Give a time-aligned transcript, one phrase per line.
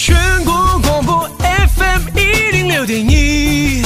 [0.00, 0.54] 全国
[0.84, 3.82] 广播 FM 一零六点一，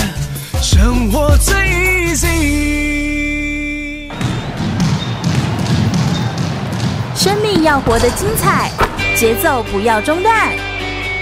[0.61, 2.29] 生活最 easy。
[7.17, 8.71] 生命要活得精彩，
[9.17, 10.53] 节奏不要中断，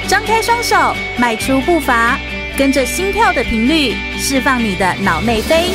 [0.09, 2.19] 张开双手，迈出步伐，
[2.59, 5.71] 跟着心跳的频率，释放你的脑内啡。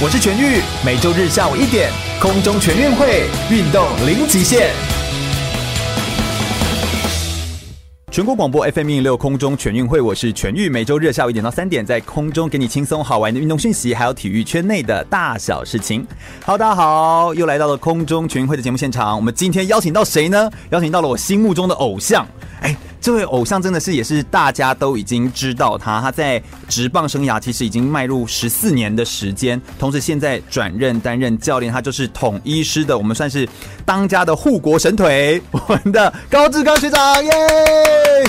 [0.00, 4.70] 我是全玉，每周日下午一点，空中全运会，运动零极限。
[8.14, 16.06] 全国广播 FM 一零六空中全运会，我是全玉，每周日下午一点到三点，在空中给你轻松好玩的运动讯息，还有体育圈内的大小事情。
[16.44, 19.16] 好，大家好，又来到了空中全运会的节目现场。
[19.16, 20.48] 我们今天邀请到谁呢？
[20.70, 22.24] 邀请到了我心目中的偶像。
[22.60, 22.76] 哎。
[23.04, 33.46] 这位偶像真的是也是大家都已经知道他，他在职棒生涯其实已经迈入十四年的时间，同时现在转任担任教练，他就是统一师的，我们算是
[33.84, 37.30] 当家的护国神腿， 我们的高志刚学长耶！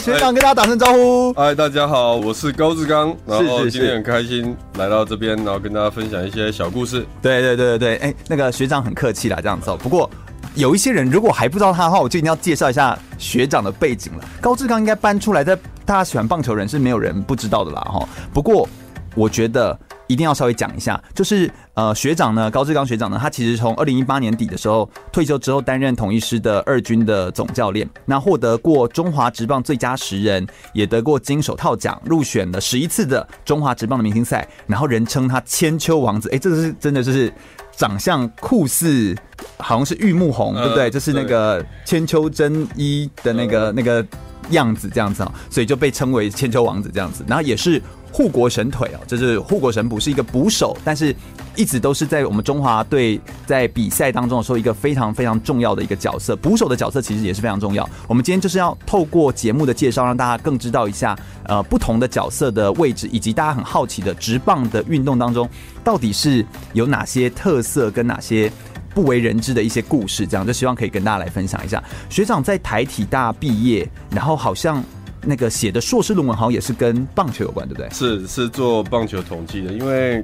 [0.04, 1.32] 学长跟大家打声招呼。
[1.36, 7.06] 嗨，大家好，我是高志刚，然后今天很开心来到这边，然后跟大家分享一些小故事。
[7.22, 10.12] 对对对对对，哎，那个学长很客气啦，这样子哦，不过。
[10.56, 14.24] 有一些人如果还不知道他的话，我就一定要介绍一下学长的背景了。
[14.40, 15.54] 高志刚应该搬出来，在
[15.84, 18.08] 大家喜欢棒球人是没有人不知道的啦哈。
[18.34, 18.68] 不过
[19.16, 36.30] 我觉得一定要稍微讲一下，就是呃学长呢，高志刚学长呢，他其实从二零一八年底的时候退休之后，担任统一师的二军的总教练，那获得过中华职棒最佳十人，也得过金手套奖，入选了十一次的中华职棒的明星赛，然后人称他千秋王子。
[36.32, 37.30] 哎，这个是真的就是。
[37.78, 39.16] 长相酷似，
[39.58, 40.90] 好像是玉木宏，对不对？
[40.90, 44.06] 就是那个千秋真一的那个那个
[44.52, 47.24] 样子，这样子啊，所以就被称为千秋王子这样子。
[47.28, 47.82] 然后也是
[48.16, 51.14] 护国神腿哦，就是护国神捕，是一个捕手，但是
[51.54, 56.34] 一直都是在我们中华队在比赛当中的时候一个非常非常重要的一个角色。
[56.34, 57.86] 捕手的角色其实也是非常重要。
[58.08, 65.50] 我们今天就是要透过节目的介绍，让大家更知道一下呃不同的角色的位置，以及大家很好奇的直棒的运动当中。
[65.84, 68.50] 到底是有哪些特色跟哪些
[68.94, 70.26] 不为人知的一些故事？
[70.26, 71.84] 这样就希望可以跟大家来分享一下。
[72.10, 74.82] 学长在台体大毕业，然后好像
[75.26, 77.90] 那个写的硕士论文好像也是跟棒球有关，对不对？
[77.90, 80.24] 是是做棒球统计的，因为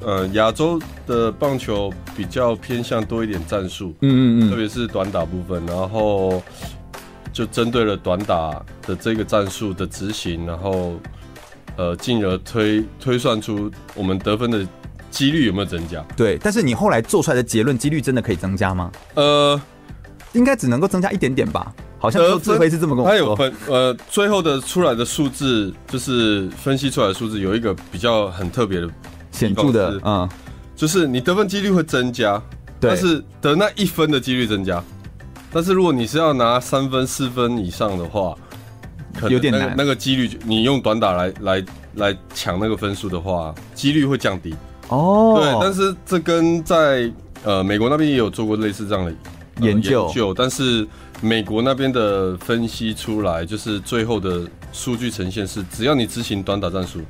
[0.00, 6.42] 呃亚洲的棒球比较偏向多一点战术，嗯嗯嗯，特别是短打部分，然后
[7.32, 10.94] 就针对了短打的这个战术的执行，然后
[11.76, 14.66] 呃进而推推算出我们得分的。
[15.08, 16.04] 几率有没有增加？
[16.14, 18.92] 对，但是你后来做出来的结论，几率真的可以增加吗？
[19.14, 19.58] 呃，
[20.34, 21.72] 应该只能够增加一点点吧。
[22.06, 23.10] 好像周志辉是这么跟我说。
[23.10, 28.88] 他有分，呃，最后的出来的数字，就是分析出来的数字，有一个比较很特别的
[29.32, 30.28] 显著的，嗯，
[30.76, 32.40] 就是你得分几率会增加，
[32.78, 34.82] 对，但是得那一分的几率增加。
[35.52, 38.36] 但是如果你是要拿三分、四分以上的话，
[39.14, 39.74] 可能有点难。
[39.76, 44.54] 那个几率，你用短打来来来抢那个分数的话，几率会降低。
[44.88, 45.38] 哦，oh.
[45.40, 47.10] 对，但是这跟在
[47.42, 49.12] 呃美国那边也有做过类似这样的、
[49.60, 50.86] 呃、研究，研究，但是
[51.20, 57.00] 美国那边的分析出来，就是最后的数据呈现是，只要你执行短打战术，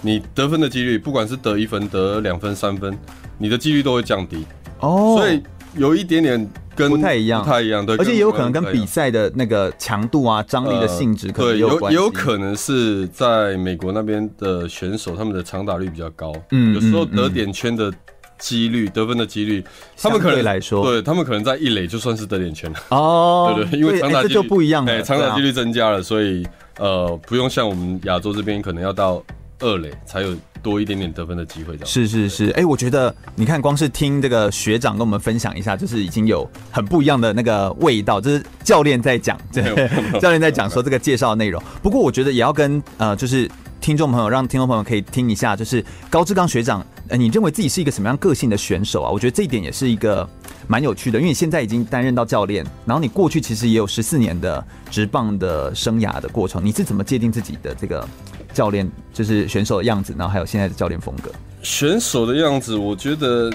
[0.00, 2.96] 你得分的几率，不管是得一分、得两分、三分，
[3.38, 4.44] 你的几率都会降低。
[4.80, 5.18] 哦，oh.
[5.18, 5.42] 所以
[5.76, 6.50] 有一点点。
[6.74, 17.92] 跟不太一样，不太一样，对，而且也有可能跟比赛的那个强度啊、张力的性质可能有关有也有可能是在美国那边的选手，他们的长打率比较高，嗯，有时候得点圈的
[18.42, 19.64] 几率、得分的几率，
[19.96, 22.78] 他们可能来说，对他们可能在一垒就算是得点圈了。
[22.88, 26.44] 哦，对对，因为长打几率就不一样，哎，长打几率增加了，所以
[26.78, 29.22] 呃，不用像我们亚洲这边可能要到
[29.60, 30.34] 二垒才有。
[30.62, 38.20] 多一点点得分的机会，是是是，哎、欸，我觉得你看，光是听这个学长跟我们分享一下，就是已经有很不一样的那个味道。
[38.20, 39.64] 就是教练在讲，对，
[40.22, 41.60] 教练在讲说这个介绍内容。
[41.82, 49.10] 不过我觉得也要跟呃，就是听众朋友，让听众朋友可以听一下，就是高志刚学长，呃，你认为自己是一个什么样个性的选手啊？
[49.10, 50.28] 我觉得这一点也是一个
[50.66, 58.06] 蛮有趣的，因为你现在已经担任到教练，然后你过去其实也有十四年的职棒的生涯的过程，你是怎么界定自己的这个？
[58.52, 61.32] 教练就是选手的样子，然后还有现在的教练风格。
[61.62, 63.50] 选手的样子，我觉得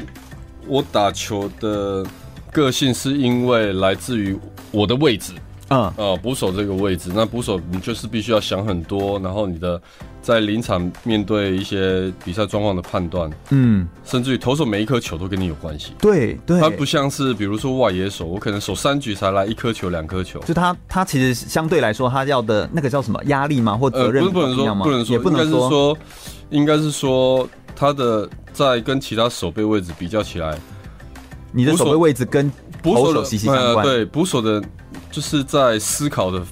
[0.65, 2.03] 我打球的
[2.51, 4.35] 个性是因为来自于
[4.71, 5.33] 我的位置，
[5.69, 7.11] 嗯，呃，捕手这个位置。
[7.13, 9.79] 那捕手你就是必须要想很多，然后你的
[10.27, 15.93] 在临场面对一些比赛状况的判断，嗯，甚至于投手每一颗球都跟你有关系。
[16.01, 20.37] 对对，他不像是比如说外野手，我可能守三局才来一颗球、两颗球。
[20.41, 23.77] 就他他其实相对来说，他要的那个叫什么压力吗？
[23.77, 24.21] 或责任？
[24.25, 25.97] 呃，不能说不能说，也不能说，
[26.49, 30.59] 应该是说他的在跟其他守备位置比较起来，
[31.53, 32.51] 你的守备位置跟
[32.83, 33.85] 捕手息息相关。
[33.85, 34.61] 对，捕手的
[35.09, 36.43] 就是在思考的。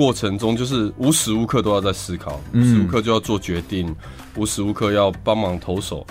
[0.00, 3.94] 过程中，就是无时无刻都要在思考，无时无刻就要做决定，
[4.34, 6.06] 无时无刻要帮忙投手。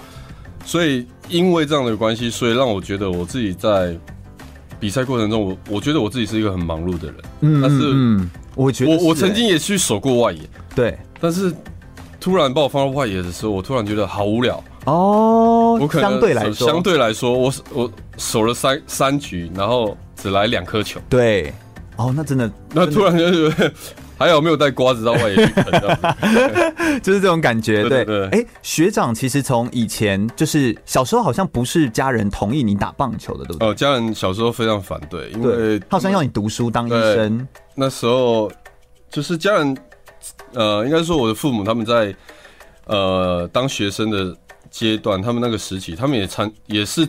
[0.64, 3.98] 所以因为这样的关系，所以让我觉得我自己在
[4.80, 7.16] 比赛过程中，我我觉得我自己是一个很忙碌的人。
[7.42, 10.42] 嗯，但是嗯，我觉得我我曾经也去守过外野，
[10.76, 11.52] 对，但是
[12.20, 15.80] 突然把我放到外野的时候，我突然觉得好无聊哦。
[15.82, 21.02] 我可能相对来说，相对来说，我我守了三三局，然后只来两颗球。
[21.10, 21.52] 对。
[22.00, 23.74] 哦，那真的，那突然就是
[24.18, 25.66] 还有没有带瓜子到外面去啃，
[27.04, 27.84] 就是这种感觉。
[27.90, 33.68] 对，对，哎、欸，学长其实从以前就是小时候好像不是家人同意你打棒球的，对不对？
[33.68, 37.46] 哦，家人小时候非常反对，因为他好像要你读书当医生。
[37.76, 38.50] 那时候
[39.10, 39.78] 就是家人，
[40.54, 42.16] 呃，应该说我的父母他们在
[42.86, 44.34] 呃当学生的
[44.72, 47.06] 阶段，他们那个时期，他们也参也是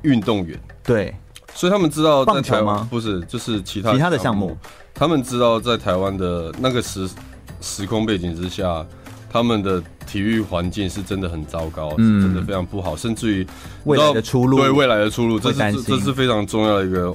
[0.00, 0.58] 运动员。
[0.82, 1.14] 对。
[1.54, 2.84] 所以他们知道在台湾？
[2.88, 4.56] 不是，就是其他其他的项目。
[4.92, 7.08] 他们知道在台湾的那个时
[7.60, 8.84] 时空背景之下，
[9.30, 13.46] 他们的体育环境是真的很糟糕，嗯，是真的非常不好，甚至于
[13.84, 17.14] 未来的出路，对未来的出路，这是这是非常重要的一个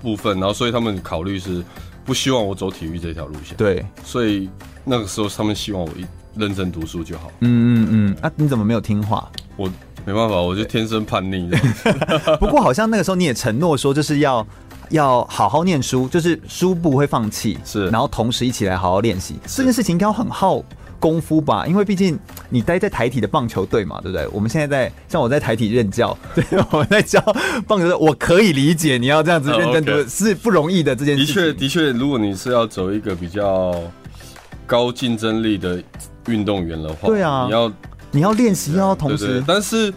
[0.00, 0.38] 部分。
[0.38, 1.62] 然后，所以他们考虑是
[2.04, 3.56] 不希望我走体育这条路线。
[3.56, 4.48] 对，所以
[4.84, 6.04] 那个时候他们希望我一
[6.34, 7.30] 认真读书就好。
[7.40, 9.28] 嗯嗯嗯，啊，你怎么没有听话？
[9.56, 9.68] 我。
[10.04, 11.58] 没办法，我就天生叛逆的。
[12.40, 14.46] 不过好像那个时候你也承诺说，就是要
[14.90, 19.36] 要好好念书，就是书不会放弃，是，然后同时一起来好好练习。
[19.46, 20.62] 这件事情应该很耗
[20.98, 21.66] 功夫吧？
[21.66, 22.18] 因为毕竟
[22.48, 24.26] 你待在台体的棒球队嘛，对不对？
[24.32, 27.20] 我们现在在像我在台体任教，对， 我在教
[27.68, 31.34] 棒球队，我可以理解你要这样子认真读，是不容易的这件事情。
[31.34, 33.74] 的确，的确，如果你是要走一个比较
[34.66, 35.82] 高竞争力的
[36.26, 37.72] 运动员的话，对啊，你要。
[38.12, 39.92] 你要练习哦，同时，但是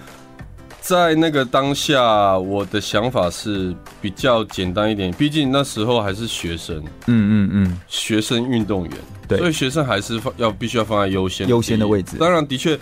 [0.79, 6.77] 在那个当下，我的想法是比较简单一点，毕竟那时候还是学生，
[7.07, 8.93] 嗯嗯嗯，学生运动员，
[9.27, 12.15] 对，所以学生还是放要必须要放在优先优先的位置。
[12.17, 12.79] 当然，的确，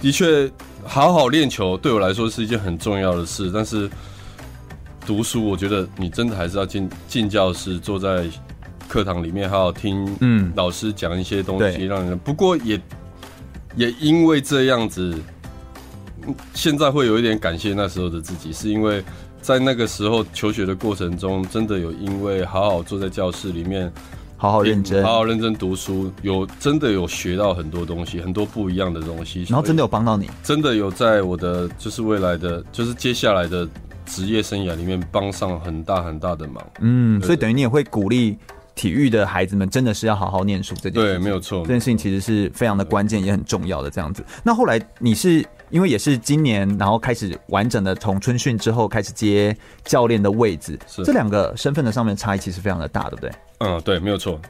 [0.00, 0.48] 的确，
[0.84, 3.90] 好好练球对我来说是一件很重要的事，但是
[5.04, 8.26] 读书，我觉得你真的还是要进进教室，坐在
[8.86, 12.16] 课堂里面，好好听，嗯，老师讲一些东西，让人。
[12.16, 12.80] 不过也。
[13.78, 15.16] 也因为这样子，
[16.52, 19.02] 现在会有一点感谢那时候的自己，是因为
[19.40, 23.90] 在那个时候求学的过程中，真的有因为好好坐在教室里面，
[24.36, 33.66] 好好认真，好好认真读书，有真的有学到很多东西，很多不一样的东西，然后真的有帮到你，真的有在我的就是未来的就是接下来的
[34.04, 36.66] 职业生涯里面帮上很大很大的忙。
[36.80, 38.36] 嗯，所以等于你也会鼓励。
[38.78, 41.62] 体育的孩子们真的是要好好念书，这件事对，没有错。
[41.62, 44.24] 这件事情其实是非常的关键，也很重要的这样子。
[44.44, 49.54] 那后来你是因为也是今年，然后开始完整的从春训之后开始接
[49.84, 53.32] 教练的位置，是这两个身份的上面差异其实非常的大，对不对？
[53.58, 54.40] 嗯，对，没有错，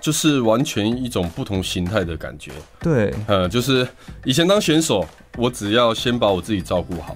[0.00, 2.52] 就是完全一种不同形态的感觉。
[2.80, 3.86] 对，呃，就是
[4.24, 7.14] 以前当选手，我只要先把我自己照顾好，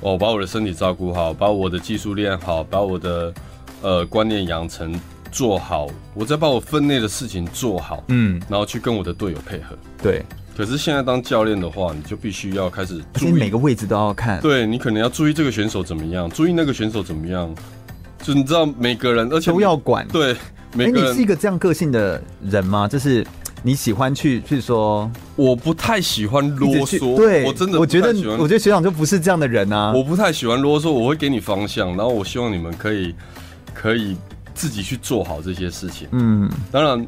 [0.00, 3.32] 我把我的身体照顾好，把我的技术练好，把我的
[3.82, 4.92] 呃观念养成。
[5.30, 9.76] 做好，我再把我分内的事情做好，嗯，然后去跟我的队友配合。
[10.02, 10.24] 对，
[10.56, 14.40] 可是现在当教练的话，你就必须要开始注意每个位置都要看。
[14.40, 17.54] 对，你可能要注意这个选手怎么样，注意那个选手怎么样，
[18.22, 20.06] 就你知道每个人，而且都要管。
[20.08, 20.34] 对，
[20.74, 21.04] 每个人。
[21.04, 22.88] 欸，你是一个这样个性的人吗？
[22.88, 23.26] 就是
[23.62, 27.16] 你喜欢去去说，我不太喜欢啰嗦。
[27.16, 29.92] 对，我真的，我觉得，我觉得学长就不是这样的人啊。
[29.94, 33.14] 我不太喜欢啰嗦，我会给你方向，然后我希望你们可以
[33.74, 34.16] 可以。
[34.58, 36.08] 自己去做好这些事情。
[36.10, 37.06] 嗯，当然，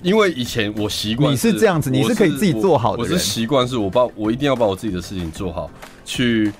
[0.00, 3.02] 因为以前我习惯你是这样子，你是可以自己做好的。
[3.02, 5.68] 我是习惯是我把我一定要把我自己的事情做好。
[6.04, 6.52] 去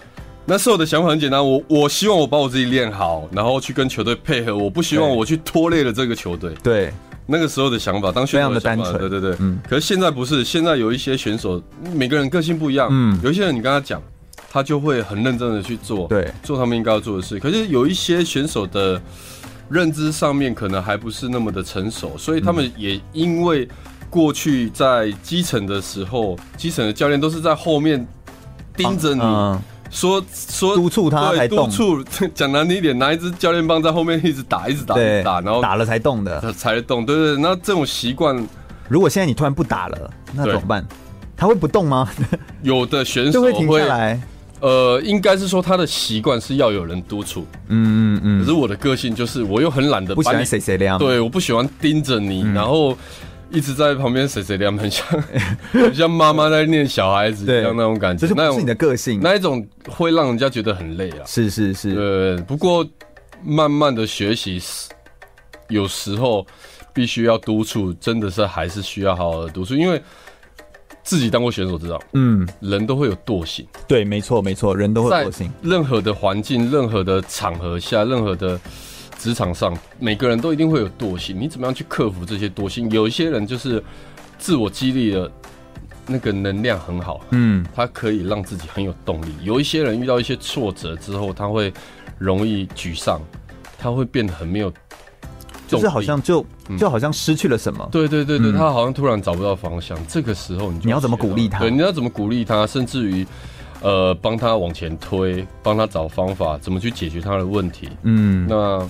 [0.45, 4.57] 那时候的想法很简单，我我希望我把我自己练好，然后去跟球队配合。
[4.57, 6.53] 我不希望我去拖累了这个球队。
[6.65, 6.93] 对，
[7.27, 9.61] 那个时候的想法，当选手的想法，对对对，嗯。
[9.69, 11.63] 可是现在不是，现在有一些选手，
[11.95, 12.89] 每个人个性不一样。
[12.91, 14.03] 嗯，有一些人你跟他讲，
[14.51, 17.39] 他就会很认真的去做，对，做他们应该要做的事。
[17.39, 19.01] 可是有一些选手的。
[19.69, 23.69] 认知上面可能还不是那么的成熟，所以他们也因为
[24.11, 28.07] 过去在基层的时候，基层的教练都是在后面
[28.77, 29.21] 盯着你，
[29.91, 37.37] 说说督促他才动，督促讲难听一点，拿一支教练棒在后面一直打，一直打，一直打，然后打了才动的，才动，对对。
[37.39, 38.37] 那这种习惯，
[38.89, 40.87] 如果现在你突然不打了，那怎么办？
[41.37, 42.09] 他会不动吗？
[42.63, 44.21] 有的选手 就会停下来。
[44.65, 48.41] 呃，应该是说他的习惯是要有人督促，嗯嗯嗯。
[48.41, 50.99] 可是我的个性就是，我又很懒得，不喜欢谁谁亮。
[50.99, 52.97] 对，我不喜欢盯着你，嗯、然后
[53.51, 55.07] 一直在旁边谁谁亮，很像
[55.71, 58.27] 很像妈妈在念小孩子一样那种感觉。
[58.27, 61.21] 这是你的个性，那一种会让人家觉得很累啊。
[61.27, 62.37] 是是是，对。
[62.47, 62.87] 不过
[63.45, 64.59] 慢慢的学习，
[65.69, 66.47] 有时候
[66.95, 70.03] 必须要督促，真的是还是需要好好的督促，因为
[71.05, 78.59] 自己当过选手知道，嗯，人都会有惰性，对，没错没错，人都会惰性，任何的环境、任何的场合下、任何的
[79.19, 82.91] 职场上，每个人都一定会有惰性，你怎么样去克服这些惰性？
[82.91, 83.83] 有一些人就是
[84.39, 85.31] 自我激励的
[86.07, 91.71] 那个能量很好，嗯，他可以让自己很有动力；有一些人遇到一些挫折之后，他会
[92.19, 93.21] 容易沮丧，
[93.79, 94.73] 他会变得很没有。
[95.67, 96.45] 就是好像就
[96.79, 99.97] 就好像失去了什么，对对对对，他好像突然找不到方向。
[100.07, 101.59] 这个时候，你你要怎么鼓励他？
[101.59, 102.67] 对，你要怎么鼓励他？
[102.67, 103.27] 甚至于，
[103.81, 107.89] 呃，帮他往前推，帮他找方法，怎么去解决他的问题？
[108.03, 108.89] 嗯，那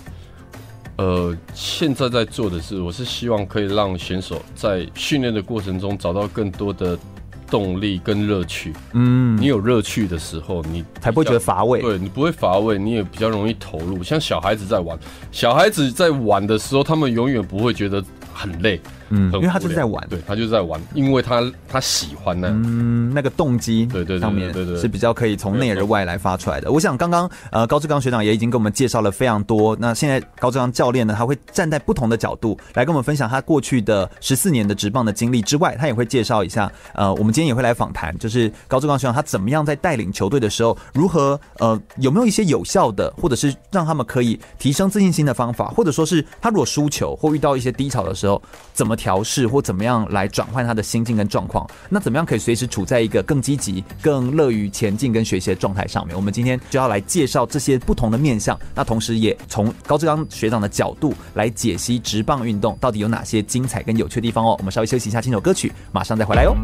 [0.97, 6.99] 呃，现在在做的是，我是希望可以让选手在训练的过程中找到更多的。
[7.51, 11.81] 动力跟乐趣，嗯，你有乐趣的时候，你才不会觉得乏味。
[11.81, 14.03] 对，你不会乏味，你也比较容易投入。
[14.03, 14.99] 像小孩子在玩，
[15.31, 18.81] 小孩子在玩的时候，他们永远不会觉得很累。
[19.17, 26.71] 嗯，因为他就是在玩，对，他就是在玩，因为他他喜欢呢，嗯，那个动机，对对上面对对是比较可以从内而外来发出来的。
[26.73, 29.77] 我想刚刚呃高志刚学长也已经给我们介绍了非常多。
[29.79, 48.41] 那现在高志刚教练呢，他会站在不同的角度来跟我们分享他过去的十四年的职棒的经历之外，他也会介绍一下呃，我们今天也会来访谈，就是高志刚学长他怎么样在带领球队的时候，如何呃有没有一些有效的，或者是让他们可以提升自信心的方法，或者说是他如果输球或遇到一些低潮的时候，
[48.75, 49.85] 怎么调试或怎么。
[49.85, 51.69] 样来转换他的心境跟状况？
[51.91, 56.17] 那怎么样可以随时处在一个更积极、更乐于前进跟学习的状态上面？
[56.17, 64.57] 我们今天就要来介绍这些不同的面向，那同时也从高志刚学长的角度来解析直棒运动到底有哪些精彩跟有趣的地方哦。
[64.59, 66.57] 我们稍微休息一下，听首歌曲，马上再回来哦。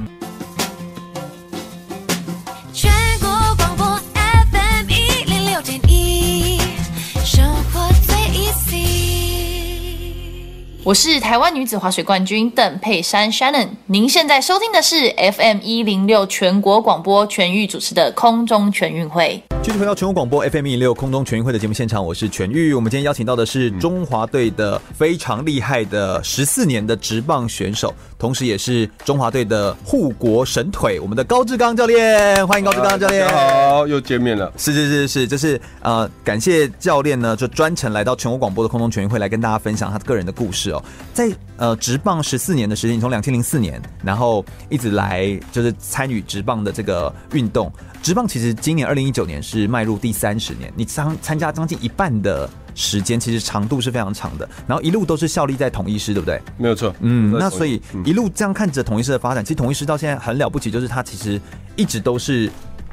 [10.82, 19.42] 我是台湾女子滑水冠军邓佩珊 Shannon，您现在收听的是 FM 一零六全国广播全域主持的空中全运会。
[19.62, 22.72] 继续回到全国广播 FM 一零六空中全运会的节目现场，我是全域。
[22.72, 32.49] 我们今天邀请到的是中华队的非常厉害的十四年的直棒选手，同时也是中华队的护国神腿，我们的高志刚教练。
[32.49, 33.26] 欢迎高志刚教练。
[33.26, 34.50] 大家好，又见面了。
[34.56, 40.82] 是是是是，就是呃，感谢教练呢，就专程来到全国广播的空中全运会来跟大家分享他个人的故事哦。
[41.12, 47.72] 在呃职棒十四年的时间，从两千零四年，然后一直来就是参与职棒的这个运动。
[48.02, 54.48] 职棒其实今年二零一九年是迈入第三十年，你参参加将近一半的时间，其实长度是非常长的。
[54.66, 56.40] 然后一路都是效力在统一师，对不对？
[56.56, 56.94] 没有错。
[57.00, 61.38] 嗯，那所以一路这样看着统一师的发展，其实统一师到现在很了不起，就是他其实
[61.76, 62.50] 一直都是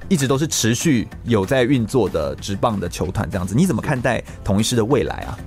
[0.10, 3.55] 一直都是持续有在运作的职棒的球团这样子。
[3.55, 5.39] 你怎么看待统一师的未来啊？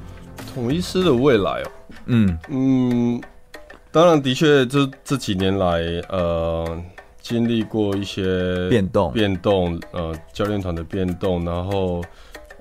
[0.54, 1.70] 统一师的未来哦，
[2.06, 3.20] 嗯嗯，
[3.92, 6.82] 当然的确，这这几年来，呃。
[7.22, 12.02] 经历过一些变动，变动，呃，教练团的变动，然后，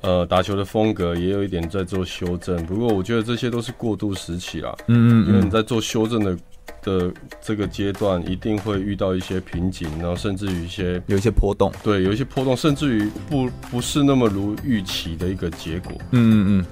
[0.01, 2.63] 呃，打球的风格也有一点在做修正。
[2.65, 4.75] 不过，我觉得这些都是过渡时期啦。
[4.87, 6.37] 嗯，嗯嗯，因为你在做修正的
[6.83, 15.93] 的这个阶段，一定会遇到一些瓶颈，然后甚至于一些有一些波动，对，有一些波动，甚至于不不是那么如预期的一个结果。
[16.11, 16.65] 嗯嗯嗯。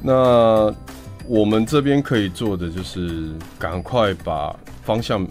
[0.00, 0.74] 那
[1.26, 5.26] 我们这边可以做的就是赶快把方向，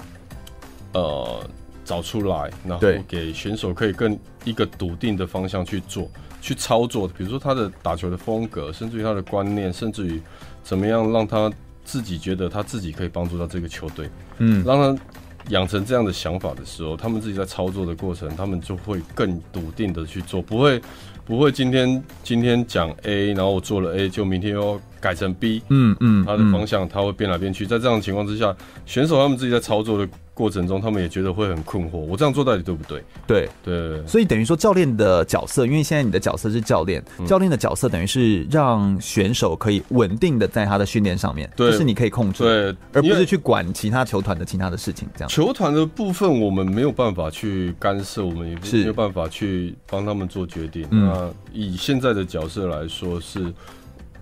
[0.93, 1.43] 呃。
[1.83, 7.05] 找出来，然后给选手可以更一个笃定的方向去做、去操作。
[7.07, 10.21] 比如说他的打球的风格，甚至于他的观念，甚至于
[10.63, 11.51] 怎么样让他
[11.83, 14.09] 自己觉得他自己可以帮助到这个球队。
[14.37, 15.03] 嗯，让他
[15.49, 20.79] 养成这样的想法的时候，他们自己在操作的过程，他们就会更笃定的去做，不会
[21.25, 25.61] 不会今天今天讲 A，然后我做了 A，就明天又改成 B。
[25.69, 27.65] 嗯嗯，它的方向它会变来变去。
[27.65, 30.09] 在这样的情况之下，选手他们自己在操作的。
[30.41, 33.03] 过程中，他们也觉得会很困惑，我这样做到底对不对？
[33.27, 45.07] 对对，所以等于说教练的角色，因为现在你的角色是教练，教练的角色等于是让选手可以稳定的在他的训练上面，对，就是你可以控制，对，而不是去管其他球团的其他的事情。
[45.15, 50.87] 这样，球团的部分我们没有办法去干涉，我们也没有办法去帮他们做决定。
[50.89, 53.53] 那以现在的角色来说，是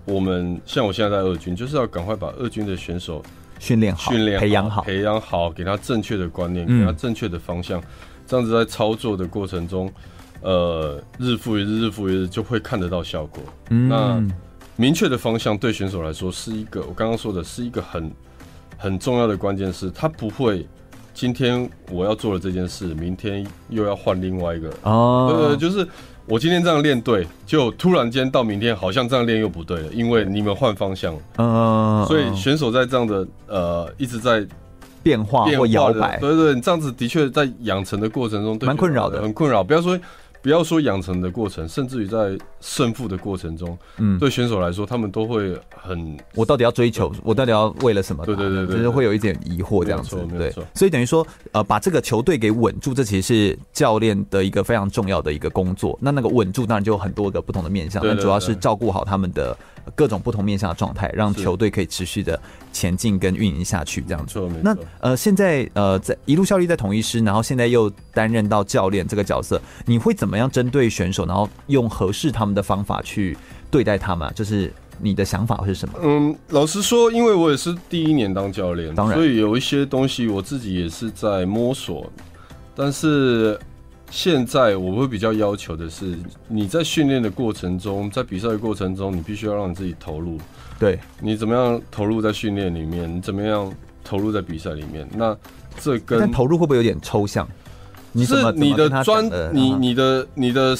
[0.04, 3.24] 我们像我现在在二军，就是要赶快把二军的选手。
[3.60, 7.84] 训练好，训练培养好，培养好，给他正确的观念，给他正确的方向，嗯、
[8.25, 9.92] 这样子在操作的过程中，
[10.42, 13.44] 呃，日复一日，日复一日，就会看得到效果。
[13.70, 14.24] 嗯、那
[14.75, 18.12] 明确的方向对选手来说是一个，我刚刚说的是一个很
[18.78, 20.66] 很重要的关键，是他不会
[21.13, 24.74] 今天我要做了这件事，明天又要换另外一个。
[24.84, 25.88] 哦，对对，就是。
[26.30, 31.20] 我今天这样练对，就突然间到明天好像这样练又不对了，因为你们换方向了。
[31.38, 34.46] 嗯，所以选手在这样的呃一直在
[35.02, 39.64] 变化或摇摆，对对对，你这样子的确在养成的过程中蛮困扰的，很困扰。
[39.64, 40.00] 不要说。
[40.42, 48.25] 不要说养成的过程，甚至于在胜负的过程中，嗯，对选手来说，他们都会很，我到底要追求，我到底要为了什么？
[48.25, 50.54] 对对对对，就是会有一点疑惑这样子，对。
[50.74, 55.98] 所以等于说，呃，把这个球队给稳住，这其实是教练的一个非常重要的一个工作。
[56.01, 59.58] 那那个稳住，当然就有很多个不同的面向，但主要是照顾好他们的
[59.96, 62.39] 各种不同面向的状态，让球队可以持续的
[62.74, 64.39] 前进跟运营下去这样子。
[64.62, 73.38] 那呃，现在呃，在一路效力在统一师，然后现在又担任到教练这个角色，你会怎么样针对选手，然后用合适他们的方法去
[73.72, 74.32] 对待他们？
[74.36, 75.96] 就是你的想法是什么？
[76.01, 82.12] 嗯，老实说，因为我也是第一年当教练，当然，所以有一些东西我自己也是在摸索。
[82.75, 83.60] 但是
[84.10, 90.38] 现在我会比较要求的是，你在训练的过程中，在比赛的过程中，你必须要让你自己投入。
[90.79, 93.13] 对，你怎么样投入在训练里面？
[93.13, 93.72] 你怎么样
[94.03, 95.08] 投入在比赛里面？
[95.13, 95.36] 那
[95.79, 97.48] 这跟但投入会不会有点抽象？
[98.12, 100.75] 你是你的专，你你的你的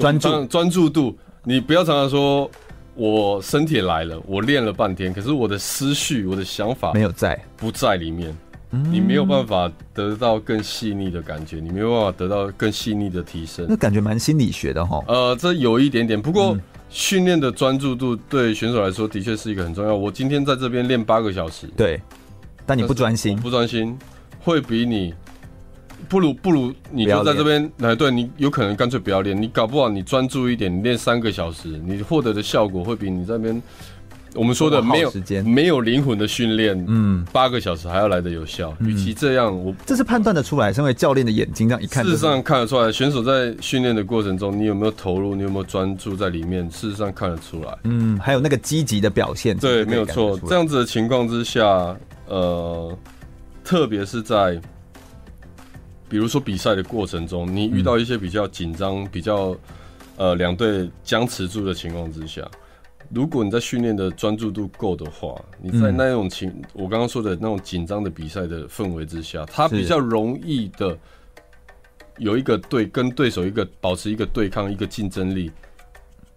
[0.00, 2.50] 专注专注度，你不要常常说，
[2.94, 8.36] 我身体来了，我练了半天，可是我的思绪、我的想法没有在，不在里面，
[8.70, 13.66] 你没有办法得到更细腻的感觉，你没有办法得到更细腻的提升。
[13.68, 15.02] 那感觉蛮心理学的哈。
[15.08, 16.56] 呃，这有一点点，不过
[16.88, 19.94] 训练的专注度对选手来说的确是一个很重要。
[19.94, 22.00] 我今天在这边练八个小时，对，
[22.64, 23.96] 但你不专心，不专心
[24.40, 25.14] 会比你。
[26.08, 33.62] 不如不如你就在这边来，对你有可能干脆不要练，你搞不好你专注一点，你练三个小时，你获得的效果会比你这边
[34.34, 38.74] 我们说的没有时间没有灵魂的训练，嗯，八个小时还要来得有效。
[38.80, 47.76] 与其这样，我这是判断得出来，身为教练的眼睛这样一看，事实上看得出来，选手在训练的过程中，你有没有投入，你有没有专注在里面，事实上看得出来。
[47.84, 50.38] 嗯，还有那个积极的表现，对，没有错。
[50.46, 52.96] 这样子的情况之下，呃，
[53.64, 54.60] 特别是在。
[56.08, 59.56] 比如说比赛的过程中，你遇到一些比较紧张、比较
[60.16, 62.48] 呃两队僵持住的情况之下，
[63.12, 70.98] 如果你在训练的专注度够的话，你在那种情我刚刚说的那种紧张的比赛的氛围之下，他比较容易的
[72.18, 75.50] 有一个对跟对手一个保持一个对抗、一个竞争力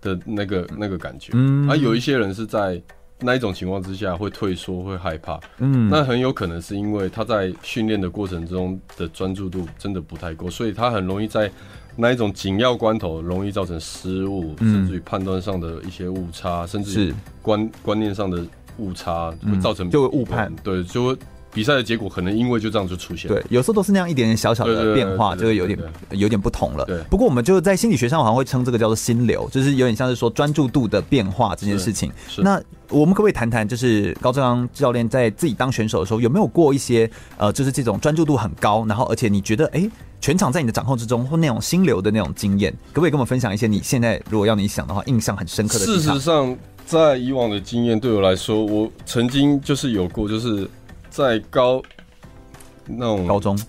[0.02, 1.32] 的那个那个感觉。
[1.34, 2.82] 嗯，而有一些人是在。
[3.22, 11.50] 那一种情况之下会退缩，会害怕，嗯，那很有可能是因为他在训练的过程中的专注度真的不太够，所以他很容易在
[11.96, 18.44] 那一种紧要关头容易造成失误，嗯，甚至于判断上的一些误差，甚至于观观念上的
[18.78, 21.18] 误差，会造成就会误判，对，就会。
[21.54, 25.78] 比赛的结果可能因为就这样就出现，对，有时候都是那样一点点小小的变化，就会有点
[26.12, 26.86] 有点不同了。
[26.86, 32.12] 对，不过我们就在心理学上好像会称这个叫做心流，就是有点像是说专注度的变化这件事情。
[32.38, 45.86] 那我们可不可以谈谈，就是高正刚教练在自己当选手的时候，有没有过一些呃，就是这种专注度很高，然后而且你觉得哎、欸，全场在你的掌控之中，或那种心流的那种经验，可不可以跟我们分享一些你现在如果要你想的话，印象很深刻的？
[45.86, 50.70] 事实上，在以往的经验对我来说，我曾经就是有过，就是。
[51.12, 51.80] 在高
[52.88, 53.60] 那种高中？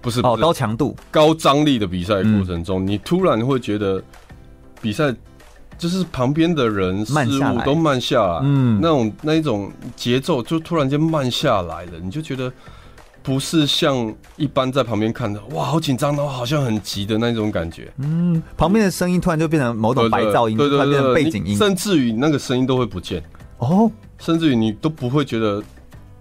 [0.00, 0.96] 不是哦高强度。
[1.10, 4.02] 高张力的比赛过程中，你突然会觉得
[4.80, 5.14] 比赛
[5.76, 12.52] 就是旁边的人事物都慢下来，嗯，那种那一种节奏就突然间慢下来了，你就觉得
[13.22, 23.22] 不是像一般在旁边看的哇好紧张，然后好像很急的那种感觉，嗯，旁边的声音突然就变成某种白噪音，对对对，背景音，甚至于那个声音都会不见。
[23.58, 23.88] 哦，
[24.18, 25.62] 甚至于你都不会觉得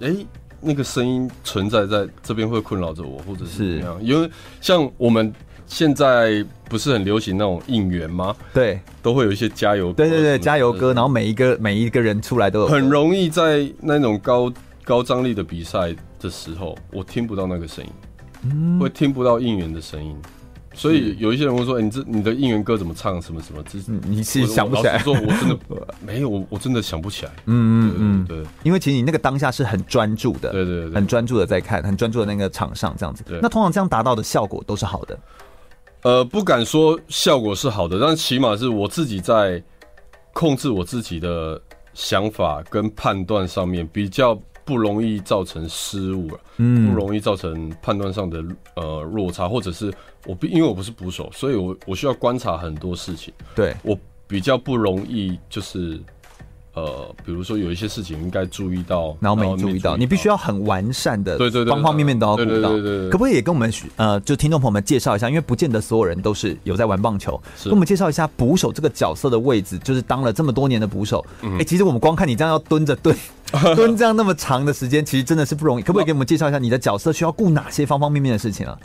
[0.02, 0.15] 哎。
[0.62, 4.04] 那个声音存在在这边会困扰着我，或者是怎么样？
[4.04, 4.30] 因为
[4.62, 5.34] 像我们
[5.65, 8.36] 现在不是很流行那种应援吗？
[8.54, 14.52] 对，都会有一些加油歌，对对对，加油歌，然后每一个每一个人出来都有，很容易在那种高
[14.84, 17.91] 高张力的比赛的时候，我听不到那个声音，
[18.43, 20.15] 嗯，会听不到应援的声音。
[20.73, 23.21] 所以有一些人会说：“欸、你这你的应援歌怎么唱？
[23.21, 24.97] 什么什么？”这是你其实想不起来。
[24.99, 25.57] 说，我真的
[26.05, 27.31] 没有，我我真的想不起来。
[27.45, 33.23] 嗯嗯嗯，对，因为其实你那个当下是很专注的，对对对，很专注的在看，很专注的那个场上这样子。
[33.27, 35.19] 对，那通常这样达到的效果都是好的。
[36.03, 39.62] 呃，不敢说效果是好的，但起码是我自己在
[40.34, 41.62] 控制我自己的
[41.93, 44.39] 想法跟判断上面比较。
[44.63, 48.43] 不容易造成失误了，嗯，不容易造成判断上的
[48.76, 49.93] 呃落差，或者是
[50.26, 53.97] 我因为我不是捕手，所以我我需要观察很多事情，对，我
[54.28, 56.00] 比较不容易就是
[56.73, 62.69] 呃，比如说有一些事情应该注意到，然后没注意到，你必须要很完善的，对对对，方方面面都要顾到。
[62.69, 65.27] 对对对，可不可以也跟我们呃，就听众朋友们介绍一下？
[65.27, 71.25] 因为不见得所有人都是有在玩棒球，跟我们介绍一下捕手这个角色的位置，就是当了这么多年的捕手。
[71.60, 73.13] 哎，其实我们光看你这样要蹲着蹲
[73.75, 75.84] 蹲这样那么长的时间，其实真的是不容易。
[75.84, 78.77] 可不可以给我们介绍一下你的角色需要顾哪些方方面面的事情啊？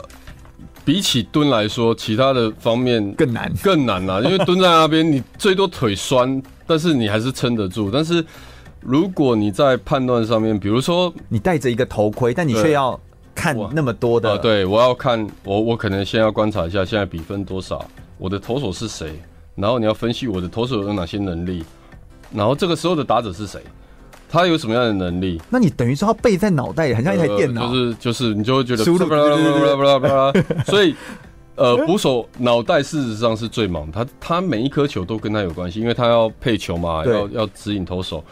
[0.83, 8.23] 比起蹲来说，其他的方面更难更难啊，因为蹲在那边，你最多腿酸，但是你还是撑得住，但是。
[8.79, 12.97] 如果你在判断上面，比如说你戴着一个头盔，但你却要
[13.33, 17.83] 看那么多的，呃，对，我要看我我可能先要观察一下现在比分多少，
[18.19, 19.19] 我的投手是谁，
[19.55, 21.65] 然后你要分析我的投手有哪些能力，
[22.31, 23.59] 然后这个时候的打者是谁，
[24.29, 25.41] 他有什么样的能力？
[25.49, 28.83] 那你等于说他背在脑袋里，很像一台电脑，呃，就是就是你就会觉得，
[30.65, 30.95] 所以
[31.57, 38.23] 呃，捕手脑袋事实上是最忙，他他每一颗球都跟他有关系，因为他要配球嘛，要要指引投手。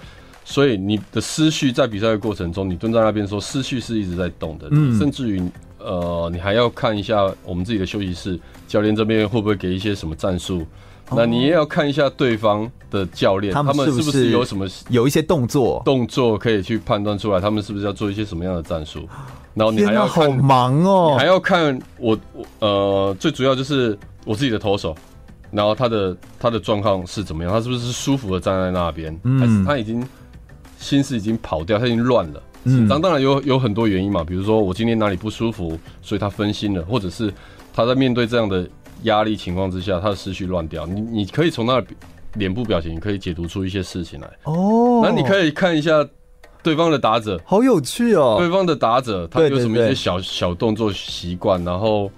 [0.47, 5.41] 所以你的思绪在比赛的过程中，你蹲在那边说思绪是一直在动的，嗯，甚至于
[5.79, 10.63] 呃，你还要看一下我们自己的休息室教练这边会不会给一些什么战术，
[11.11, 19.07] 那你也要看一下对方的教练，他们是不是有什么有一些动作动作可以去判断出来，他们是不是要做一些什么样的战术？
[19.53, 24.95] 然后你还要好忙哦，你还要看我我呃，最主要就是我自己的投手，
[25.51, 30.05] 然后他的他的状况是怎么样，他是不是舒服的站在那边，还是他已经。
[30.77, 32.43] 心思已经跑掉，他已经乱了。
[32.65, 37.33] 嗯，当当然有有很多原因嘛，比如说我今天哪里不舒服，所以他分心了，或者是
[37.73, 38.69] 他在面对这样的
[39.05, 40.85] 压力情况之下，他的思绪乱掉。
[40.85, 41.87] 你你可以从他的
[42.33, 44.29] 脸部表情，可以解读出一些事情来。
[44.43, 46.05] 哦，那你可以看一下
[46.61, 48.35] 对方的打者，好有趣哦。
[48.37, 52.11] 对方的打者他有什么一些小小动作习惯，然后。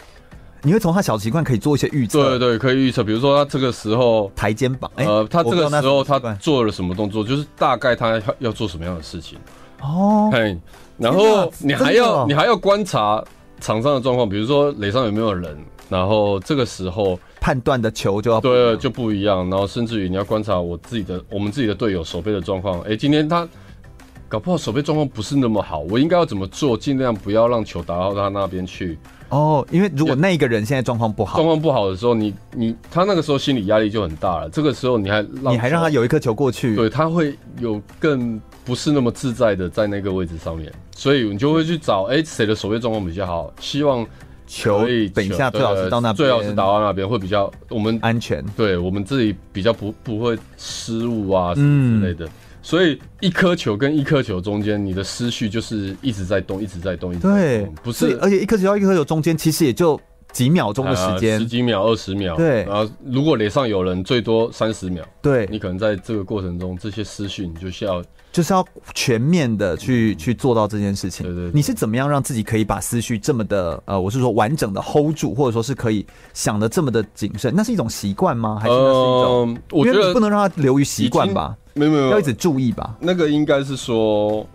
[0.64, 3.04] 你会从他小习惯可以做一些预测，对对，可以预测。
[3.04, 9.38] 比如说他这个时候抬肩膀，呃，他这个时候他做了什么动作，就是大概他要做什么样的事情。
[9.82, 10.58] 哦，嘿，
[10.98, 13.24] 然后你还要你还要观察
[13.62, 15.56] 场上的状况，比如说垒上有没有人，
[15.90, 19.50] 然后这个时候判断的球就要对就不一样。
[19.50, 22.80] 然后甚至于你要观察我自己的我们自己的队友守备的状况。
[22.82, 23.48] 哎，今天他
[24.30, 28.98] 搞不好守备状况不是那么好，我应该要怎么做，尽量不要让球打到他那边去。
[29.30, 34.50] 哦，因为如果那个人现在状况不好，状况不好的时候，你你他那个时候心理压力就很大了。
[34.50, 44.06] 这个时候你还让你还让他有一颗球过去，对，他会有更不是那么自在的在那个位置上面，所以你就会去找哎谁的守备状况比较好，希望
[44.48, 52.26] 球等一下最好是到那边，最好是打到那边会比较我们安全，对我们自己比较不不会失误啊什么之类的。
[52.26, 52.30] 嗯
[52.64, 57.38] 所以一颗球跟一颗球中间，你的思绪就是一直在动，一直在动，一直在动。
[57.38, 59.98] 对，不是，而且一颗球到一颗球中间，其实也就
[60.38, 62.36] 几秒钟的时间，十几秒、二十秒。
[62.36, 65.04] 对，然后如果脸上有人，最多三十秒。
[65.20, 71.26] 对，你可能在这个过程中，这些思绪你就需要，就是要全面的去去做到这件事情。
[71.26, 77.52] 对对，你是怎么样让自己可以把思绪这么的呃，我是说完整的 hold 住，或者说是可以想的这么的谨慎？
[77.56, 78.60] 那是一种习惯吗？
[78.62, 79.58] 还是那是一种？
[79.72, 81.58] 我觉得不能让它流于习惯吧。
[81.74, 82.96] 没有没有，要一直注意吧。
[83.00, 84.48] 那个应该是说，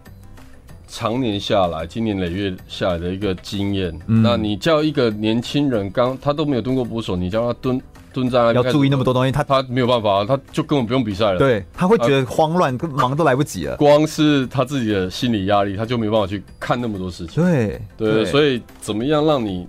[0.95, 3.91] 常年下来、今年累月下来的一个经验。
[4.09, 7.81] 嗯、那你叫一个年轻人刚他都没有蹲过捕手，你叫他蹲
[8.13, 11.39] 蹲在那，要注意那么多东西，他他没有办法，他就根本不用比赛了。
[11.39, 13.75] 对，他会觉得慌乱，跟忙都来不及了。
[13.79, 17.43] 光是他自己的心理压力，他就没办法去看那么多事情。
[17.43, 19.67] 对对，对，所以怎么样让你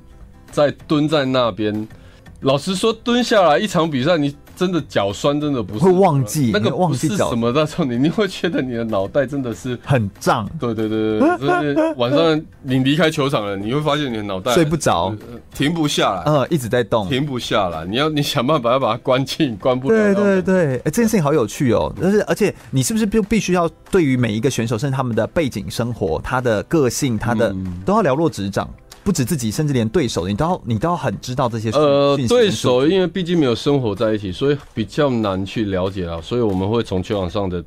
[0.52, 1.88] 在蹲在那边？
[2.42, 4.36] 老实说，蹲下来一场比赛，你。
[4.56, 10.50] 真的脚酸，真的不是会忘记那个忘记什么的时候，你 你会觉得你的脑袋真的是很胀。
[10.60, 15.16] 对对对对，就是晚上你离开球场了，你会发现你的脑袋睡不着，
[15.54, 17.86] 停不下来，嗯，一直在动，停不下来。
[17.86, 20.14] 你要你想办法要把它关静，关不了。
[20.14, 21.94] 对对对，哎，这件事情好有趣哦。
[22.02, 28.70] 但是而且你是不是就必须要对于每一个选手，甚至他们的背景、生活、他的个性、他的都要了若指掌。
[29.04, 31.70] 不止自己，甚至连对手，你都要你都要很知道这些。
[31.72, 36.20] 呃，对手，因为毕竟没有生活在一起，所以比较难去了解啊。
[36.22, 37.62] 所以我们会从球场上的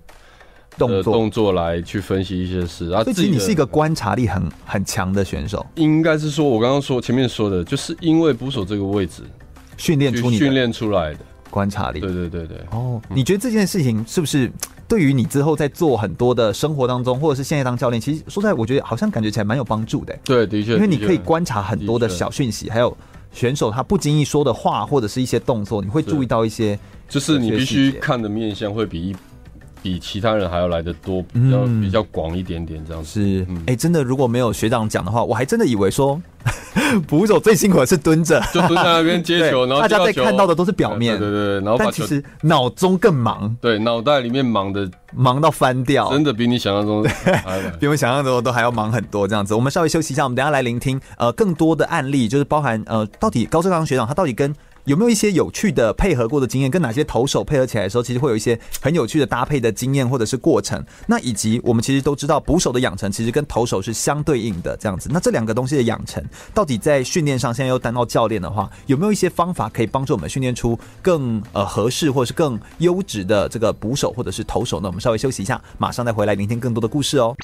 [0.79, 3.05] 动作、呃、动作来去分析一些事啊。
[3.05, 9.23] 对其实你是一个观察力很很强的选手，应该是说，我刚刚说前面说的，就是因为捕手这个位置
[9.77, 11.21] 训练出你训练出来的
[11.51, 12.01] 观察力。
[12.01, 12.59] 对对对对。
[12.71, 14.51] 哦，你觉得这件事情是不是？
[14.89, 20.17] 对于你之后在做很多的生活当中，或者是现在当教练，其实说实在，我觉得好像感觉起来蛮有帮助的。
[20.25, 22.97] 对，的确，因为你可以观察很多的小讯息，还有
[23.33, 29.15] 选手他不经意说的话，或者是一些动作，你会注意到一些，就是你必须看的面相会比
[29.83, 33.23] 比其他人还要来的多，比较比较广一点点这样子。
[33.23, 36.21] 是，哎，真的如果没有学长讲的话，我还真的以为说
[37.07, 47.05] 捕手最辛苦的是蹲着，就蹲在那边接球， 然后大家在看到的都是表面，对对对，然后但其实脑中更忙，对，脑袋里面忙的忙到翻掉，真的比你想象中，
[47.81, 49.27] 比我想象中都还要忙很多。
[49.27, 54.55] 这样子，我们稍微休息一下，我们等下来聆听呃更多的案例，就是包含呃到底高志刚学长他到底跟。
[54.87, 56.71] 有没有一些有趣的配合过的经验？
[56.71, 60.83] 跟哪些投手配合起来的时候，其实会有一些很有趣的搭配的经验或者是过程。
[61.09, 65.11] 那以及我们其实都知道，捕手的养成其实跟投手是相对应的这样子。
[65.13, 74.89] 那这两个东西的养成，到底在训练上，现在又担到教练的话，有没有一些方法可以帮助我们训练出更呃合适或是更优质的这个捕手或者是投手呢？
[74.89, 77.35] 我们稍微休息一下，马上再回来聆听更多的故事哦。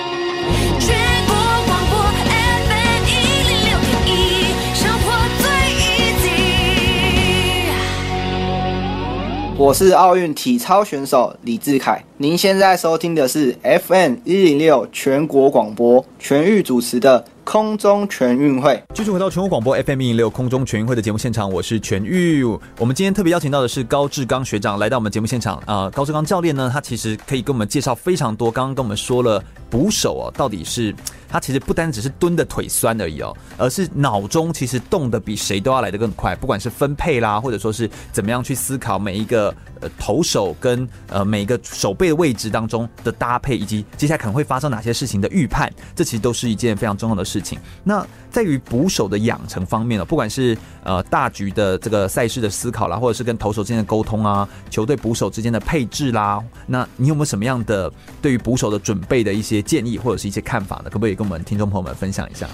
[9.59, 18.83] 我是奥运体操选手李智凯，您现在收听的是 FM 一零六全国广播全域主持的空中全运会。
[18.95, 22.43] 继续回到全国广播 FM 一零六空中全运会的节目现场，我是全域。
[22.79, 28.51] 我们今天特别邀请到的是高志刚学长来到我们节目现场啊、高志刚教练呢，他其实可以跟我们介绍非常多。
[28.51, 30.95] 刚刚跟我们说了捕手哦，到底是。
[31.33, 47.59] 他其实不单只是蹲的腿酸而已哦，而是脑中其实动的比谁都要来得更快，不管是分配啦，或者说是怎么样去思考每一个呃投手跟呃每一个守备的位置当中的搭配，以及接下来可能会发生哪些事情的预判，这其实都是一件非常重要的事情。
[47.83, 57.91] 那在于捕手的养成方面呢，不管是呃大局的这个赛事的思考啦，或者是跟投手之间的沟通啊，球队捕手之间的配置啦，那你有没有什么样的
[58.21, 60.91] 对于捕手的准备的一些建议或者是一些看法呢？
[60.91, 61.17] 可不可以？
[61.23, 62.49] 跟我们听众朋友们分享一下。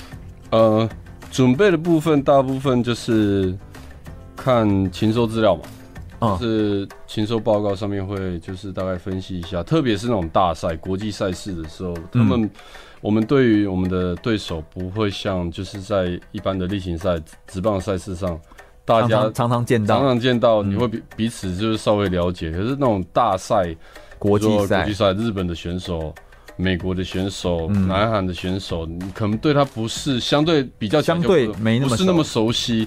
[0.50, 0.86] 呃，
[1.30, 3.56] 准备的部分大部分就是
[4.36, 5.62] 看禽收资料嘛，
[6.20, 12.50] 嗯，就是禽收报告上面会就是大概分析一下，特别是那种大赛、国际赛事的时候，他们
[13.00, 18.38] 我们对于我们的对手不会像就是在一般的例行赛、直棒赛事上，
[18.84, 22.50] 大家常常见到、常常见到，你会彼彼此就是稍微了解。
[22.50, 23.74] 可是那种大赛、
[24.18, 26.14] 国际赛、国际赛，日本的选手。
[26.60, 32.86] 美国的选手、嗯、南韩的选手，你可能对他不是相对比较相对没那么不是那么熟悉，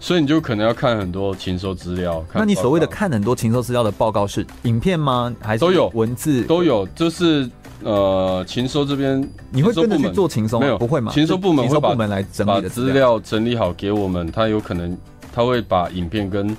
[0.00, 2.22] 所以你就可能要看很多禽兽资料。
[2.34, 5.32] 那你所谓的看很多禽兽资料的报告是影片吗？
[5.40, 6.84] 还是都有文字都有？
[6.96, 7.48] 就是
[7.84, 10.58] 呃，禽兽这边你会跟着去做禽兽？
[10.58, 11.12] 没有不会吗？
[11.12, 14.98] 禽兽部门会把部门来整理的资料整理好给我们，他有可能
[15.32, 16.56] 他会把影片跟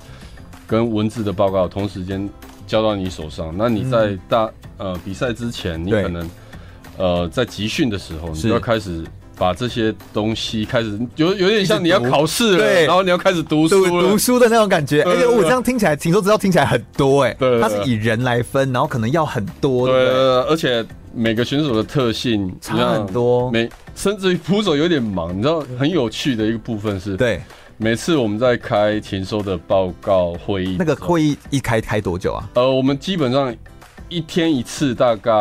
[0.65, 2.29] 跟文字的报告同时间
[2.65, 3.53] 交到你手上。
[3.57, 4.45] 那你在大、
[4.77, 6.25] 嗯、呃比赛之前，你可能。
[6.97, 9.03] 呃，在集训的时候，你就要开始
[9.35, 15.01] 把这些东西开始有有点像你要考试了，对，然后你要开始读书读，书的那种感觉。
[15.03, 19.95] 而且我这样听起来，禽收知道听起来很多哎、它是以人来分，然后可能要很多，对，
[20.43, 27.41] 而且每个选手的特性差很多，每甚至于捕手有点忙，你知道很有趣的一个部分是，对，
[27.77, 32.47] 每次我们在开禽收的报告会议，那个会议一开开多久啊？
[32.53, 33.53] 呃，我们基本上。
[34.13, 35.31] 一天一次，大概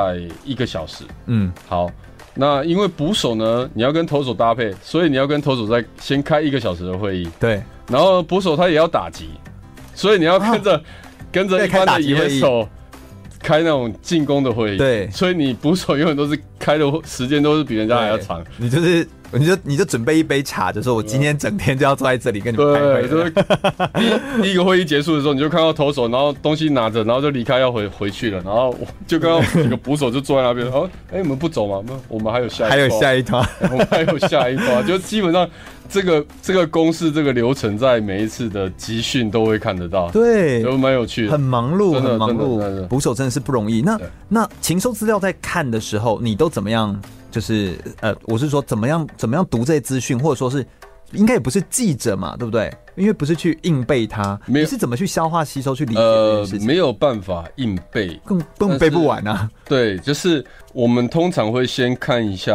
[0.45, 1.05] 一个小时。
[1.27, 1.91] 嗯，好。
[2.35, 7.29] 那因为捕手呢，你要跟投手搭配，所以你要跟投手在先开一个小时的会议。
[7.39, 7.63] 对。
[7.89, 9.29] 然后捕手他也要打击，
[9.95, 10.83] 所以你要跟着、啊、
[11.31, 12.67] 跟着一般的野手
[13.41, 14.79] 开那种进攻的会议。
[14.79, 15.11] 对。
[15.11, 18.43] 所以你捕手永远都是开的时间都是比人家还要长。
[18.57, 19.07] 你就是。
[19.33, 23.03] 你就你就准备一杯茶，就说我今天整天就要坐在这里跟你们开会。
[23.03, 28.75] 对，就是第第一个会议结束的时候，你就看到投手，然后东西拿着，然后就离开要回回去了，然后
[29.07, 30.67] 就刚刚几个捕手就坐在那边。
[30.69, 31.95] 哦，哎、欸，你们不走吗？
[32.09, 35.49] 我们还有下一，还有下一团，我们还有下一团，就基本上
[35.89, 40.11] 这个这个公式这个流程在每一次的集训都会看得到。
[40.11, 42.87] 对，都蛮有趣的，很忙碌，很忙碌。
[42.89, 43.81] 捕手真的是不容易。
[43.83, 47.01] 那那禽兽资料在看的时候，你都怎么样？
[47.33, 50.65] 就是呃，我是说怎么样怎么样读这些资讯，或者说是
[51.13, 52.73] 应该也不是记者嘛，对不对？
[52.95, 56.61] 因为不是去硬背它，你是怎么去消化吸收去理解这件事情？
[56.61, 59.51] 呃，没有办法硬背，更更背不完啊。
[59.65, 62.55] 对，就是我们通常会先看一下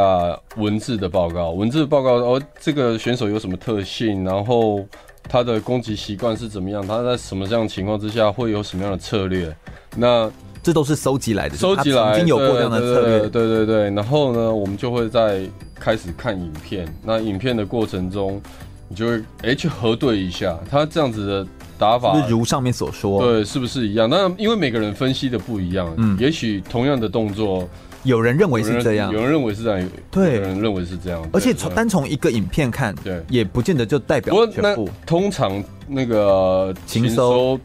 [0.56, 4.86] 文字的报告，文字的报告哦，这个选手有什么特性，然后
[5.28, 9.56] 他的攻击习惯是怎么样，他在什么这样的情况之下会有什么样的策略？
[9.96, 10.32] 那
[10.68, 13.90] 这都是收集来的，收集来曾经有过这样的策略，对对对对。
[13.92, 15.44] 然后呢，我们就会在
[15.80, 16.86] 开始看影片。
[17.06, 18.42] 那影片的过程中，
[18.90, 21.48] 你就会哎去核对一下，他这样子的
[21.80, 24.10] 打法，是如上面所说，对，是不是一样？
[24.10, 27.66] 那因为每个人分析的不一样，嗯，也许同样的动作，
[28.04, 31.26] 有人认为是这样，有人认为是这样，对，有人认为是这样。
[31.32, 34.90] 而且从单从一个影片看，对，也不见得就代表全部。
[35.06, 37.58] 通常那个情收。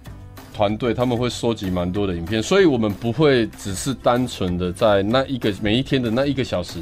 [0.53, 6.81] 团队他们会收集蛮多的影片，所以我们不会只是单纯的在那一个每一天的那一个小时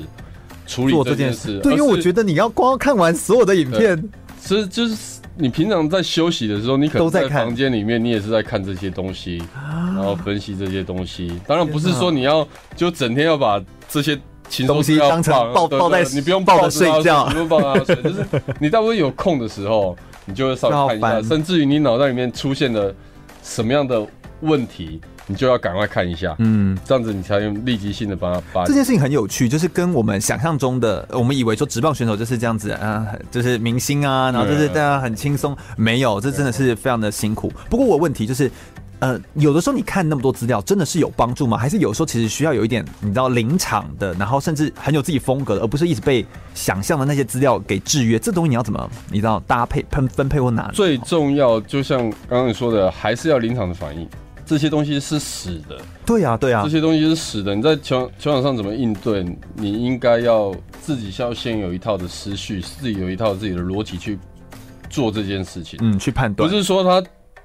[0.67, 1.59] 处理这件事。
[1.61, 4.03] 对，因为我觉得你要光看完所有的影片，
[4.41, 11.33] 其实就是你平常在休息的时候，你可能在房间里面，你也是在看这些东西，然后分析这些东西。
[11.47, 14.19] 当然不是说你要就整天要把这些
[14.67, 18.25] 东西当成抱抱在，你不用抱着睡觉，不用抱着睡，就是
[18.59, 22.95] 你大部分有空的时候，你就会稍微 看一下，甚至于你脑袋里面出现了
[23.43, 24.07] 什么样的
[24.41, 25.01] 问题。
[25.27, 28.65] 你就要赶快看一下，嗯，这样子你才用立即性的帮他把。
[28.65, 37.53] 这件事情很有趣，就是跟我们想象中的，我们以为说职棒选手就是这样子啊，就是明星啊，然后就是大家很轻松，没有，这真的是非常的辛苦。
[37.69, 38.51] 不过我问题就是，
[39.01, 41.57] 呃，有的时候你看那么多资料，真的是有帮助吗？
[41.57, 48.19] 还是有时候其实需要有一点你知道临场的，然后甚至很有自己风格的，而不是一直被想象的那些资料给制约？
[48.19, 50.71] 这东西你要怎么你知道搭配、分分配或哪？
[50.73, 54.09] 最重要，就像刚刚你说的，还是要临场的反应。
[54.45, 57.55] 这些东西是死的，对呀，对呀，这些东西是死的。
[57.55, 59.25] 你在球球场上怎么应对？
[59.55, 64.19] 你应该要自己要先有一套的思绪，自己有一套自己的逻辑去
[64.89, 65.79] 做这件事情。
[65.81, 67.01] 嗯，去判断，不是说他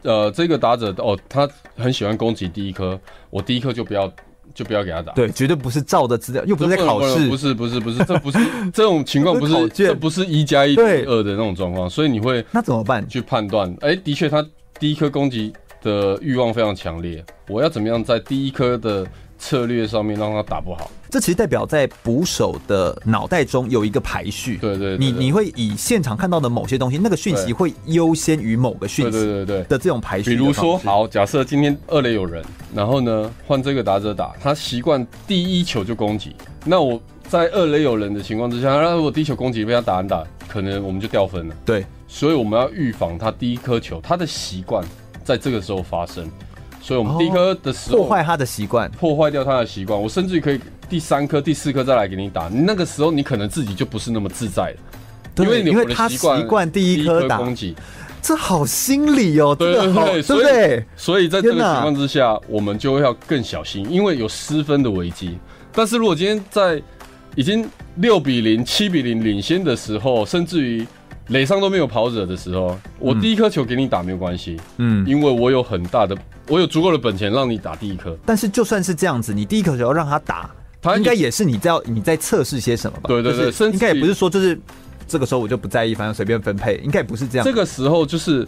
[0.05, 2.97] 呃，这个打者哦，他很喜欢攻击第一颗，
[3.29, 4.09] 我第一颗就不要
[4.53, 5.11] 就不要给他打。
[5.13, 8.39] 对，绝对不是照的资料，又不是在考试，不是不是不是，这不是
[8.71, 13.05] 这种情况，不是这不是一加一等于二的那种状况，所以你会那怎么办？
[13.09, 13.75] 去判断？
[13.81, 14.45] 哎，的确，他
[14.79, 15.51] 第一颗攻击。
[15.81, 19.05] 的欲望非常强烈，我要怎么样在第一颗的
[19.45, 20.89] 策略上面让他打不好？
[21.07, 24.57] 这其实代表在捕手的脑袋中有一个排序。
[24.57, 29.11] 对对，对，你你会以现场看到的某些东西，那个讯息会优先于某个讯息。
[29.11, 30.31] 对对对的这种排序。
[30.31, 36.35] 比如说，好，假设今天二垒有人，然后呢换这个打者打，他习惯第一球就攻击。
[36.65, 41.55] 那我在二垒有人的情况之下，那如果第一球攻击被他打安打，可能我们就掉分了。
[41.63, 44.83] 对，所以我们要预防他第一颗球他的习惯。
[45.23, 46.29] 在这个时候发生，
[46.85, 49.99] 所以我们第一颗的时候破坏他的习惯，破坏掉他的习惯。
[49.99, 54.77] 我甚至于可以第三颗、第四颗再来给你打，那个时候你可能自己就不是那么自在了，
[55.33, 57.75] 对，因为因为他习惯第一颗打攻击，
[58.21, 60.85] 这好心理哦，对对对，对不对？
[60.95, 65.39] 所以在这个情况之下，我们就要更小心，因为有失分的危机。
[65.71, 66.79] 但是如果今天在
[67.33, 70.85] 已经六比零、七比零领先的时候，甚至于。
[71.29, 76.15] 垒上都没有跑者的时候，我第一颗球给你打没有关系，嗯，因为我有很大的，
[76.47, 78.17] 我有足够的本钱让你打第一颗。
[78.25, 80.49] 但是就算是这样子，你第一颗球要让他打，
[80.81, 83.07] 他应该也是你在你在测试些什么吧？
[83.07, 84.59] 对对对，应该也不是说就是
[85.07, 87.45] 这个时候我就不在意，反正随便分配，应该也不是这样。
[87.45, 88.47] 这个时候就是。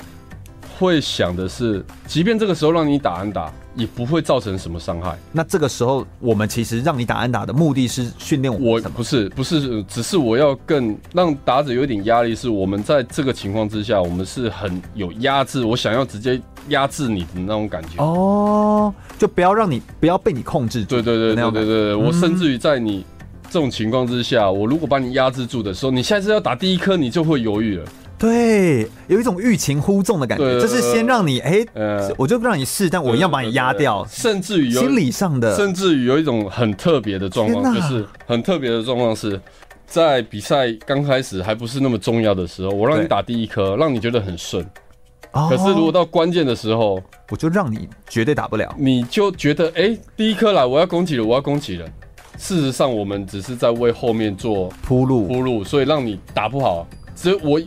[0.78, 5.18] 会想的是，即便这个时候让你打安打，也不会造成什么伤害。
[5.32, 12.36] 那这个时候，我们其实让你打安打的目的是训练我，我不是不是，只是我要更让打者有一点压力。
[12.36, 18.04] 是我们在这个情况之下，我们是很有压制，我想要直接压制你的那种感觉。
[18.04, 21.02] 哦，就不要让你不要被你控制住。
[21.02, 23.04] 对对对对对对，我甚至于在你
[23.50, 27.86] 这种情况之下，我如果把你压制住的时候，你下次要打第一颗，你就会犹豫了。
[28.18, 39.40] 对，有一种欲擒故纵的感觉，就是先让你哎，呃、我就让你试，但我一样把你压掉，甚至于心理上的，甚至于有一种很特别的状况，就是很特别的状况是
[39.86, 44.66] 在比赛刚开始还不是那么重要的时候，我让你打第一颗，让你觉得很顺，
[45.34, 47.00] 哦、可是如果到关键的时候，
[47.30, 51.86] 我就让你绝对打不了，你就觉得哎，第一颗来，我要攻击了，我要攻击了。
[52.40, 57.62] 事实上，我们只是在为后面做铺路，铺路，所以让你打不好，只有我。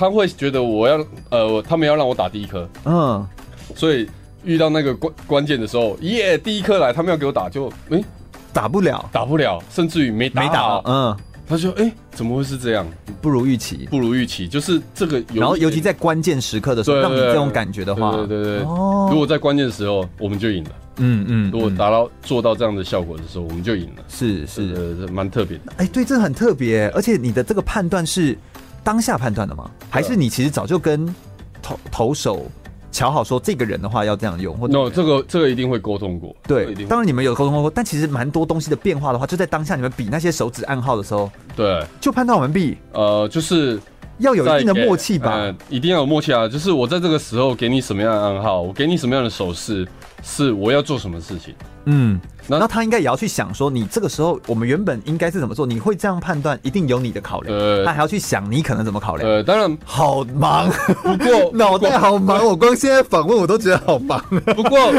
[0.00, 3.26] 他会觉得我要呃，他们要让我打第一颗，嗯，
[3.74, 4.08] 所以
[4.44, 8.04] 遇到那个关关键的时候，耶，第一颗来，他们要给我打，就哎、欸，
[8.50, 11.14] 打不了，打不了，甚至于没打，没打，嗯，
[11.46, 12.86] 他说哎、欸，怎么会是这样？
[13.20, 28.34] 不如预期，不如预期，就是这个，然后尤其在关键时刻的时候，让你这种感觉的话，对对对，哦，如果在关键的时候，我们就赢了，嗯嗯，如果达到做到这样的效果的时候，我们就赢了，是是，呃，蛮特别的，哎，对，这很特别，而且你的这个判断是。
[28.82, 29.70] 当下判断的吗？
[29.88, 31.14] 还是你其实早就跟
[31.62, 32.46] 投投手
[32.92, 34.56] 瞧好说，这个人的话要这样用？
[34.56, 36.34] 或者 no，这个这个一定会沟通过。
[36.44, 42.76] 对，当然你们有沟通过，但其实蛮多东西的变化的话，就在当下你们比那些手指暗号的时候，对，就判断完毕。
[42.92, 43.78] 呃，就是
[44.18, 46.48] 要有一定的默契吧，呃，一定要有默契啊！
[46.48, 49.86] 就是我在这个时候给你什么样的暗号，我给你什么样的手势，
[50.22, 51.54] 是我要做什么事情。
[51.86, 52.20] 嗯。
[52.48, 55.64] 那他应该也要去想说，你这个时候我们原本应该是怎么做？
[55.64, 57.56] 你会这样判断，一定有你的考量。
[57.56, 59.30] 呃，他还要去想你可能怎么考量。
[59.30, 60.68] 呃，当然好忙，
[61.00, 64.20] 不过 脑袋好忙，我光现在访问我都觉得好忙。
[64.56, 64.92] 不过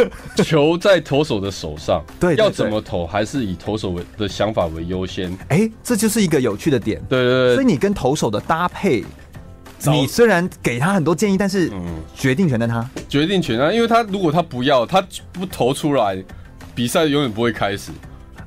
[0.45, 5.37] 球在投手的手上， 对，要怎么投还是以投手为的想法为优先。
[5.49, 7.01] 哎，这就是一个有趣的点。
[7.09, 9.03] 对对对，所以你跟投手的搭配，
[9.87, 11.69] 你虽然给他很多建议，但是
[12.15, 16.23] 决定权在他，决定权啊，因为他如果他不要，他不投出来。
[16.81, 17.91] 比赛永远不会开始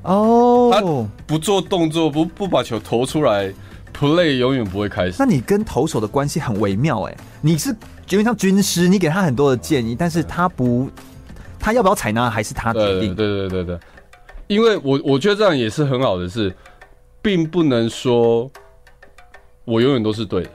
[0.03, 0.81] 哦，他
[1.25, 3.49] 不做动作，不不把球投出来
[3.97, 5.15] ，play 永远不会开始。
[5.17, 10.89] 那你跟投手的关系很微妙哎，你是有点像军师，你给他很多的建议，但是他不，
[11.57, 13.15] 他要不要采纳还是他决定。
[13.15, 13.79] 对对对对对，
[14.47, 16.53] 因为我我觉得这样也是很好的事，
[17.21, 18.51] 并不能说
[19.63, 20.51] 我永远都是对的。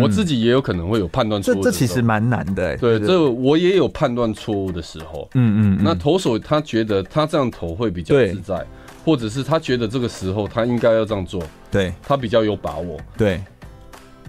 [0.00, 2.76] 我自己也有可能会有判断错误，这这其实蛮难的。
[2.78, 5.28] 对，这我也有判断错误的时候。
[5.34, 5.80] 嗯嗯。
[5.82, 8.64] 那投手他觉得他这样投会比较自在，
[9.04, 12.98] 或者是他觉得这个时候他应该要这样做，对，他比较有把握。
[13.16, 13.40] 对，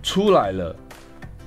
[0.01, 0.75] 出来了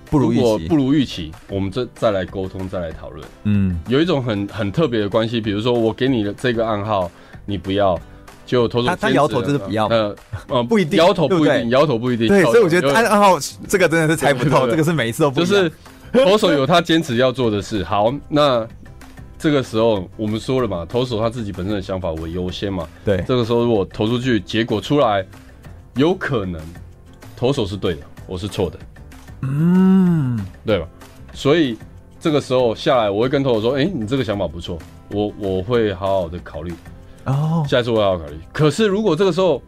[0.09, 3.27] 不如预期，不如预期，我们这再来沟通，再来讨论。
[3.45, 7.11] 嗯，有一种很很特别的关系，比如说我给你的这个暗号，
[7.45, 7.99] 你不要。
[8.47, 10.17] 就投手他摇头就是不要，呃
[10.49, 13.37] 呃 不一定摇头不一定摇头不一定，对，所以我觉得暗号
[13.69, 15.71] 这个真的是猜不透，这个是每一次都不就是
[16.13, 17.83] 投手有他坚持要做的事。
[17.83, 18.67] 好，那
[19.39, 22.89] 这个时候我们说了嘛，投手他自己本身的想法为优先嘛。
[23.05, 25.27] 对，这个时候如果投出去，结果出来
[25.97, 26.61] 有可能
[27.37, 28.79] 投手是对的，我是错的，
[29.43, 30.87] 嗯，对吧？
[31.35, 31.77] 所以
[32.21, 34.79] 这个时候下来，我会跟投手说：“哎，你这个想法不错，
[35.11, 36.73] 我我会好好的考虑。”
[37.27, 38.39] 哦，下一次我要考虑。
[38.53, 39.63] 可是如果这个时候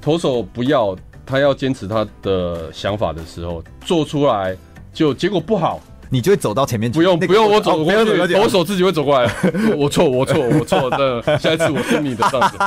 [0.00, 4.56] 投手不要，他要坚持他的想法的时候，做出来
[4.92, 5.78] 就结果不好，
[6.08, 6.98] 你就会走到前面去。
[6.98, 9.30] 不用不用，我走过去，投手自己会走过来。
[9.76, 12.58] 我错我错我错，那下一次我听你的这样子。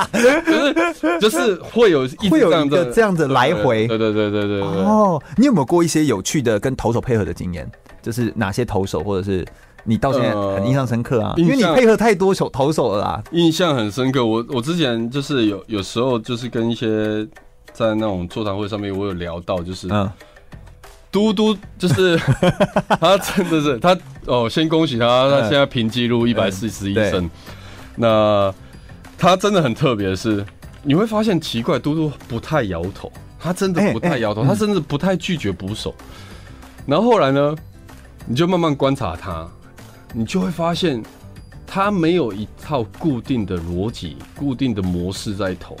[0.46, 3.86] 就是就是会有会有一个这样子来回。
[3.88, 4.62] 对对对对对对。
[4.62, 7.70] 哦，你有没有过一些有趣的跟投手配合的经验？
[8.00, 9.44] 就是哪些投手或者是？
[9.84, 13.22] 你到现在很印象深刻啊，因为你配合太多手投手了啦。
[13.32, 17.26] 印象很深刻，我我之前就是有有时候就是跟一些
[17.72, 20.10] 在那种座谈会上面，我有聊到，就是嗯，
[21.12, 22.16] 嘟嘟就是
[22.98, 27.28] 他真的是他哦，先恭喜他，他现在平纪录一百四十一胜。
[27.96, 28.52] 那
[29.18, 30.44] 他真的很特别的是，
[30.82, 35.94] 你会发现奇怪，嘟嘟不太摇头，他真的不太摇头，他甚至不太拒绝捕手。
[36.86, 37.54] 然后后来呢，
[38.26, 39.46] 你就慢慢观察他。
[40.16, 41.02] 你就会发现，
[41.66, 45.76] 他没有一套固定的逻辑、固定的模式在投。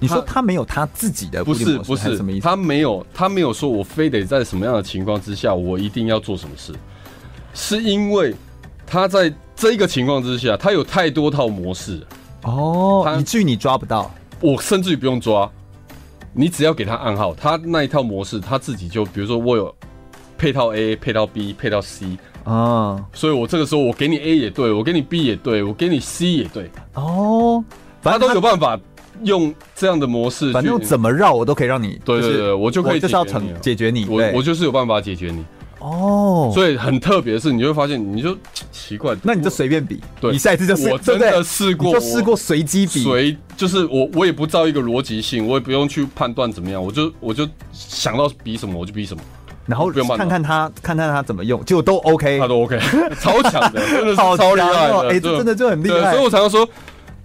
[0.00, 2.44] 你说他没有他自己的不是不是什么意思？
[2.44, 6.72] 他没有他没有说我非得在什么样的情况之下，我一定要做什么事，
[7.52, 8.34] 是因为
[8.86, 12.04] 他在这个情况之下，他有太多套模式
[12.44, 14.10] 哦，以至于你抓不到。
[14.40, 15.48] 我甚至于不用抓，
[16.32, 19.72] 你只要给他暗号，他那一套模式他自己就，比如说我有
[20.36, 22.18] 配套 A 配套 B 配套 C。
[22.44, 26.70] 啊，所以我这个时候我给你 A 也对，我给你 B 也对，我给你 C 也对。
[26.94, 27.62] 哦，
[28.00, 28.78] 反正他都有办法
[29.22, 32.00] 用这样的模式，反正怎么绕我都可以让你。
[32.04, 34.06] 对对对，我就可以就是要成解决你。
[34.06, 35.44] 我我就是有办法解决你。
[35.78, 38.36] 哦，所以很特别的是，你就会发现，你就
[38.70, 49.20] 奇怪，那你就随便比，对，你下一次就我真的试过，就试过随机比，随就是我我也不照一个逻辑性，我也不用去判断怎么样，我就我就想到比什么我就比什么。
[49.66, 52.78] 然后看看他，看看他怎么用，结果都 OK，他都 OK，
[53.20, 56.10] 超强的， 真的是超厉害的，哎，这真的就很厉害。
[56.12, 56.68] 所以我常常说，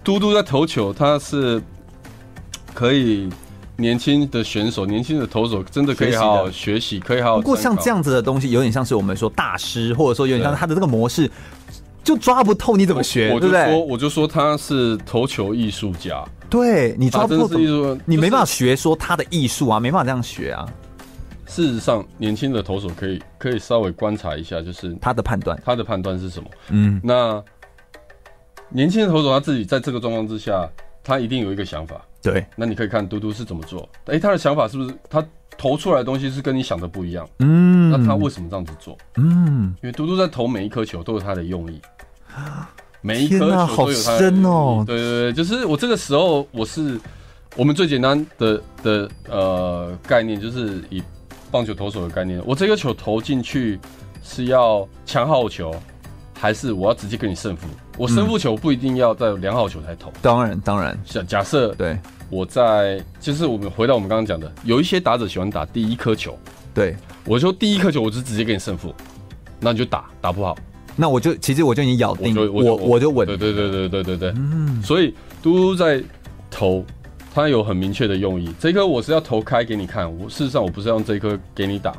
[0.04, 1.60] 嘟嘟在投球，他是
[2.72, 3.28] 可以
[3.76, 7.36] 年轻的选手，年轻的投手，真的可以好好学习，可以好好。
[7.38, 11.28] 不过像这样子的东西，有点像是我们说大师，或者说有点像他的这个模式，
[12.04, 13.30] 就抓不透，你怎么学？
[13.40, 13.74] 对不对？
[13.88, 17.58] 我就说他是投球艺术家，对你抓不透，
[18.06, 20.64] 你没办法学说他的艺术啊，没办法这样学啊。
[21.48, 26.48] 事实上，年轻的投手可以可以稍微观察一下，就是他的判断，他的判断是什么？
[26.68, 27.42] 嗯，那
[28.68, 30.68] 年轻的投手他自己在这个状况之下，
[31.02, 32.00] 他一定有一个想法。
[32.22, 33.88] 对，那你可以看嘟嘟是怎么做。
[34.04, 35.26] 哎、欸，他的想法是不是他
[35.56, 37.26] 投出来的东西是跟你想的不一样？
[37.38, 38.96] 嗯，那他为什么这样子做？
[39.16, 41.80] 嗯，因为嘟嘟在投每一颗球都有他的用意，
[43.00, 44.04] 每一颗球都有他的用意。
[44.04, 44.84] 好深哦。
[44.86, 47.00] 对对对，就是我这个时候我是
[47.56, 51.02] 我们最简单的的呃概念，就是以。
[51.50, 53.78] 棒球投手的概念，我这个球投进去
[54.22, 55.74] 是要抢好球，
[56.34, 57.66] 还是我要直接跟你胜负？
[57.96, 60.12] 我胜负球不一定要在两好球才投。
[60.22, 60.98] 当然，当然。
[61.04, 61.98] 假假设对，
[62.30, 66.38] 我在就是我们回到我们刚刚讲的，有一些打者喜欢打第一颗球。
[66.74, 66.94] 对，
[67.24, 68.94] 我说第一颗球我就直接给你胜负，
[69.58, 70.56] 那你就打打不好，
[70.94, 73.26] 那我就其实我就已经咬定我我我就稳。
[73.26, 74.32] 对对对对对对对。
[74.36, 74.82] 嗯。
[74.82, 76.02] 所以嘟嘟在
[76.50, 76.84] 投。
[77.34, 80.10] 他有很明确的用意，这颗我是要投开给你看。
[80.18, 81.94] 我事实上我不是要用这颗给你打。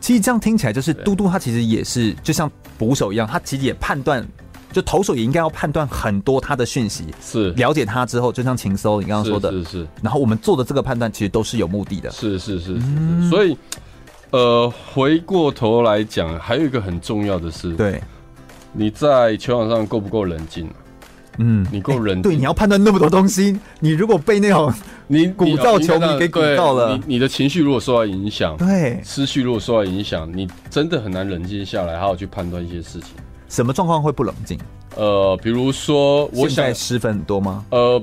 [0.00, 4.26] 其实这样听起来就是嘟嘟他其实也是就像捕手一样，他其实也判断，
[4.72, 9.86] 就投手也应该要判断很多他的讯息，是了解他之后，就像情搜你刚刚说的，是是，是。
[10.02, 13.30] 然后我们做的这个判断其实都是有目的的，是是是，是，是。
[13.30, 13.56] 所以，
[14.30, 18.02] 呃，回过头来讲，还有一个很重要的是，对，
[18.72, 20.68] 你在球场上够不够冷静？
[21.38, 22.22] 嗯，你够冷静、欸。
[22.22, 24.72] 对，你要判断那么多东西，你如果被那种
[25.06, 33.10] 你 鼓噪球迷给鼓到了，你你的情绪如果受到影响，对，思绪如果受到影响，你真的很难冷静下来，好好去判断一些事情。
[33.48, 34.58] 什么状况会不冷静？
[34.96, 37.64] 呃，比如说，我想失分很多吗？
[37.70, 38.02] 呃，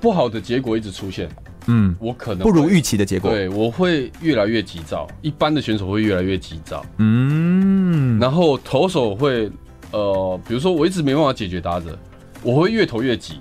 [0.00, 1.28] 不好的结果一直出现。
[1.66, 3.30] 嗯，我可能不如预期的结果。
[3.30, 5.08] 对，我会越来越急躁。
[5.22, 6.84] 一般的选手会越来越急躁。
[6.98, 9.50] 嗯，然后投手会，
[9.90, 11.98] 呃，比如说我一直没办法解决打者，
[12.44, 13.40] 我会越投越急。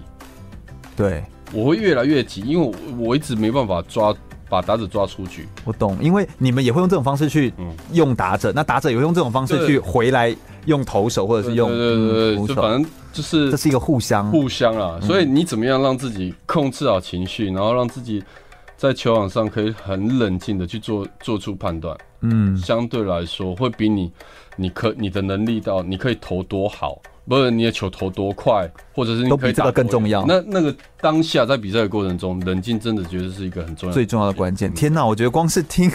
[0.95, 4.11] 对，我会越来越急，因为我我一直没办法抓
[4.49, 5.47] 把打者抓出去。
[5.65, 7.53] 我懂，因为你们也会用这种方式去
[7.91, 10.35] 用打者，嗯、那打者也会用这种方式去回来
[10.65, 12.85] 用投手或者是用对对对，对，就反正。
[13.13, 18.23] 就是这是一个互相互相啊，所以你怎么样让自己控制好情绪，然后让自己
[18.75, 24.11] 在球场上可以很冷静的去做做出判断，嗯，相对来说会比你
[24.55, 26.99] 你可你的能力到你可以投多好。
[27.25, 30.25] 不是你的球投多快，或者是你都比这个更重要。
[30.25, 34.73] 那那个当下在比赛的过程中，冷静真的觉得是一个很重要、最重要的关键。
[34.73, 35.91] 天哪，我觉得光是听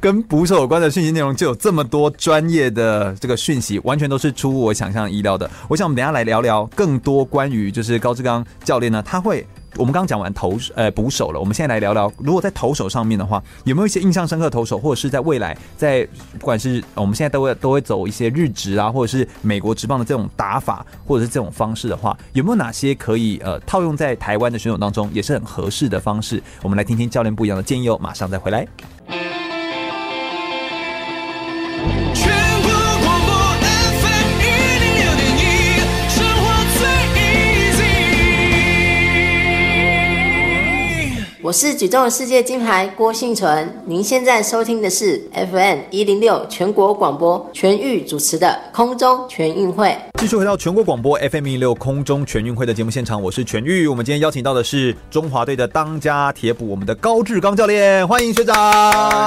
[0.00, 5.50] 跟捕手有关的讯息内容，就有这么多专业的这个讯息，完全都是出乎我想象意料的。
[5.68, 9.46] 我想我们等一下来聊聊更多关于就是高志刚教练呢，他会。
[9.76, 16.06] 我们刚讲完投呃捕手了，我们现在来聊聊，如果在投手上面的话，有没有一些印象深刻的投手，或者是在未来在
[16.38, 26.42] 不管是我们现在都会都会走一些日职啊，或者是美国职棒的这种打法，或者是这种方式的话，有没有哪些可以呃套用在台湾的选手当中也是很合适的方式？
[26.62, 28.66] 我们来听听教练不一样的建议哦，马上再回来。
[41.42, 49.96] 我是举重世界金牌郭信存，您现在收听的是 FM 一零六全国广播全域主持的空中全运会。
[50.18, 53.86] 继续回到全国广播 FM 一零六空中全运会的节目现场，我是全域。
[53.86, 58.54] 我们今天邀请到的是中华队的当家铁捕，我们的高志刚教练，欢迎学长。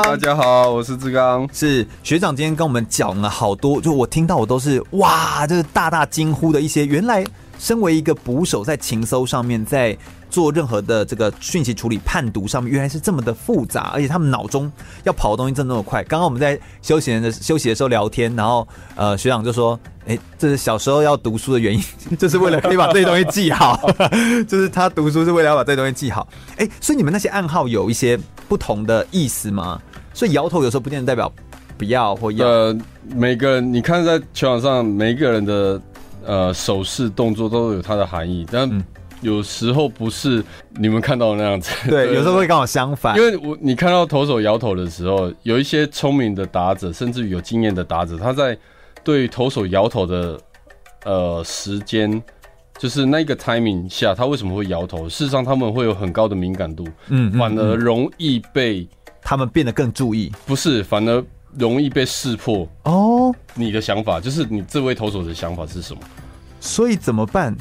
[0.04, 1.50] 大家好，我是志刚。
[1.52, 6.86] 是学长今天跟我们讲了好多，就我听到我都是哇，就是大大惊呼的一些。
[6.86, 7.24] 原来
[7.58, 9.98] 身为一个捕手，在情搜上面，在
[10.34, 14.70] 做任何的这个讯息处理、判读上面，原来是这么的复杂，而且他们脑中
[15.04, 16.04] 要跑的东西真的那么快。
[16.06, 21.84] 刚刚我们在休息的休息的时候聊天，然后呃学长就说：“哎，这是小时候要读书的原因，
[22.18, 23.80] 就是为了可以把这些东西记好，
[24.50, 26.28] 就是他读书是为了要把这些东西记好。”
[26.58, 28.20] 哎，所以你们那些暗号有一些
[28.50, 29.80] 不同的意思吗？
[30.16, 31.32] 所以摇头有时候不见得代表
[31.78, 32.48] 不要或要。
[32.48, 32.78] 呃，
[33.16, 35.80] 每个人你看在球场上，每一个人的
[36.26, 38.84] 呃手势动作都有它的含义，但。
[39.24, 43.18] 嗯有时候不是你们看到的那样子， 对，有时候会刚好相反。
[43.18, 48.58] 因为我你看到投手摇头的时候，有一些聪明的打者，甚至于有经验的打者，他在
[49.04, 50.40] 对投手摇头的
[51.06, 52.22] 呃时间，
[52.78, 55.08] 就是那个 timing 下，他为什么会摇头？
[55.08, 58.88] 事实上，他们会有很高的敏感度，嗯，反而容易被
[59.22, 60.32] 他们变得更注意。
[60.46, 61.24] 不是，反而
[61.58, 62.68] 容易被识破。
[62.84, 66.02] 哦，你的想法就是你这位投手的想法是什么？
[66.60, 67.56] 所以怎么办？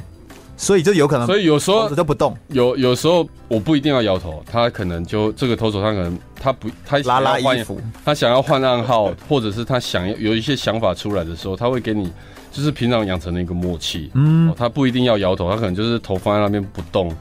[0.57, 2.37] 所以就有可能，所以有时候都不动。
[2.49, 12.13] 有有时候我不一定要摇头，他可能就这个投手，他可能他不他拉拉衣服， 他想要换暗号，或者是他想要有一些想法出来的时候，他会给你
[12.53, 14.11] 就是平常养成的一个默契。
[14.15, 17.13] 嗯，他不一定要摇头，他可能就是头放在那边不动，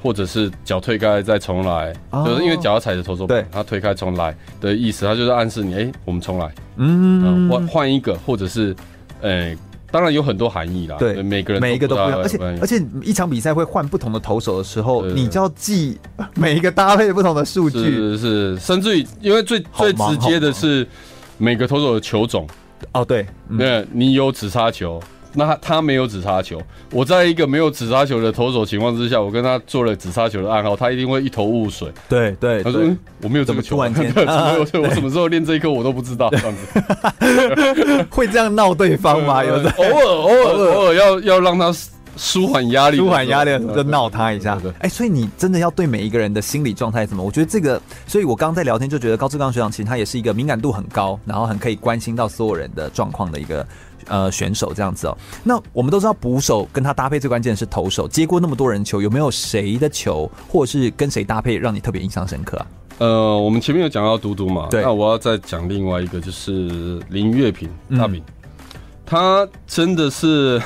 [0.00, 8.76] 或者是脚推开再重来，就是因为脚要踩着投手板，他推开重来的意思，他就是暗示你，哎，我们重来，嗯，换换一个，或者是，
[9.22, 9.56] 哎。
[9.94, 15.96] 当然有很多含义啦，对，每个人每一个都不一样，而且而且一场比赛会换不同的投手的时候，你就要记
[16.34, 20.84] 每一个搭配不同的数据，是是，甚至于因为最最直接的是
[21.38, 22.44] 每个投手的球种，
[22.90, 23.24] 哦对，
[23.56, 25.00] 对，你有紫砂球。
[25.34, 26.62] 那他，他没有指叉球，
[26.92, 31.92] 我在一个没有指叉球的投手情况之下，我跟他做了指叉球的暗号，他一定会一头雾水。
[32.08, 39.44] 对对，他说、嗯：“我没有这么突然间， 我什么时候练这一颗我都不知道。”这样子 会这样闹对方吗？
[39.44, 41.74] 有的偶尔偶尔偶尔要要让他
[42.16, 44.56] 舒缓压力，舒缓压力就闹他一下。
[44.78, 47.24] 哎、欸，所以你真的要对每一个人的心理状态怎么？
[47.24, 53.66] 我觉得这个，所以我刚刚在聊天就觉得高志刚学长其实他也是一个敏感度很高，然后很可以关心到所有人的状况的一个。
[54.08, 55.16] 呃，选手这样子哦。
[55.42, 58.06] 那我们都知道，捕手跟他搭配最关键的是投手。
[58.08, 62.66] 接过那么多人球，有没有谁的球，或者是跟谁搭配，让你特别印象深刻啊？
[62.98, 64.82] 呃，我们前面有讲到嘟嘟嘛，对。
[64.82, 68.22] 那我要再讲另外一个，就是林月平大饼，
[69.04, 70.62] 他真的是，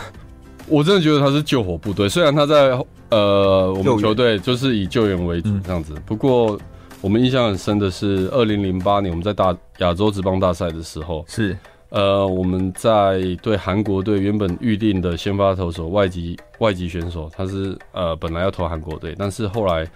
[0.67, 2.09] 我真的觉得他是救火部队。
[2.09, 2.79] 虽然他在
[3.11, 6.59] 呃我们球队就是以救援为主这样子，不过
[7.01, 11.57] 我们印象很深的是，二零零八年我们在大亚洲职棒大赛的时候是。
[11.91, 19.89] 呃，我们在对韩国队原本预定的先发投手外籍外籍选手，他是呃本来要投韩国队，但是后来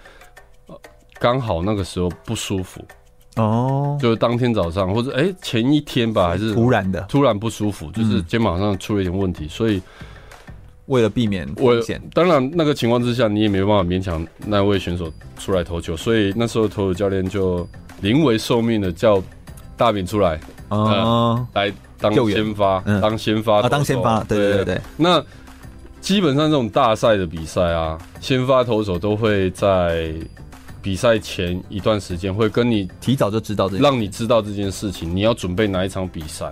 [1.19, 2.81] 刚、呃、好那个时候不舒服。
[3.37, 7.01] 哦，就是当天早上或者哎、欸、前一天吧，还是突然的。
[7.09, 9.81] 突然不舒服，就是肩膀上出了一点问题，嗯、所以
[10.87, 17.67] 为了避免危险，当然那个情况之下你也没办法勉强那位选手出来投球，所以那时候投手教练就
[18.01, 19.23] 临危受命的叫
[19.77, 20.41] 大饼出来。
[20.73, 24.81] 啊、呃，来当先发，嗯、当先发，啊，当先发，对对对对。
[24.97, 25.23] 那
[26.01, 30.13] 基本上这种大赛的比赛啊，先发投手都会在
[30.81, 36.51] 比赛前一段时间会跟你提早就知道这，让你知道这件事情，你要准备哪一场比赛。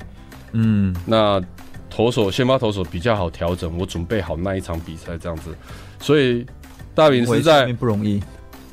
[0.53, 1.43] 嗯，那
[1.89, 5.51] 投手先发投手比较好调整，我准备好那一场比赛这样子。
[5.99, 6.47] 所以
[6.95, 8.23] 大饼是在不容易，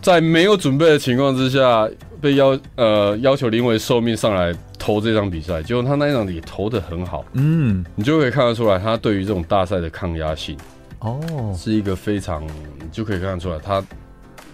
[0.02, 1.89] 在没有准备的情况之下。
[2.22, 10.57] 被要呃要求临危受命上来投这场比赛，结果他那一场也投的很好，嗯，你就可以看得出来，他对于这种大赛的抗压性
[10.99, 13.84] 哦，是一个非常，你就可以看得出来，他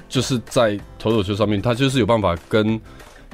[0.09, 2.79] 就是在投手球上面，他就是有办法跟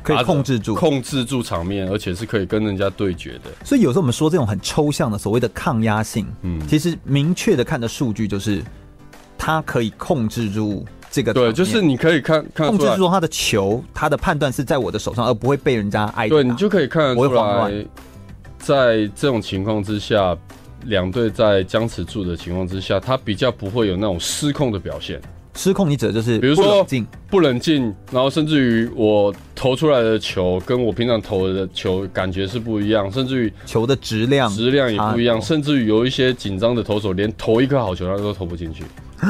[0.04, 3.50] 可以控制住控制住场面，而且是可以跟人家对决的。
[3.66, 8.64] 所以有时候我们说这种很抽象的所谓的抗压性，嗯，其实明确的看的数据就是
[9.38, 10.86] 他可以控制住。
[11.12, 16.30] 这个对，就是你可以看看控制住他的球，他的判断是在我的手上，而不会被人家挨。
[16.30, 17.86] 对，你就可以看得出来，
[18.58, 20.38] 在这种情况之下，
[20.86, 25.20] 两队在僵持住的情况之下，他比较不会有那种失控的表现。
[25.56, 38.84] 失控，你指的就是比如说不冷静，不冷静，然后甚至于我投出来的球跟我平常投的球感觉是不一样，甚至于球的质量质量也不一样，甚至于有一些紧张的投手连投一颗好球他都投不进去。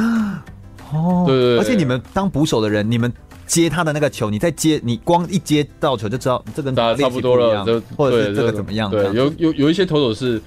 [0.92, 3.12] 哦，对，而且你们当捕手的人，你们
[3.46, 8.90] 接他的那个球，你再接，你光一接到球就知道这个打差不多了，就或者是这个怎么样？
[8.90, 10.40] 对，有有有一些投手是，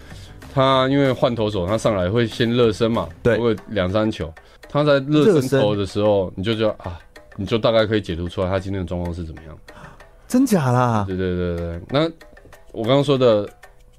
[0.54, 4.32] 他因为换投手，他上来会先热身嘛，对，会两三球，
[4.70, 7.00] 他在热身投的时候，你就知道啊，
[7.36, 9.58] 你就大概可以解读出来他今天的状况是怎么样，
[10.28, 11.06] 真假啦？
[11.08, 12.02] 对对对对，那
[12.72, 13.48] 我刚刚说的，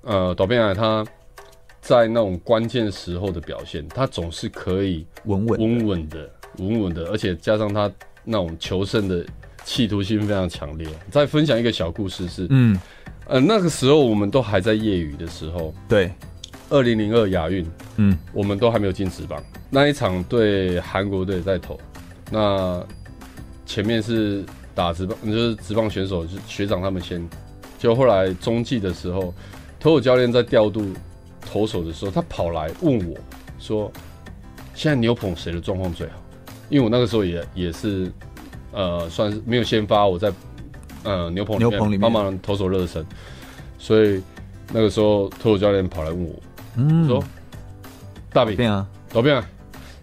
[0.02, 1.04] 呃，岛边来他。
[1.86, 6.26] 在那种关键时候的表现，他总是可以稳稳稳稳的、
[6.58, 7.90] 稳稳的，而且加上他
[8.24, 9.24] 那种求胜的
[9.64, 10.86] 企图心非常强烈。
[11.10, 12.78] 再分享一个小故事是，嗯，
[13.26, 16.10] 呃，那个时候我们都还在业余的时候，对，
[16.70, 19.42] 二零零二亚运，嗯，我们都还没有进职棒。
[19.70, 21.78] 那一场对韩国队在投，
[22.30, 22.84] 那
[23.66, 24.44] 前面是
[24.74, 27.26] 打职棒，就是职棒选手，就是学长他们先，
[27.78, 29.34] 就后来中继的时候，
[29.80, 30.86] 投手教练在调度。
[31.46, 33.16] 投手的时候，他跑来问我，
[33.60, 33.92] 说
[34.74, 36.14] ：“现在牛棚谁的状况最好？”
[36.68, 38.10] 因为我那个时候也也是，
[38.72, 40.32] 呃，算是没有先发，我在
[41.02, 43.04] 呃牛棚里面帮忙投手热身，
[43.78, 44.22] 所以
[44.72, 46.34] 那个时候投手教练跑来问我，
[46.76, 47.22] 嗯，说
[48.32, 49.44] ：“大饼啊，导边啊，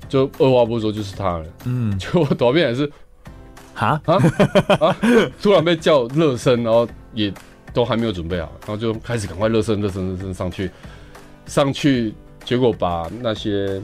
[0.07, 2.91] 就二话不说就是他了。”嗯，就我导边也是，
[3.75, 4.15] 啊啊？
[4.79, 4.95] 啊！
[5.41, 7.33] 突然被叫热身，然后也
[7.73, 10.69] 都还没有准备好，然后就开始赶快热身、热身、热身上去。
[11.47, 12.13] 上去，
[12.45, 13.81] 结果把那些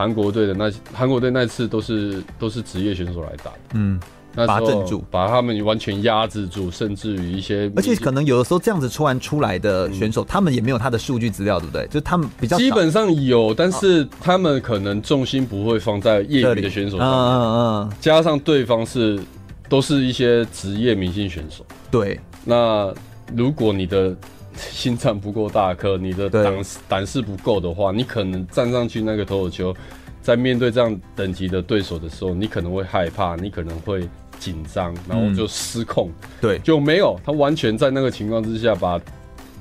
[0.00, 4.00] 韩国队的那韩国队那次都是都是职业选手来打的，嗯，
[4.34, 11.86] 那把镇住，把他们完全压制住，甚至于一些，而且可能有的时候这样子突然出来的选手，嗯、他们也没有他的数据资料，对不对？
[11.88, 19.20] 就他们比较基本上有，但是他们可能重心不会放在业余的选手上面，嗯嗯嗯，加上对方是
[19.68, 22.90] 都是一些职业明星选手，对，那
[23.36, 24.16] 如果你的。
[24.56, 29.74] 心脏不够大颗，你的胆胆识不够的话，你可能站上去那个投手球，
[30.20, 36.08] 在面对这样等级的对手的时候，你可能会害怕，你可能会紧张，然后就失控。
[36.08, 39.00] 嗯、对，就没有他完全在那个情况之下，把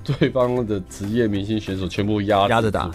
[0.04, 2.88] 对方的职业明星选手全部压压着打。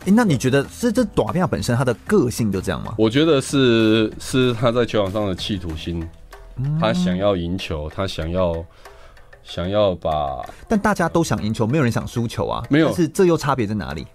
[0.00, 2.94] 哎、欸，那你觉得是这短片本身他的个性就这样吗？
[2.96, 6.06] 我觉得是是他在球场上的企图心，
[6.56, 8.64] 嗯、他想要赢球，他想要。
[9.44, 12.64] 想要把，但大家都想赢球，没有人想输球啊。
[12.68, 14.06] 没有，但是这又差别在哪里？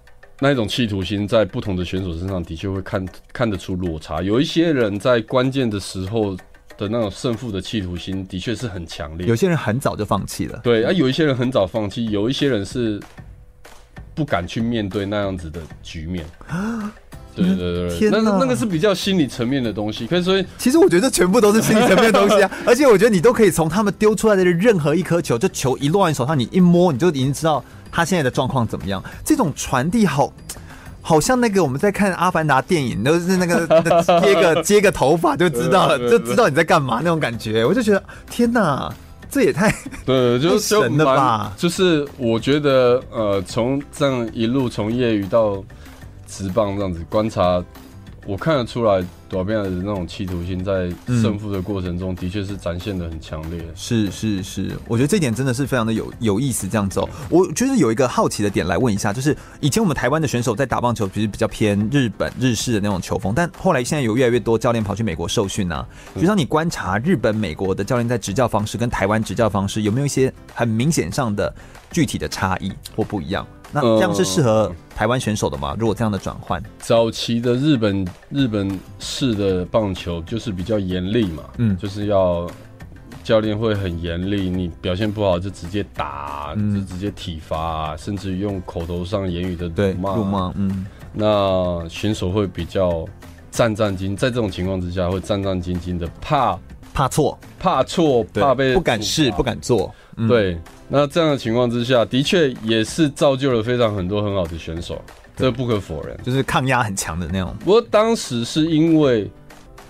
[0.42, 4.22] 那一种企图心在不同的选手身上的确会看看得出落差。
[4.22, 6.36] 有一些人在关键的时候
[6.78, 10.60] 的那种胜负的企图心的确是很强烈，有些人很早就放弃了。
[10.64, 13.00] 对啊，有一些人很早放弃，有一些人是
[14.16, 16.26] 不敢去面对那样子的局面。
[17.42, 22.52] 对对对，天呐，那那个是比较心理层面的东西，可以说，其实我觉得全部都是心理层面的东西啊。
[22.66, 29.04] 而且我觉得你都可以从他们丢出来的任何一颗球，就球一落在你手上，你一摸，你就已经知道他现在的状况怎么样。
[29.24, 30.32] 这种传递好，
[31.02, 33.68] 好像那个我们在看《阿凡达》电影，都是那个
[34.22, 37.66] 接个接个头发就知道了，就知道你在干嘛那种感觉。
[37.66, 38.94] 我就觉得天哪，
[39.30, 39.74] 这也太
[40.06, 41.54] 对，就神了吧？
[41.58, 45.64] 就是我觉得，呃，从这样一路从业余到
[46.30, 47.64] 职棒这样子观察，
[48.26, 49.04] 我看得出来。
[49.30, 50.90] 短边的那种企图心，在
[51.22, 53.64] 胜负的过程中，的确是展现的很强烈。
[53.76, 56.68] 是是是，我觉得这点真的是非常的有有意思。
[56.68, 65.88] 这样走，我觉得有一个好奇的点来问一下，就是以前我们台湾的选手在打棒球，其实比较偏日本日式的那种球风，但后来现在有越来越多教练跑去美国受训啊。
[66.16, 71.54] 就像你观察日本、美国的教练在执教方式跟台湾执教方式，有没有一些很明显上的
[71.92, 73.46] 具体的差异或不一样？
[73.72, 75.76] 那这样是适合台湾选手的吗？
[75.78, 82.50] 如果这样的转换，早期的日本日本式的棒球就是比较严厉嘛，嗯，就是要
[83.24, 93.06] 教练会很严厉，你表现不好就直接打，嗯、就直接体罚，甚至于用口头上言语的辱骂，辱骂，嗯，那选手会比较
[93.52, 96.58] 战战兢，在这种情况之下会战战兢兢的，怕。
[96.92, 100.58] 怕错，怕错，怕被不敢试，不敢做，嗯、对。
[100.88, 105.02] 那这样的情况之下，的确也是造就了非常很多很好的选手，
[105.36, 107.56] 这不可否认，就是抗压很强的那种。
[107.64, 109.30] 不过当时是因为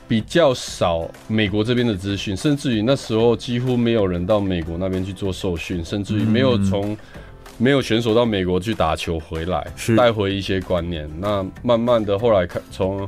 [0.07, 6.97] 比较少美国这边的资讯，甚至于那时候几乎没有人到美国那边去做受训，甚至于没有从
[7.57, 9.65] 没有选手到美国去打球回来，
[9.97, 11.09] 带回一些观念。
[11.19, 13.07] 那慢慢的后来看从。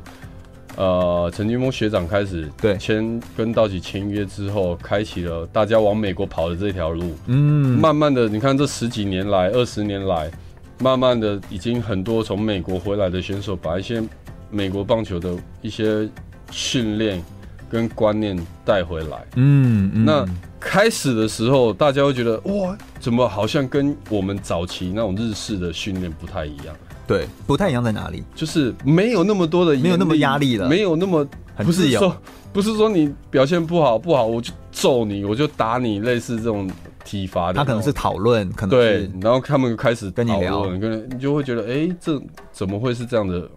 [0.78, 7.04] 呃，陈金峰学长开始对签跟道奇签约之后，开启了大家往美国跑的这条路。
[7.28, 10.32] 嗯，慢慢的，你看这十几年来、二十年来，
[10.80, 14.02] 慢慢的已经很多从美国回来的选手，把一些
[14.50, 16.10] 美国棒球的一些
[16.52, 17.22] 训练
[17.70, 19.26] 跟观念带回来。
[19.36, 20.26] 嗯，嗯，那
[20.60, 26.76] 开始的时候，大家会觉得哇，怎么好像跟我们早期那种日式的训练不太一样？
[27.12, 28.24] 对，不太一样在哪里？
[28.34, 31.28] 就是没有那么多的，没有那么压力了，没有那么。
[31.58, 32.16] 不是说，
[32.52, 36.68] 不是说你表现不好不好，我就揍你，我就打你，类似这种
[37.04, 37.54] 体罚的。
[37.54, 42.20] 他可能是讨论，可能对，然后他们开始跟你聊，跟你就会觉得，哎、欸，这
[42.52, 43.48] 怎么会是这样的？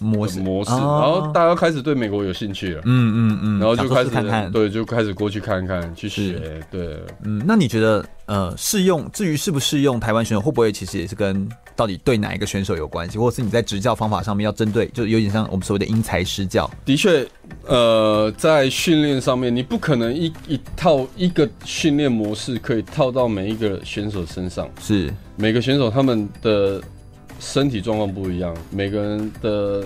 [0.00, 0.38] 模式。
[0.40, 16.70] 模式，然后大家开始对美国有兴趣了，嗯嗯嗯，然后就开始看看，对，就开始过去看看，去学，对，嗯，那你觉得，呃，适用至于适不适用台湾选手，会不会其实也是跟到底对哪一个选手有关系，或者是你在执教方法上面要针对，就有点像我们所谓的因材施教。
[16.84, 17.26] 的确，
[17.66, 25.12] 呃，在训练上面，你不可能一一套一个训练模式可以套到每一个选手身上，是。
[25.36, 26.80] 每个选手他们的。
[27.38, 29.84] 身体状况不一样，每个人的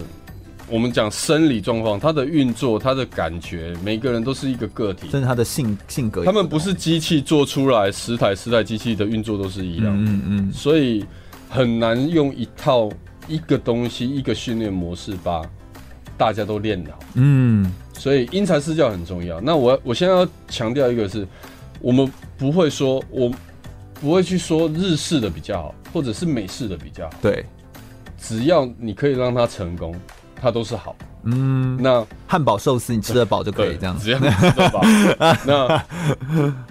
[0.69, 11.05] 我们讲生理状况，他的运作，他的感觉，每个人都是一个个体，甚至他的性性格，他们不是机器做出来，十台十台机器的运作都是一样，嗯嗯，所以
[11.51, 12.89] 很难用一套
[13.29, 15.43] 一个东西一个训练模式把
[16.17, 19.41] 大家都练好，嗯，所以因材施教很重要。
[19.41, 21.27] 那我我现在要强调一个是，
[21.81, 23.31] 我们不会说我。
[24.03, 27.17] 不会去说日式的比较好，或者是美式的比较好。
[27.23, 27.47] 对，
[28.21, 29.95] 只要你可以让它成功，
[30.35, 30.97] 它都是好。
[31.23, 34.05] 嗯，那汉堡寿司你吃得饱就可以这样子。
[34.05, 34.83] 只要你吃得饱。
[35.47, 35.85] 那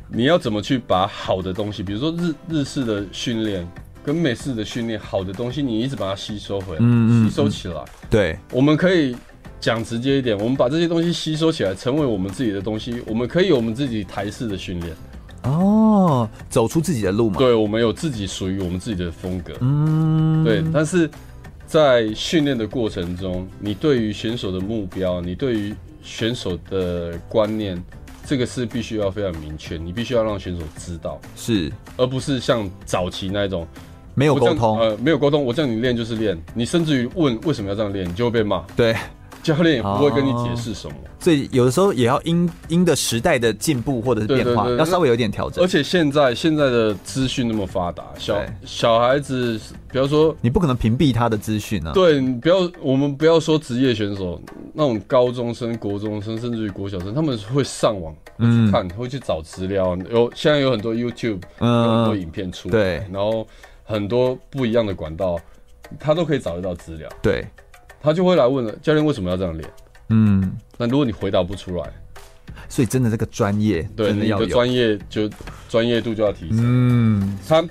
[0.09, 3.65] 你要怎么去把好的东西，比如说日日式的训练
[4.03, 7.81] 跟美式的训练，好的东西你一直把它吸收回来，嗯，吸收起来。
[8.09, 9.15] 对，我们可以
[9.61, 13.01] 讲直接一点，我们把这些东西吸收起来，成为我们自己的东西。
[13.07, 14.93] 我们可以有我们自己台式的训练。
[15.43, 17.37] 哦，走出自己的路嘛。
[17.37, 19.53] 对，我们有自己属于我们自己的风格。
[19.61, 20.63] 嗯，对。
[20.73, 21.09] 但是
[21.65, 27.81] 在训练的过程中，你对于选手的目标，你对于选手的观念，
[28.25, 29.77] 这个是必须要非常明确。
[29.77, 33.67] 你必须要让选手知道，是，而不是像早期那种
[34.13, 35.43] 没有沟通，呃，没有沟通。
[35.43, 38.63] 我叫你练就是练，你甚至于问为什么要这样练，你就会被骂。
[38.75, 38.95] 对。
[39.43, 45.63] 教练也不会跟你解释什么，所以有的时候也要因因的时代的进步或者是变化，要稍微有点调整。
[45.63, 49.59] 而且现在现在的资讯那么发达，小小孩子，
[49.91, 51.91] 比方说你不可能屏蔽他的资讯啊。
[51.93, 54.41] 对，你不要我们不要说职业选手，
[54.73, 59.97] 那种高中生、国中生，甚至于国小生，他们会上网会去看，会去找资料。
[60.11, 63.47] 有现在有很多 YouTube，有很多影片出来，对，然后
[63.83, 65.39] 很多不一样的管道，
[65.99, 67.09] 他都可以找得到资料。
[67.23, 67.43] 对。
[68.01, 69.69] 他就会来问了，教练为什么要这样练？
[70.09, 71.93] 嗯，那如果你回答不出来，
[72.67, 75.29] 所以真的这个专业，对，你的专业就
[75.69, 76.59] 专业度就要提升。
[76.61, 77.63] 嗯，他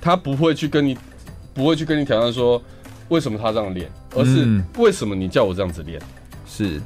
[0.00, 0.96] 他不会去跟你
[1.54, 2.60] 不会去跟你挑战说
[3.08, 6.00] 为什么他这样练，而是为什么你叫我这样子练？
[6.46, 6.80] 是，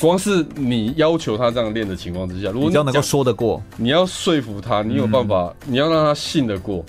[0.00, 6.84] 光是你要求他这样练的情况之下，如果你要能够说得过，你要说服他，你有办法，你要让他信得过。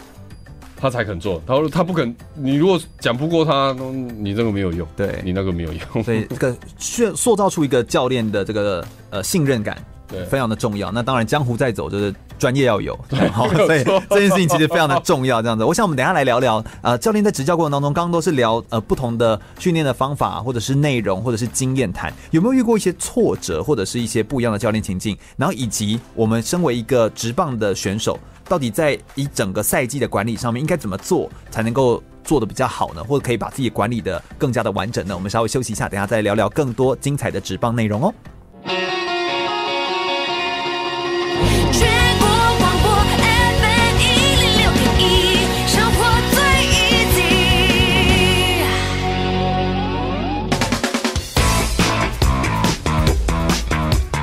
[0.83, 2.13] 他才肯做，他说他不肯。
[2.35, 3.73] 你如果讲不过他，
[4.17, 6.03] 你这个没有用，对，你那个没有用。
[6.03, 10.91] 所以这个塑塑造出一个教练的这个呃信任感，对，非常的重要。
[10.91, 12.99] 那当然，江湖在走，就是专业要有，
[13.31, 15.41] 好， 所以这件事情其实非常的重要。
[15.41, 25.17] 这样子，我想我们等一下来聊聊，呃，教练在执教过程当中，刚刚都是聊呃不同的训练的方法，或者是内容，或者是经验谈，有没有遇过一些挫折，或者是一些不一样的教练情境？
[25.37, 33.03] 然后以及我们身为一个直棒的选手，到底在一整个赛季的管理上面应该怎么做才能够做得比较好呢？
[33.03, 35.15] 或者可以把自己管理得更加的完整呢？
[35.15, 38.13] 我们稍微休息一下，等下再聊聊更多精彩的职棒内容哦。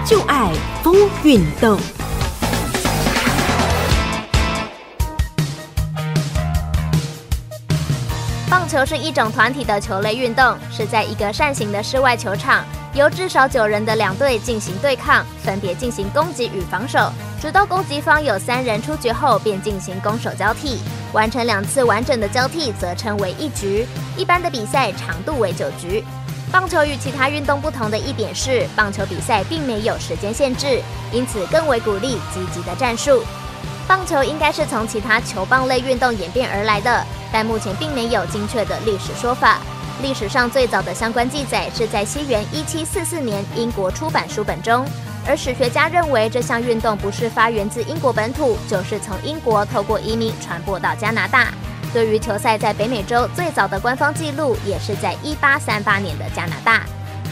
[0.07, 0.53] 就爱
[0.83, 1.79] 风运动。
[8.71, 12.65] 球是一种团体的球类运动，是在一个扇形的室外球场，
[12.95, 17.11] 由至少九人的两队进行对抗，分别进行攻击与防守，
[17.43, 20.79] 直到攻击方有三人出局后，便进行攻守交替。
[21.13, 23.85] 完成两次完整的交替，则称为一局。
[24.17, 26.05] 一般的比赛长度为九局。
[26.53, 33.25] 棒球与其他运动不同的一点是，棒球比赛并没有时间限制，因此更为鼓励积极的战术。
[33.91, 39.59] 棒球应该是从其他球棒类运动演变而来的，但目前并没有精确的历史说法。
[40.01, 44.87] 历史上最早的相关记载是在西元一七四四年英国出版书本中，
[45.27, 51.49] 而史学家认为这项运动不是发源自英国本土，就是从英国透过移民传播到加拿大。
[51.93, 56.85] 对于球赛在北美洲最早的官方记录，也是在一八三八年的加拿大。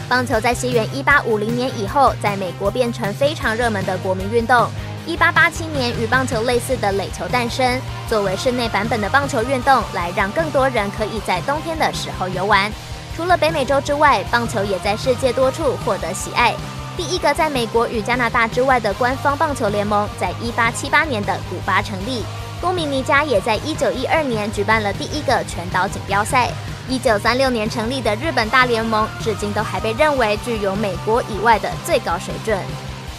[0.09, 4.69] 棒球在西元一八五零年以后，在美国变成非常热门的国民运动。
[5.09, 12.71] 一八八七年，与棒球类似的垒球诞生，作为室内版本的棒球运动，来让更多人可以在冬天的时候游玩。
[13.15, 16.53] 除了北美洲之外，棒球也在世界多处获得喜爱。
[16.95, 22.23] 第一个在美国与加拿大之外的官方棒球联盟，在一八七八年的古巴成立。
[22.61, 26.51] 公民尼加也在一九一二年举办了第一个全岛锦标赛。
[26.87, 32.55] 一九三六年成立的日本大联盟，至今都还被认为具有美国以外的最高水准。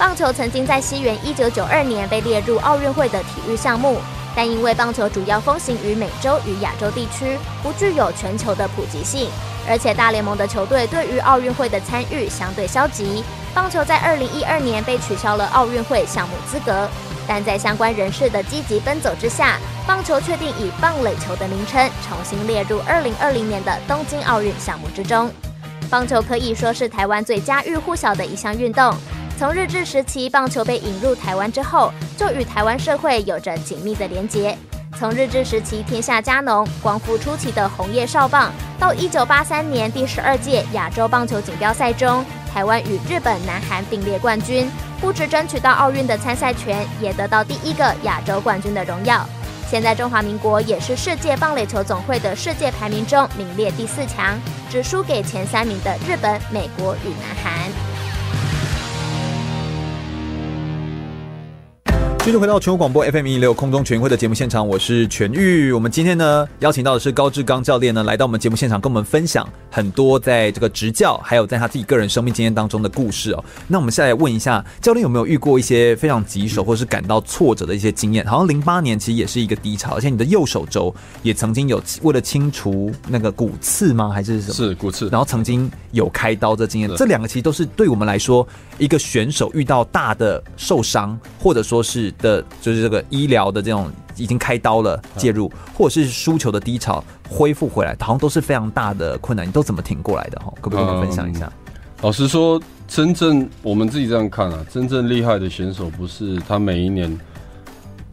[0.01, 3.99] 棒球曾经在西元一九九二年被列入奥运会的体育项目，
[4.35, 9.29] 但因为棒球主要风行于美洲与亚洲地区，不具有全球的普及性，
[9.69, 13.23] 而且大联盟的球队对于奥运会的参与相对消极。
[13.53, 16.89] 棒球在二零一二年被取消了奥运会项目资格。
[17.29, 21.79] 但在相关人士的积极奔走之下，棒球确定以棒垒球的名称
[22.09, 25.31] 重新列入二零二零年的东京奥运项目之中。
[25.91, 28.95] 棒球可以说是台湾最家喻户晓的一项运动。
[29.41, 34.55] 从日治时期棒球被引入台湾之后，就与台湾社会有着紧密的连结。
[34.99, 42.23] 从日治时期天下佳农、光复初期的红叶少棒，到一九八三年第十二届亚洲棒球锦标赛中，
[42.53, 44.71] 台湾与日本、南韩并列冠军。
[45.01, 49.27] 不只争取到奥运的参赛权，也得到第一个亚洲冠军的荣耀。
[49.71, 54.39] 现在中华民国也是世界棒垒球总会的世界排名中名列第四强，
[54.69, 57.90] 只输给前三名的日本、美国与南韩。
[62.23, 65.73] 继续回到全国广播 FM 一零六空中全运会的节目现场，我是全玉。
[65.73, 73.43] 我们今天呢邀请到的是高志刚教练呢，来到我们节目现场，跟我们分享很多在这个执教，还有在他自己个人生命经验当中的故事哦。
[73.67, 78.23] 那我们现在来问一下，教练有没有遇过一些非常棘手或是感到挫折的一些经验？
[78.27, 84.11] 好像零八年其实也是一个低潮，而且你的右手肘也曾经有为了清除那个骨刺吗？
[84.11, 84.55] 还是什么？
[84.55, 85.09] 是骨刺。
[85.09, 88.47] 然后曾经有开刀的经验，这两个其实都是对我们来说，
[88.77, 92.10] 一个选手遇到大的受伤，或者说是。
[92.19, 99.47] 的就是这个医疗的这种已经开刀了介入，或者是输球的低潮恢复回来，好像都是非常大的困难。
[99.47, 100.39] 你都怎么挺过来的？
[100.41, 101.53] 哈，可不可以跟我们分享一下？
[101.67, 107.19] 嗯，老实说，真正我们自己这样看啊，真正厉害的选手不是他每一年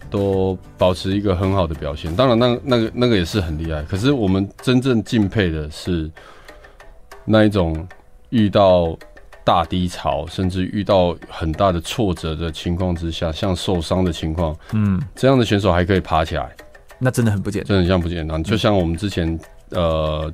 [0.10, 2.16] 都保持一个很好的表现。
[2.16, 3.84] 当然，那那个那个也是很厉害。
[3.84, 6.10] 可是我们真正敬佩的是
[7.26, 7.88] 那一种
[8.30, 8.98] 遇到。
[9.48, 16.54] 大低潮，甚至遇到很大的挫折的情况之下，像受伤的情况，嗯，这样的选手还可以爬起来，
[17.00, 18.44] 那真的很不简单，真的很像不简单。
[18.44, 19.40] 就像我们之前，
[19.70, 20.30] 呃，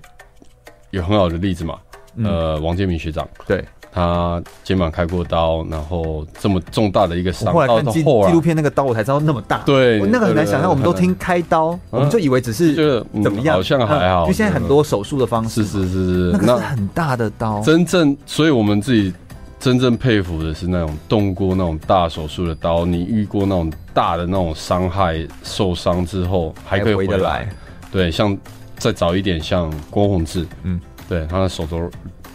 [0.89, 1.79] 有很好的例子嘛，
[2.23, 3.63] 呃，王建民学长，对，
[3.93, 19.13] 他肩膀开过刀，然后这么重大的一个伤，后来看纪纪录片那个刀，我才知道那么大，对，那个很难想象，我们都听开刀，我们就以为只是怎么样，好像还好，就现在很多手术的方式，是是是是，那是很大的刀，真正，所以我们自己。
[19.59, 27.47] 真正佩服的是那种动过那种大手术的刀，你遇过那种大的那种伤害、受伤之后还可以回得来。
[27.89, 28.37] 对，像
[28.75, 30.77] 再早一点，像郭宏志，嗯，
[31.07, 31.89] 对，他的手肘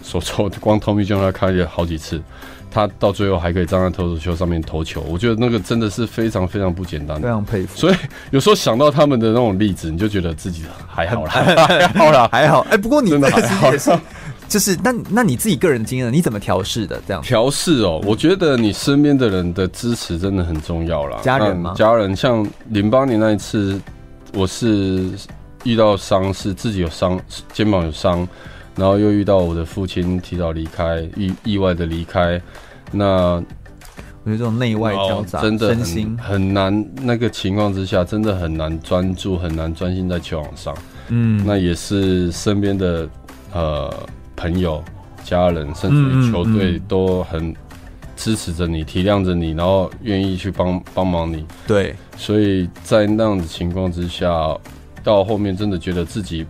[0.08, 2.22] 手肘光 Tommy John 他开了好几次，
[2.70, 7.76] 他到最后还可以站在投手球上面投球，我觉得那个真的是非常非常不简单，非常佩服。
[7.76, 7.96] 所以
[8.30, 11.30] 有时候想到他们的那种例子，你就觉得自己还好啦，
[11.68, 12.60] 还好啦，还好。
[12.62, 13.70] 哎、欸，不过你真的还好，
[14.48, 16.98] 就是那那你自己个人经验，你怎么调试的？
[17.06, 21.18] 这样调试哦，我觉得你身边的人的支持真的很重要啦。
[21.22, 21.74] 家人吗？
[21.76, 23.78] 家人，像零八年那一次，
[24.32, 25.04] 我是
[25.64, 27.20] 遇到伤，是自己有伤，
[27.52, 28.26] 肩膀有伤。
[28.78, 32.40] 然后又遇到我的父亲提早离开，意意外的离开，
[32.92, 33.42] 那
[34.22, 36.86] 我觉得这种内外交杂，真的很很难。
[37.02, 40.74] 那个情况之下，真的很难专注，很难专心在球场上。
[41.08, 43.08] 嗯，那也是身边的
[43.52, 43.92] 呃
[44.36, 44.80] 朋友、
[45.24, 47.52] 家人，甚至于球队都很
[48.14, 51.44] 支持着你，体谅着你，然后愿意去帮帮忙你。
[51.66, 54.56] 对，所以在那样的情况之下，
[55.02, 56.46] 到后面真的觉得自己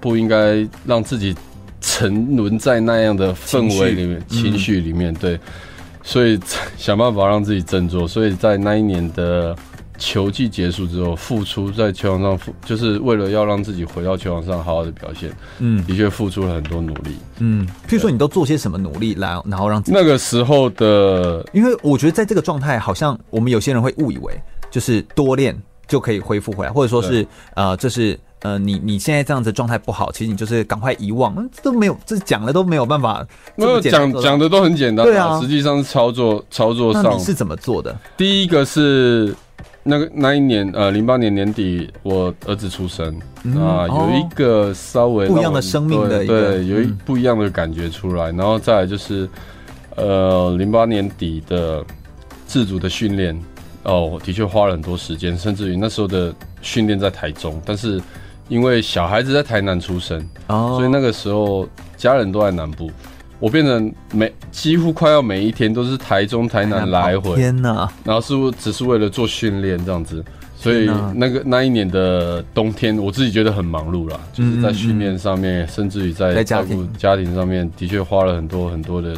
[0.00, 1.32] 不应该让自己。
[1.80, 5.38] 沉沦在那样的氛围里面，情绪里面，对，
[6.02, 6.38] 所以
[6.76, 8.06] 想办法让自己振作。
[8.06, 9.56] 所以在那一年的
[9.98, 15.30] 球季结束之后，付出在球场上，就是为了要让自己回到球场上好好的表现。
[15.58, 17.16] 嗯，的确付出了很多努力。
[17.38, 24.38] 嗯，譬如说你都做些什么努力来，然后让自己那个时候的，因为我觉得在这个状态，好像我们有些人会误以为，
[24.70, 25.56] 就是多练
[25.86, 28.18] 就可以恢复回来，或者说是呃，这是。
[28.42, 33.26] 呃，你你现在这样子状态不好，其实你就是赶快遗忘，这都没有，这讲了都没有办法。
[33.54, 37.02] 没有讲讲的都很简单，对啊，实际上是操作操作上。
[37.02, 37.94] 那你是怎么做的？
[38.16, 39.34] 第一个是
[39.82, 43.14] 那个那一年，呃，零八年年底，我儿子出生
[43.58, 48.32] 啊，有一个稍微不一样的生命的，对，有一不一样的感觉出来。
[48.32, 49.28] 然后再来就是，
[49.96, 51.84] 呃，零八年底的
[52.46, 53.38] 自主的训练，
[53.82, 58.00] 哦，的确花了很多时间，甚至于那时候的训练在台中，但是。
[58.50, 60.76] 因为小孩子在台南出生，oh.
[60.76, 62.90] 所以那个时候家人都在南部，
[63.38, 67.36] 我变成每几乎快要每一天都是台中、台南来回。
[67.36, 67.88] 天哪！
[68.04, 70.22] 然后是只是为了做训练这样子，
[70.56, 79.14] 所以那个那一年的冬天，我自己觉得很忙碌啦，就是在训练上面，甚至于在照顾家庭上面，的确花了很多很多的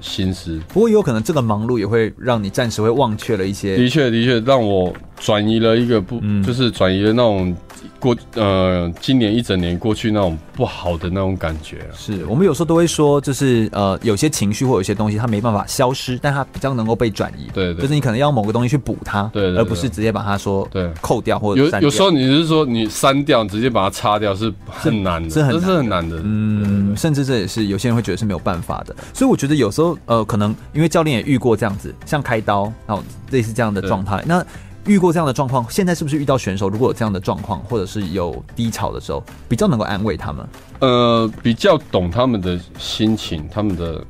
[0.00, 0.60] 心思。
[0.68, 3.76] 不过有可能这个忙碌也会让你暂时会忘却了一些。
[3.76, 7.56] 的确，的确让我转移了一个不，就是转移了那种。
[8.00, 17.48] 过呃，今年一整年过去那种不好的那种感觉，是我们有时候都会说，就是呃，有些情绪或有些东西它没办法消失，但它比较能够被转移。
[17.52, 26.20] 对，对，就是你可能要某个东西去补它，对，而不是直接把它说对扣掉或者有有时候你是说你删掉，直接把它擦掉是很难的，是是很难的。
[26.22, 28.94] 嗯，甚至这也是有些人会觉得是没有办法的。
[29.12, 34.44] 所以我觉得有时候呃，可能因为教练也遇过这样子，像开刀然后类似这样的状态，那。
[34.86, 40.48] 遇过这样的状况，现在是不是遇到选手如果有这样的状况，或者是有低潮的时候，比较能够安慰他们？
[40.78, 44.02] 呃，比较懂他们的心情、他们的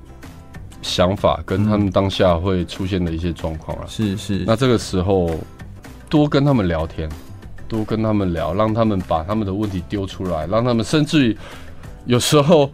[0.80, 3.84] 想法，跟他们当下会出现的一些状况啊。
[3.88, 4.44] 是是。
[4.46, 5.28] 那这个时候
[6.08, 7.08] 多跟他们聊天，
[7.66, 11.36] 多跟他们聊，让他们把他们的问题丢出来，让他们甚至于
[12.04, 12.70] 有时候。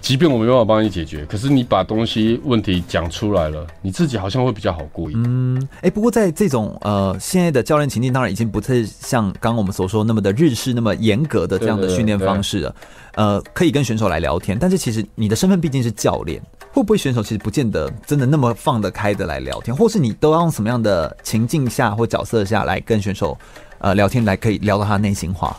[0.00, 5.24] 即便我没办法帮你解决，可是你把东西问题讲出来了，你自己好像会比较好过一点。
[5.26, 12.74] 嗯，哎、欸，不过在这种呃现在的教练情境，当然已经不太像刚刚我们所说那么的日式那么严格的这样的训练方式了。
[13.14, 16.40] 呃，可以跟选手来聊天，但是其实你的身份毕竟是教练，
[16.72, 23.36] 会不会选手其实不见得真的那么放得开的来聊天，或是你都要用什么样的情境下或角色下来跟选手
[23.78, 25.56] 呃聊天，来可以聊到他内心话？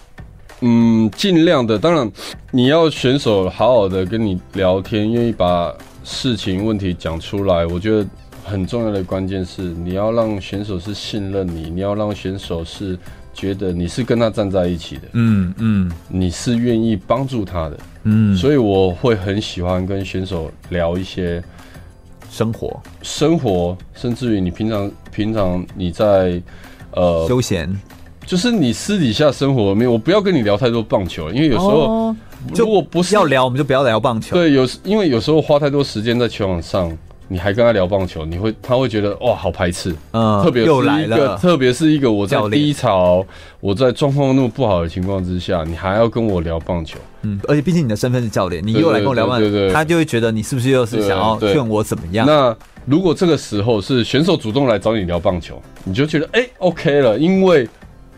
[0.62, 1.78] 嗯，尽量的。
[1.78, 2.12] 当然，
[2.52, 7.66] 你要选手好好的跟你聊天，愿意把事情问题讲出来。
[7.66, 8.06] 我觉得
[8.44, 12.98] 很重要的关键是，你要让选手是信任你，你要让选手是
[13.34, 15.02] 觉得你是跟他站在一起的。
[15.14, 17.80] 嗯嗯，你是愿意帮助他的。
[18.04, 21.44] 嗯，所以我会很喜欢跟选手聊一些
[22.30, 26.42] 生活、生活，甚至于你平常平常你在
[26.92, 27.70] 呃休闲。
[28.30, 32.16] 就是你私底下生活没有，我不要跟你聊太多棒球，因为有时候
[32.54, 34.36] 如果不是要聊，我们就不要聊棒球。
[34.36, 36.96] 对，有因为有时候花太多时间在球场上，
[37.28, 39.96] 你还跟他聊棒球，你会他会觉得哇好排斥。
[40.12, 43.26] 嗯，特别又来了，特别是一个我在低潮，
[43.60, 47.00] 我在状况那么不好的情况之下，你还要跟我聊棒球。
[47.24, 52.28] 嗯，而且毕竟你的身份是教练，你又来跟我聊棒球，他就会觉得你是不是又是想要劝我怎么样？
[52.28, 52.56] 那
[52.86, 57.68] 如果这个时候是选手主动来找你聊棒球，你就觉得哎、欸、OK 了，因为。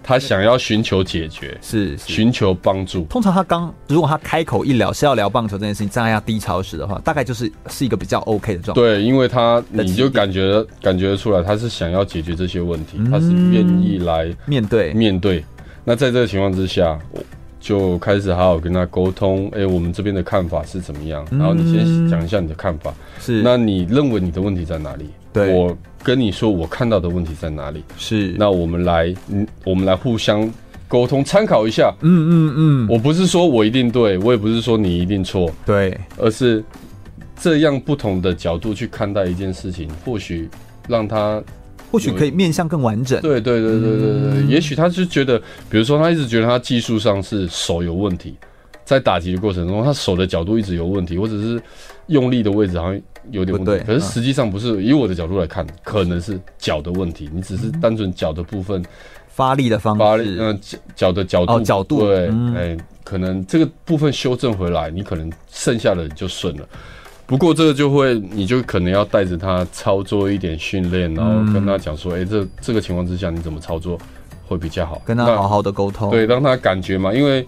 [0.04, 3.04] 他想要寻求解决，是寻求帮助。
[3.06, 8.82] 通常他刚如果他开口一聊是要聊棒球这件事情，在他低潮时的话，大概就是是一个比较 OK 的状态。
[8.82, 15.44] 对，因为他你就感觉感觉出来，他是想要解决这些问题，他是愿意来面对面对。
[15.84, 17.24] 那在这个情况之下，我
[17.60, 19.48] 就开始好好跟他沟通。
[19.54, 21.26] 哎、欸，我们这边的看法是怎么样？
[21.32, 22.94] 然后你先讲一下你的看法。
[23.20, 25.10] 是，那你认为你的问题在哪里？
[25.34, 27.84] 对，我跟你说我看到的问题在哪里？
[27.98, 30.52] 是，那我们来，嗯，我们来互相
[30.88, 31.94] 沟通，参考一下。
[32.02, 35.52] 嗯嗯嗯，我不是说我一定对，我也不是说你一定错。
[35.66, 36.64] 对，而是
[37.40, 40.50] 这样不同的角度去看待一件事情，或许
[40.88, 41.42] 让他。
[41.92, 43.20] 或许可以面向更完整。
[43.20, 45.38] 对对对对对对，嗯、也许他是觉得，
[45.70, 48.34] 比如说他一直觉得他技术上是手有问题，
[48.86, 51.62] 在打击的过程中，他手的角度一直有问题，或者是
[52.08, 53.66] 用力的位置好像有点问题。
[53.66, 57.30] 对，可是实际上不是，以我的角度来看，可能是脚的问题。
[57.34, 58.84] 你只是单纯脚的部分
[59.28, 66.68] 发力的方式，嗯，脚脚的角度，哦、角度对，哎、可能这个部分修正回来，你可能剩下的就顺了。
[67.26, 73.98] 不过这个就会，你就可能要带着他操作一点训练，然后跟他讲说，哎、欸，这这个情况之下你怎么操作
[74.48, 75.02] 会比较好？
[75.06, 77.46] 跟他好好的沟通，对，让他感觉嘛，因为。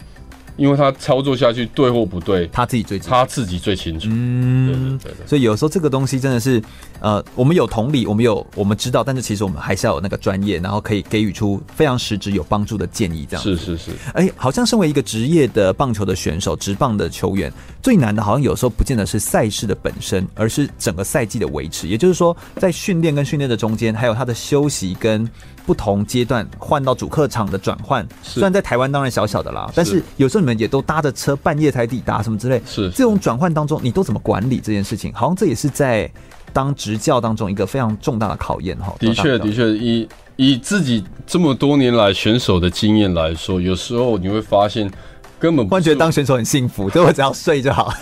[0.56, 4.08] 因为他操作下去对或不对，他自己最他自己最清楚。
[4.10, 5.26] 嗯，对对对。
[5.26, 6.62] 所以有时候这个东西真的是，
[7.00, 13.26] 呃，我们有同理，我们有我们知道，但是其实我们还是要有那个专业，然后可以给予出非常实质有帮助的建议。
[13.28, 13.90] 这样是是是。
[14.12, 17.52] 哎，好像身为一个职业的棒球的选手，职棒的球员，
[17.82, 21.88] 最难的好像有时候不见得是赛事的本身，而是整个赛季的维持。
[21.88, 25.28] 也就是说，在训练跟训练的中间，还有他的休息跟。
[25.66, 35.12] 不同阶段换到主客场的转换，虽然在台湾当然小小的啦，但是有时候你们也都搭着车半夜才抵达什么之类，是这种转换当中，你都怎么管理这件事情？
[35.14, 36.10] 好像这也是在
[36.52, 38.94] 当执教当中一个非常重大的考验哈。
[38.98, 44.90] 的确，的确，以以自己这么多年来选手的经验来说，有时候你会发现
[45.38, 47.92] 根本不觉得当选手很幸福，对我只要睡就好。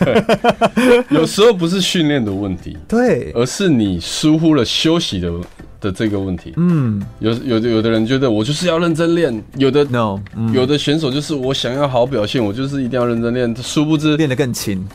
[1.10, 5.32] 有时候不是训练的问题， 对，而是你疏忽了休息的。
[5.82, 14.86] 的这个问题，嗯，有有的有的人觉得我就是要认真练，有的 no，、嗯、有的选手就是我想要好表现，我就是一定要认真练，殊不知练得更勤，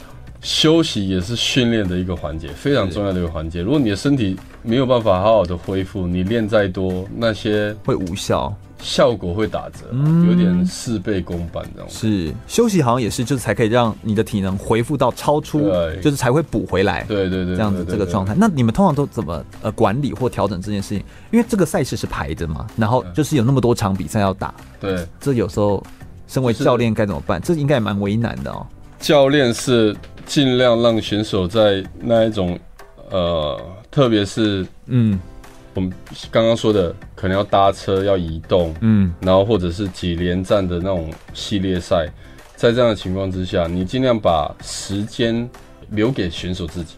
[0.41, 3.61] 休息也是训练的一个环节，非常重要的一个环节。
[3.61, 8.55] 如果你的身体没有办法好好的恢复，你练再多，那些会无效。
[8.80, 11.89] 效果会打折，嗯，有点事倍功半这样。
[11.89, 15.71] 是休息好像也是，就是才可以让你的体能恢复到超出，
[16.01, 17.03] 就是才会补回来。
[17.05, 18.36] 对对对，这样子这个状态。
[18.38, 21.03] 那你们通常都怎么呃管理或调整这件事情？
[21.32, 24.53] 因为这个赛事是排着嘛，然后就是有那么多场比赛要打。
[24.80, 25.84] 对，这有时候
[26.28, 27.41] 身为教练该怎么办？
[27.41, 28.65] 这应该也蛮为难的哦。
[28.99, 32.57] 教练是尽量让选手在那一种
[33.09, 33.59] 呃，
[33.89, 35.19] 特别是嗯。
[35.78, 35.93] 我们
[36.32, 42.07] 刚刚说的，可能要搭车、要移动，嗯，然后或者是几连战的那种系列赛，
[42.55, 45.47] 在这样的情况之下，你尽量把时间
[45.91, 46.95] 留给选手自己。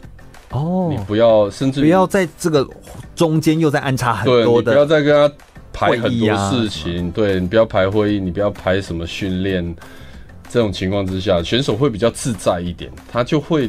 [0.52, 2.66] 哦，你不要，甚至不要在这个
[3.14, 5.34] 中间又在安插很多的，对，你不要再跟他
[5.74, 9.76] 排很多事情，啊、对，你不要排会议，你不要排什么训练。
[10.48, 13.68] 这种情况之下，选手会比较自在一点，他就会。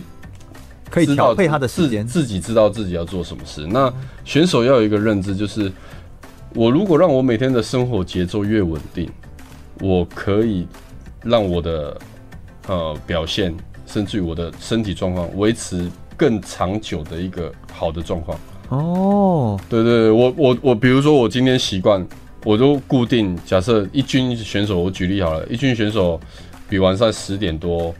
[0.91, 3.65] 可以调配他的时间，自己知道自己要做什么事。
[3.65, 3.91] 那
[4.25, 5.71] 选手要有一个认知，就是
[6.53, 9.09] 我如果让我每天的生活节奏越稳定，
[9.79, 10.67] 我可以
[11.23, 11.97] 让我的
[12.67, 13.55] 呃表现，
[13.87, 18.37] 甚至于我的身体状况维持更长久的一个好的状况。
[18.67, 22.05] 哦，对对对，我我我，比如说我今天习惯，
[22.43, 26.19] 我都固定假设一军选手，我举例好了，一军选手
[26.69, 27.95] 比完赛十点多。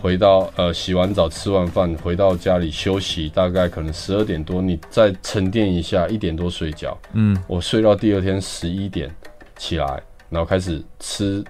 [0.00, 6.96] 回到呃，洗完澡吃完饭回到家里休息，大概可能十二点多，你再沉淀一下，一点多睡觉。
[7.14, 9.10] 嗯，我睡到第二天十一点
[9.56, 11.42] 起来，然后开始吃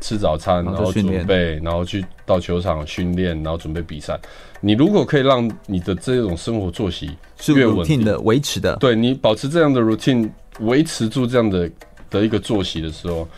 [0.00, 4.18] 吃早餐，然后准备，然后去到球场训练，然后准备比赛。
[4.60, 7.10] 你如果可以让你的这种生活作息
[7.54, 10.28] 越稳定的维持的，对，你保持这样的 routine，
[10.60, 11.70] 维持住这样的
[12.10, 13.28] 的一个作息的时候。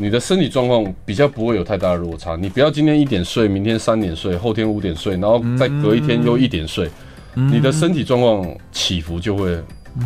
[0.00, 6.90] 你的身体状况比较不会有太大的落差，你不要今天一点睡，明天三点睡，后天五点睡，然后再隔一天又一点睡，
[7.34, 9.58] 嗯、你的身体状况起伏就会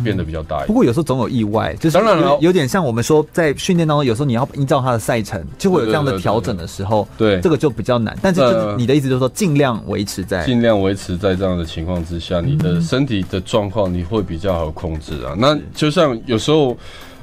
[0.03, 0.67] 变得比较大一点。
[0.67, 8.17] 不过有时候总有意外，就是当然了，有点像我们说在训练当中，有时候你要依照他的赛程，就会有这样的调整的时候，对，这个就比较难。
[8.21, 15.33] 但是就是你的意思就是说，尽量维持在尽量维持在这样的情况之下，你的身体的状况你会比较好控制啊。
[15.37, 16.75] 那就像有时候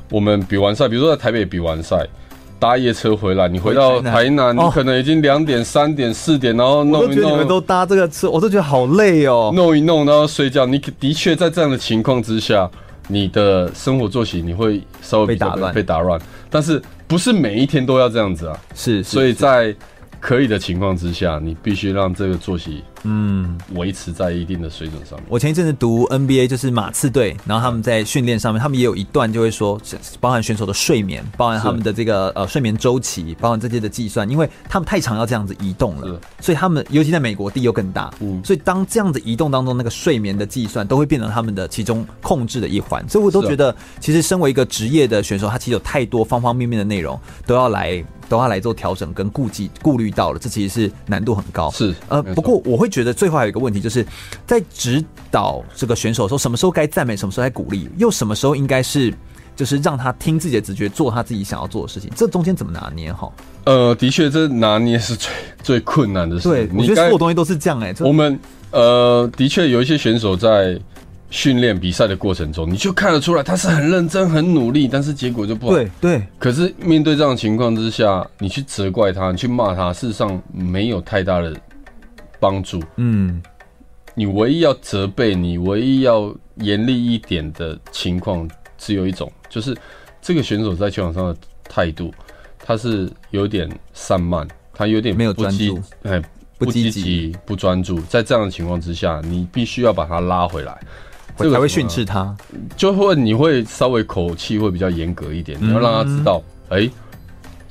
[0.09, 2.07] 我们比完赛，比如说在台北比完赛。
[2.63, 7.01] 搭夜车回来，你回到台南，你可能已经两点、三点、四点，然后弄一弄。
[7.03, 9.51] 我都觉得你们都搭这个车，我都觉得好累哦。
[9.53, 10.65] 弄一弄，然后睡觉。
[10.65, 12.71] 你的确在这样的情况之下，
[13.09, 16.21] 你的生活作息你会稍微被打乱，被打乱。
[16.49, 18.57] 但是不是每一天都要这样子啊？
[18.77, 19.75] 是，所以在
[20.21, 25.27] 可以的情况之下，你必须让这个作息嗯维持在一定的水准上面。
[25.29, 29.81] 我前一阵子读 NBA，就是马刺队，然后他们在训练上面，他们也有一段就会说，
[30.21, 43.07] 包含选手的睡眠，包含他们的这个呃睡眠周期，包含这些的计算，因为他们太常要这样子移动了，所以他们尤其在美国地又更大，嗯，所以当这样子移动当中，那个睡眠的计算都会变成他们的其中控制的一环。
[43.09, 48.05] 所以我都觉得，其实身为一个职业的选手，他其实有太多方方面面的内容都要来。
[48.29, 51.71] 都要来做调整跟顾忌顾虑到了，这其实是难度很高。
[51.71, 54.07] 是呃，不过我会觉得最后还有一个问题，就是
[54.47, 59.13] 在指导这个选手的时候什么时候该赞美，什么时候该鼓励，又什么时候应该是
[59.57, 63.33] 就是让他听自己的直觉，做他自己想要做的事情，这中间怎么拿捏哈？
[63.65, 65.31] 呃，的确，这拿捏是最
[65.63, 66.49] 最困难的事。
[66.49, 68.05] 对，我觉得所有东西都是这样哎、欸。
[68.05, 68.39] 我们
[68.71, 70.79] 呃，的确有一些选手在。
[71.35, 75.73] 训练比赛的过程中，你就看得出来他是很认真、很努力，但是结果就不好。
[75.73, 76.23] 对对。
[76.39, 81.57] 可是面对这样的情况之下，你去责怪他，你去骂他，事实上没有太大的
[82.43, 82.83] 帮助。
[82.97, 83.41] 嗯。
[84.15, 88.47] 你唯一要责备，你唯一要严厉一点的情况，
[88.77, 89.75] 只有一种，就是
[90.21, 92.13] 这个选手在球场上的态度，
[92.59, 96.21] 他是有点散漫，他有点没有专注，哎，
[96.59, 97.99] 不积极、不专注。
[98.03, 100.79] 在这样的情况之下，你必须要把他拉回来。
[101.39, 102.37] 这个才会训斥他，
[102.77, 106.87] 就会你会稍微口气会比较严格一点，你要让他知道，哎，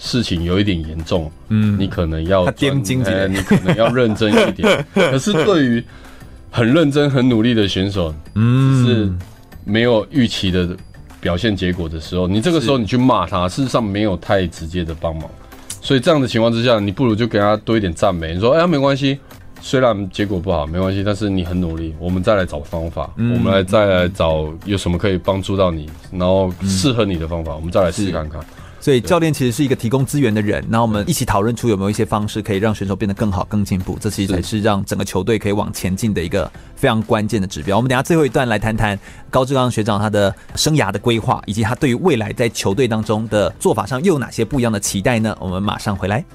[0.04, 4.84] 事情有一点严重，嗯，你可能要盯紧点，你可能要认真一点。
[4.96, 5.84] 可是对于
[6.50, 9.14] 很认真、很努力的选手，嗯，是
[9.64, 10.76] 没有预期的
[11.20, 15.30] 表现结果的时候，你这个时候你去骂他，事实上没有太直接的帮忙。
[15.82, 19.20] 所以这样的情况之下，你不如就给他多一点赞美，你说，哎，没关系。
[19.64, 28.42] 虽然结果不好，没关系，但是你很努力，我们再来找方法，嗯、我们来再来找有什么可以帮助到你，然后适合你的方法，嗯、我们再来试试看看。
[28.82, 37.78] 所以教练其实是一个提供资源的人，那我们一起讨论出有没有一些方式可以让选手变得更好、更进步，这其实才是让整个球队可以往前进的一个非常关键的指标。
[37.78, 38.98] 我们等下最后一段来谈谈
[39.30, 45.38] 高志刚学长他的生涯的规划，以及他对于未来在球队当中的做法上又有哪些不一样的期待呢？
[45.40, 46.26] 我们马上回来。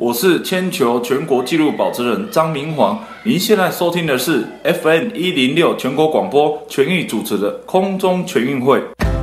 [0.00, 8.82] 我是铅球全国纪录保持人张明煌，您现在收听的是 FM 一零六全国广播全域主持的空中全运会。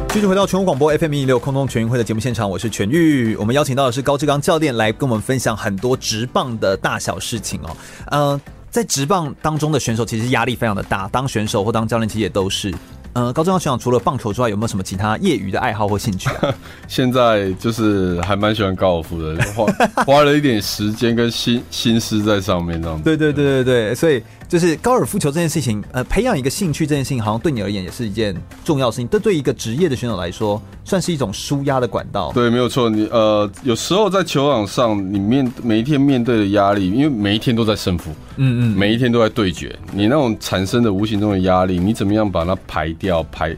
[0.10, 3.36] 继续回到全国广播 FM 一零六空中全运会的节目现场，我是全玉。
[3.38, 7.76] 我们邀请到的是高志刚教练来跟我们分享很多直棒的大小事情哦。
[8.12, 12.72] 呃，在直棒当中的选手其实压力非常的大，当选手或当教练其实也都是。
[13.18, 16.54] 呃，高中校学长除了棒球之外，有没有什么其他业余的爱好或兴趣啊？
[16.88, 19.66] 现在就是还蛮喜欢高尔夫的，花
[20.06, 23.04] 花了一点时间跟心心思在上面，这样子。
[23.04, 24.22] 对对对对对，所以。
[24.48, 28.34] 就是高尔夫球这件事情，呃，培养一个兴趣这件事情，好像对你而言也是一件
[28.64, 29.10] 重要的事情。
[29.10, 32.32] 这对一个职业的选手来说，算是一种舒压的管道。
[32.32, 32.90] 对，没有错。
[32.90, 43.07] 你呃，有时候在球场上，你面每一天面对的压力，因为每一天都在胜负，嗯嗯，每一天都在对决，你那种产生的无形中的压力，你怎么样把它排掉？
[43.32, 43.56] 排。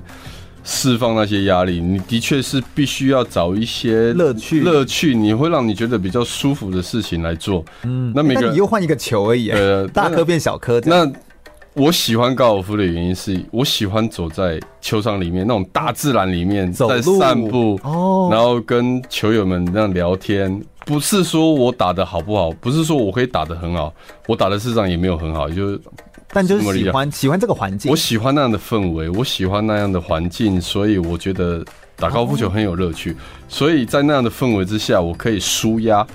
[0.62, 7.64] 释放那些压力，你的确是必须要找一些乐趣，乐趣你会让你觉得比较舒服的事情来做。
[7.84, 10.80] 嗯，那每个、欸、你又换一个球而已，呃，大颗变小颗。
[10.82, 11.10] 那
[11.74, 20.62] 我喜欢高尔夫的原因是我喜欢走在球场里面，那种大自然里面在散步哦，然后跟球友们那样聊天。
[20.86, 23.92] 不是说我打的好不好，不是说我可以打的很好，
[24.28, 25.80] 我打的事实上也没有很好，就是。
[26.32, 31.64] 但就是喜欢喜欢这个环境，我喜欢那样的氛围，我喜欢那样的环境，所以我觉得
[31.96, 33.16] 打高尔夫球很有乐趣。
[33.48, 36.06] 所以在那样的氛围之下，我可以舒压。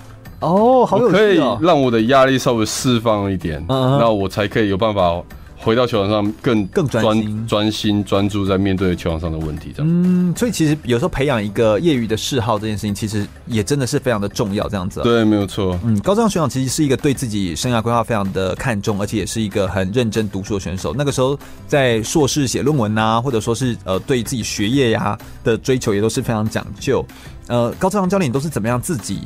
[0.41, 5.23] 哦，好有趣哦，可以让我的压力稍微释放一点，那我才可以有办法。
[5.65, 9.91] 回到球场上更更专专心专注在面对球场上的问题，这样。
[9.91, 15.01] 嗯，所以其实有时候培养一个业余的嗜好这件事情，其实也真的是非常的重要，这样子。
[15.03, 15.78] 对，没有错。
[15.82, 20.95] 嗯，高志纲学长其实是一个对自己生涯规划非常的看重，而且也是一个很认真读书的选手。
[20.95, 27.03] 那个时候在硕士写论文啊，或者说是呃对自己学业呀的追求也都是非常讲究。
[27.47, 29.23] 呃，高志纲教练，都是怎么样自己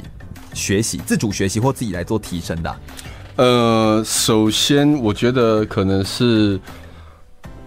[0.55, 2.77] 学习、自主学习或自己来做提升的啊？
[3.39, 6.59] 呃，首先我觉得可能是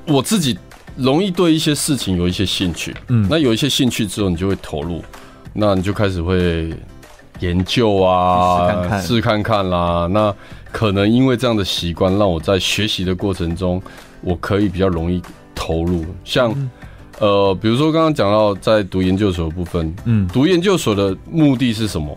[0.05, 0.57] 我自己
[0.97, 5.01] 容易对一些事情有一些兴趣，嗯，那有一些兴趣之后，你就会投入，
[5.53, 6.73] 那你就开始会
[7.39, 10.09] 研究啊，试看看，试看看啦。
[10.11, 10.35] 那
[10.73, 13.81] 可能因为这样的习惯，让我在学习的过程中，
[14.19, 15.21] 我可以比较容易
[15.55, 16.03] 投入。
[16.25, 16.53] 像
[17.19, 22.13] 呃，比如说刚刚讲到在读研究所的部分，嗯，读研究所的目的是什么？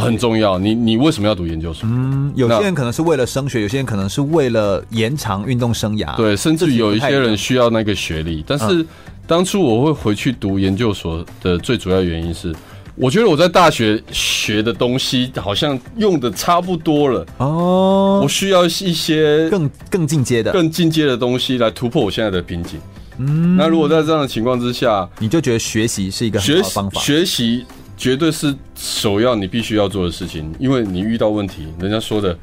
[0.00, 0.58] 很重要。
[0.58, 1.88] 你你为什么要读研究所？
[1.90, 6.16] 嗯，有些人可能是为了升学，有些人可能是为了延长运动生涯。
[6.16, 8.44] 对，甚至有一些人需要那个学历。
[8.46, 8.84] 但是
[9.26, 12.54] 当初我会回去读研究所的最主要原因是，
[12.96, 22.80] 我觉得我在大学学的东西好像用的差不多了哦，我需要一些更更进阶的、更进阶的东西来突破我现在的瓶颈。
[23.18, 27.00] 嗯，那如果在这样的情况之下，你就觉得学习是一个很好的方法？
[27.00, 27.64] 学习
[28.00, 32.34] 绝对是首要你必须要做的事情，因为你遇到问题，人家说的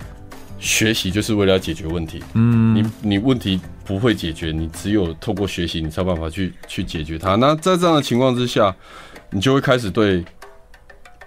[0.60, 2.24] 学习就是为了要解决问题。
[2.36, 7.34] 嗯，你你问题不会解决，你只有透过学习，你才有办法去去解决它。
[7.34, 8.76] 那在这样的情况之下，
[9.32, 10.24] 你就会开始对。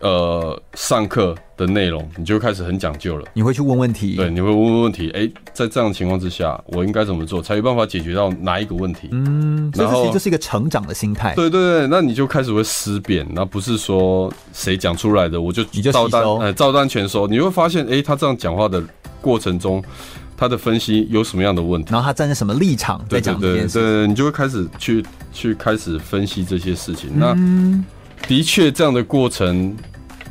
[0.02, 3.27] 呃，上课的内容你就开始很讲究了。
[3.35, 5.11] 你会去问问题，对，你会问问问题。
[5.11, 9.09] 哎、欸，在这样的情况之下，我应该怎么做才有办法解决到哪一个问题？
[9.12, 11.35] 嗯，然后这是一个成长的心态。
[11.35, 17.27] 对对对，那你就开始会思辨，那不是说谁讲出来的我就你就照单呃照单全收。
[17.27, 18.82] 你会发现，哎、欸，他这样讲话的
[19.20, 19.85] 过程中，
[20.37, 21.93] 他的分析有什么样的问题？
[21.93, 23.78] 然后他站在什么立场在讲这件事？
[23.78, 27.11] 对，对，对，你就会开始去去开始分析这些事情。
[27.15, 27.85] 嗯、
[28.19, 29.77] 那的确，这样的过程。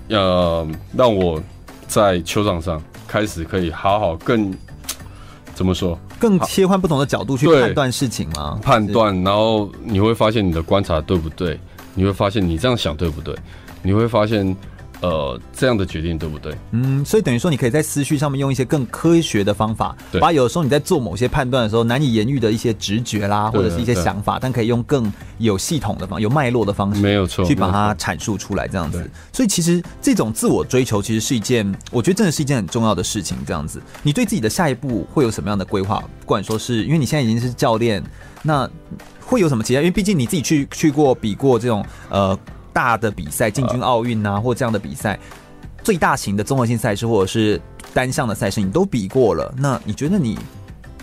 [0.10, 1.42] 呃，让我
[1.88, 4.54] 在球场上开始可以好好更
[5.56, 8.60] 怎么说，更切换不同的角度去判断事情吗？
[8.62, 11.60] 判断，然后你会发现你的观察对不对？
[11.94, 13.36] 你会发现你这样想对不对？
[13.82, 14.56] 你会发现。
[15.02, 16.54] 呃，这样的决定对不对？
[16.72, 29.10] 嗯，所以等于说，你可以在思绪上面用一些更科学的方法，把有的时候你在做某些判断的时候难以言喻的一些直觉啦，或者是一些想法，但可以用更有系统的方、有脉络的方式，没有错，去把它阐述出来，这样子。
[29.32, 33.38] 所以其实这种自我追求，其实是一件，我觉得真的是一件很重要的事情。
[33.48, 36.04] 这样子，你对自己的下一步会有什么样的规划？
[36.20, 38.04] 不管说是因为你现在已经是教练，
[38.44, 38.70] 那
[39.22, 39.80] 会有什么其他？
[39.80, 42.38] 因为毕竟你自己去去过比过这种呃。
[42.74, 45.20] 大的比赛，进军奥运啊，或这样的比赛，
[45.84, 47.60] 最大型的综合性赛事或者是
[47.94, 49.54] 单项的赛事，你都比过了。
[49.58, 50.38] 那你觉得你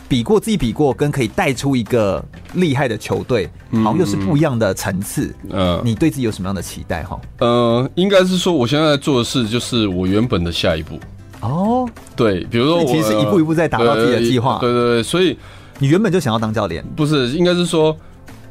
[0.09, 2.25] 比过自己比过，跟可以带出一个
[2.55, 3.51] 厉害的球队，
[3.83, 5.35] 好像又是不一样的层次。
[5.51, 7.03] 嗯，你对自己有什么样的期待？
[7.03, 10.99] 哈，呃，应该是说，我现在在做的事就是我原本的下一步。
[11.41, 14.59] 哦，对，比如说我，其实一步一步在达到自己的计划。
[14.61, 15.37] 对对对，所以
[15.79, 16.85] 你原本就想要当教练？
[16.95, 17.97] 不是，应该是说。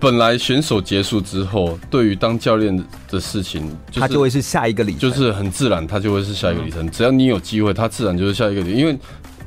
[0.06, 2.78] 本来选手结束之后，对于当教练
[3.10, 6.88] 的事情，他就会是下一个里程，就是很自然，他就会是下一个里程。
[6.92, 8.78] 只要你有机会，他自然就是下一个里程。
[8.80, 8.96] 因为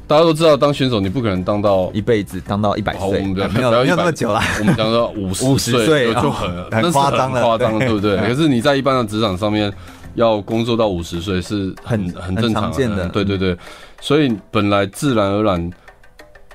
[0.08, 4.40] 大家都知道，当选手你不可能当到一辈子，当到一百岁，没有没有那么久了。
[4.58, 8.16] 我们讲到 五十岁就很很夸张了，夸张，对不对？
[8.26, 9.72] 可是你在一般的职场上面，
[10.16, 13.56] 要工作到五十岁是很很正常的，对对对。
[14.00, 15.70] 所以本来自然而然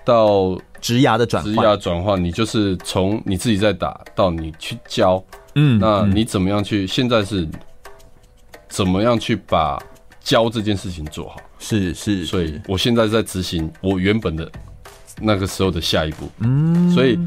[0.04, 0.58] 到。
[0.84, 5.24] 职涯的转换，职涯转换，你就是从你自己在打到你去教，
[5.56, 6.86] 嗯，那你怎么样去？
[6.86, 7.48] 现在是
[8.68, 9.82] 怎么样去把
[10.20, 11.38] 教这件事情做好？
[11.58, 14.52] 是是，所以我现在在执行我原本的
[15.22, 17.18] 那个时候的下一步，嗯，所以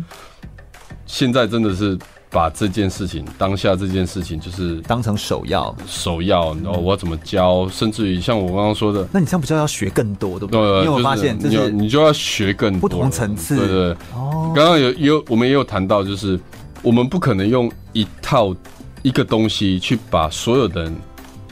[1.06, 1.98] 现在真的是。
[2.36, 6.52] 把这件事情，当下这件事情，就是当成首要，首要。
[6.56, 10.60] 然后我要怎么教，甚至于像我刚刚说的，那你这样不就要学更多，对不对？
[10.60, 13.96] 因为我发现，你你就要学更多不同层次，对对。
[14.14, 16.38] 哦，刚刚有有我们也有谈到，就是
[16.82, 18.54] 我们不可能用一套
[19.00, 20.96] 一个东西去把所有的人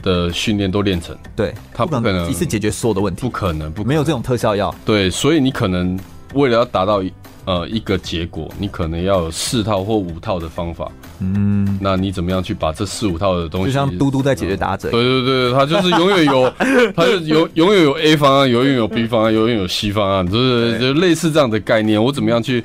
[0.03, 4.71] 的训练都练成，对，他不可能一次解决所有的问题，不可能，不没有这种特效药。
[4.85, 5.99] 对，所以你可能
[6.35, 7.01] 为了要达到。
[7.45, 10.91] 呃，一个结果，你可能要有四套或五套的方法。
[11.19, 16.51] 嗯，那你怎么样去把这四五套的东西，就像嘟嘟在解决打者、嗯，对对对，他就是永远有，
[16.95, 22.03] 他就有永远有 A 方案，永远有 B 方案，永远有 C 方案，就是就类似这样的概念。
[22.03, 22.63] 我怎么样去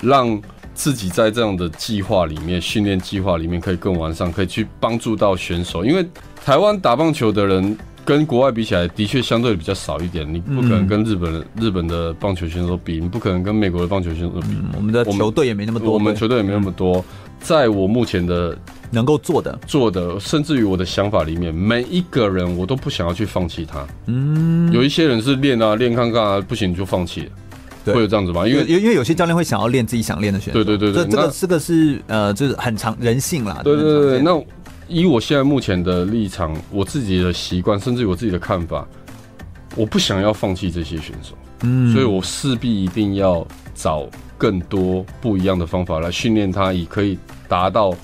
[0.00, 0.40] 让
[0.74, 5.84] 自己在这样的计划里面，训练计划里面可以更完善，可以去帮助到选手？
[5.84, 6.06] 因为
[6.44, 7.76] 台湾打棒球的人。
[8.10, 10.26] 跟国外比起来，的确相对比较少一点。
[10.34, 14.48] 你不可能跟日本、嗯、日本的棒球选手比，你不可能跟美国的棒球选手比。
[14.50, 16.96] 嗯、我们的球队也没那么多，我们球队也没那么多。
[16.96, 17.04] 嗯、
[17.38, 18.58] 在我目前的
[18.90, 23.86] 能够做的做的，甚至于我的想法里面，每一个人我都不想要去放弃他。
[24.06, 27.30] 嗯，有一些人是练啊练看看啊，不行就放弃
[27.84, 28.44] 了，会有这样子吗？
[28.44, 30.64] 因为因为有些教练会想要练自己想练的选手。
[30.64, 33.60] 对对对对，这这个这个是呃，就是很常人性啦。
[33.62, 34.44] 对对对对，那。
[34.90, 38.86] 以我现在目前的立场，我自己的习惯，甚至于我自己的看法，
[39.76, 47.16] 我不想要放弃这些选手，嗯，所以我势必一定要找更多不一样的方法来训练他，以可以
[47.48, 47.94] 达到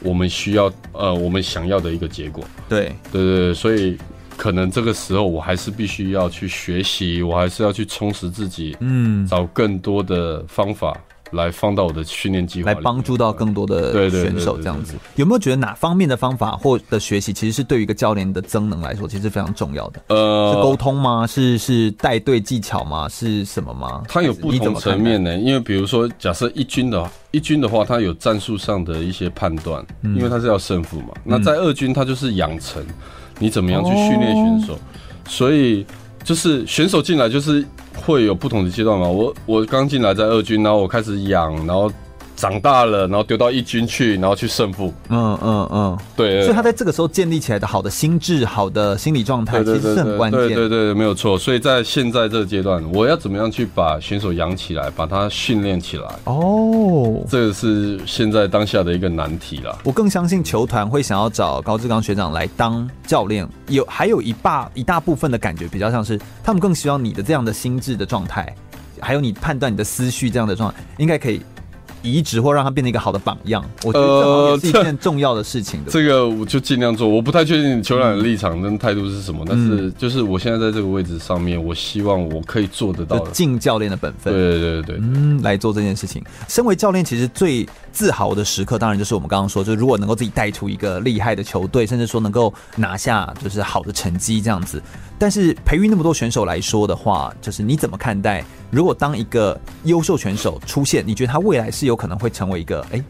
[0.00, 2.42] 我们需要呃我们想要的一个结果。
[2.70, 3.98] 对，对对对，所以
[4.36, 10.98] 可能这个时候我还是必须要去学习，我还是要去充实自己，嗯，找更多的方法
[11.34, 14.94] 来放到我的训练计划，来帮助到更多的选手这样子。
[15.16, 20.00] 有没有觉得哪方面的方法或的学习，其实是对于一个教练的增能来说，其实是非常重要的？
[20.08, 21.26] 呃，是沟通吗？
[21.26, 23.08] 是是带队技巧吗？
[23.08, 24.02] 是什么吗？
[24.08, 25.36] 它有不同层面呢。
[25.36, 31.08] 因为比如说，假设一军的一军的话，它有战术上的一些判断，因为它是要胜负嘛。
[31.22, 32.84] 那在二军，它就是养成，
[33.38, 34.78] 你怎么样去训练选手，
[35.28, 35.84] 所以。
[36.22, 37.62] 就是选手进来就是
[38.04, 41.90] 会有不同的阶段嘛，我我刚进来在二军，然后我开始养，然后。
[42.44, 44.92] 长大了，然后丢到一军去，然后去胜负。
[45.08, 46.42] 嗯嗯嗯，对。
[46.42, 50.40] 所以他在这个时候建立起来的好的心智、好的心理状态，其实是很关键。
[50.48, 51.38] 对对对，没有错。
[51.38, 56.06] 所以在现在这个阶段，我要怎么样去把选手养起来，把他训练起来？
[56.24, 59.78] 哦，这个是现在当下的一个难题了。
[59.82, 68.54] 我更相信球团会想要找高志刚学长来当教练，有还有一大一大部分的感觉比较像是他们更希望你的这样的心智的状态，
[69.00, 71.40] 还有你判断你的思绪这样的状态，应该可以。
[72.04, 75.90] 移植或让他变成一个好的榜样，我觉得这也是一件重要的事情的。
[75.90, 84.32] 这个我就尽量做，我不太确定球场的立场跟态度是什么，嗯、但是就是我现在在这个位置上面，我希望我可以做得到尽教练的本分。
[84.32, 86.22] 对对对对，嗯，来做这件事情。
[86.46, 94.82] 身为教练，其实最自豪的时刻，当然就是我们刚刚说，就是如果能够自己带出一个厉害的球队，甚至说能够拿下就是好的成绩这样子。
[95.16, 98.44] 但是培育那么多选手来说的话，就是你怎么看待？
[98.72, 103.04] 如果当一个优秀选手出现，你觉得他未来是有可能会成为一个哎、欸、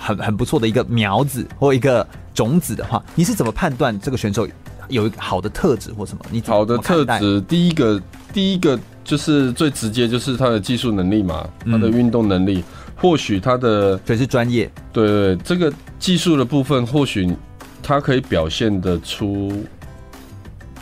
[0.00, 4.48] 很很不错的一个苗子或一个种子的话，你是怎么判断这个选手
[4.88, 6.24] 有一个好的特质或什么？
[6.30, 8.02] 你好的特质，第一个
[8.32, 12.64] 第一个就是最直接就是他的技术能力嘛，他的运动能力，嗯、
[13.00, 17.34] 或许他的这是专业，对，对对，这个技术的部分或许
[17.82, 19.52] 他可以表现得出。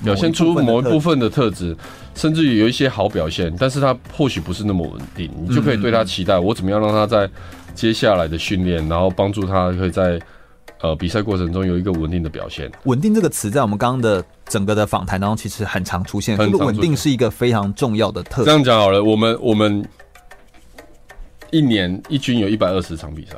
[0.04, 1.76] 表现出某一部分的特质，
[2.14, 7.28] 甚至于有一些好表现，但是他或许不是那么稳定，你就可以对他期待，我怎么样让他在
[7.74, 10.16] 接下来的训练，然后帮助他可以在
[10.82, 12.70] 呃比赛过程中有一个稳定的表现。
[12.84, 18.44] 稳定这个词在我们刚刚的整个的访谈当中其实很常出现，很稳定是一个非常重要的特质。
[18.44, 19.84] 这样讲好了，我们我们
[21.50, 23.36] 一年一军有一百二十场比赛。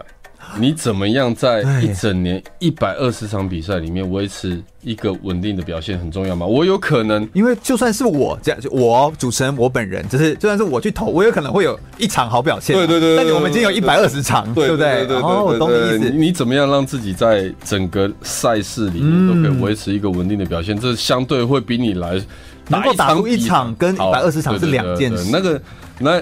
[0.59, 6.45] 你怎么样在一整年一百二十场比赛里面维持一个稳定的表现很重要吗？
[6.45, 12.75] 我有可能，因为就算是我这样，就我主持人我本人，就是就算是我去投，我有可能会有一场好表现。
[12.75, 15.07] 对对对，但你我们已经有一百二十场，对不对？
[15.23, 16.11] 哦，我懂你意思。
[16.11, 20.77] 你怎么样让自己在整个赛事里面都可以维持一个稳定的表现？
[20.77, 22.21] 这相对会比你来
[22.67, 25.31] 能够打出一场跟一百二十场是两件事。
[25.31, 25.63] 那个
[26.01, 26.21] 那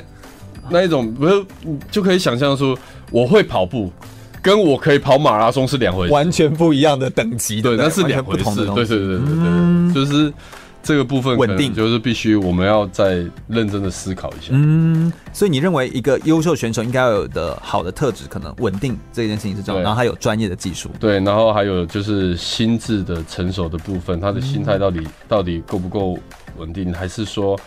[0.71, 1.45] 那一种不是
[1.91, 2.79] 就可以想象说
[3.11, 3.93] 我会跑步。
[4.41, 10.33] 跟我可以跑马拉松是两回事，完全不一样的等级，对，那是两回事，对对对对对，嗯、就是
[10.81, 14.51] 这个部分稳定，就是必须我们要再认真的思考一下。
[14.53, 26.17] 嗯，所以你认为一个优秀选手应该要有的好的特质，可能稳定这件事情是重要，然后还有专业的技术，对，然后还有就是心智的成熟的部分，他的心态到底、嗯、到底够不够
[26.57, 27.59] 稳定，还是说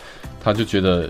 [0.42, 1.08] 他就觉得。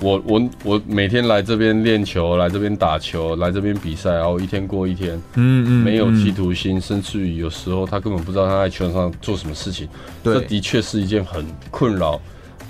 [0.00, 9.88] 我我我每天来这边练球，来这边打球，来这边比赛，然后一天过一天，嗯嗯，没有企图心，甚至于有时候他根本不知道他在球场上做什么事情，
[10.22, 12.20] 对，这的确是一件很困扰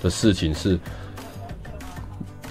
[0.01, 0.51] 的事情。
[0.55, 0.79] 是，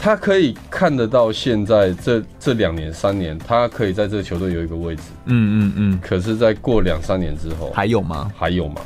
[0.01, 8.31] 他可以看得到现在这这两年三年，他可以在这个球队有一个位置，嗯嗯嗯，可是在过两三年之后，还有吗？
[8.37, 8.81] 还有吗？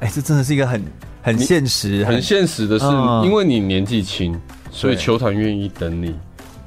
[0.00, 0.82] 哎，这真的是一个很
[1.22, 2.84] 很现实、很现实的是，
[3.24, 4.36] 因为你年纪轻。
[4.72, 6.14] 所以球团愿意等你，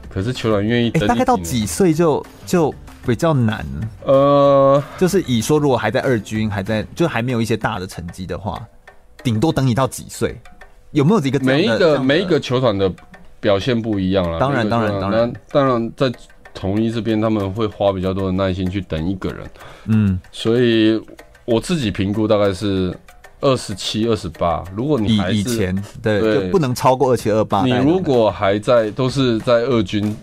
[0.09, 2.73] 可是球团愿意等你，大概到几岁就就
[3.05, 3.65] 比较难。
[4.05, 8.63] 呃，就是以说如果还在二军，还在就还没有一些大的成绩的话，
[9.23, 10.39] 顶多等你到几岁？
[10.91, 12.89] 有没有一个每一个每一个球团的
[13.39, 14.39] 表现不一样了？
[14.39, 16.11] 当然当然当然当然在
[16.53, 19.49] 统一这边他们会花比较多的耐心去等一个人。
[19.87, 21.01] 嗯，所以
[21.43, 22.95] 我自己评估大概是。
[23.45, 27.63] 二十七、二十八，如果你还以前对，对就不能超过二七、二八。
[27.63, 30.15] 你如果还在，都是在二军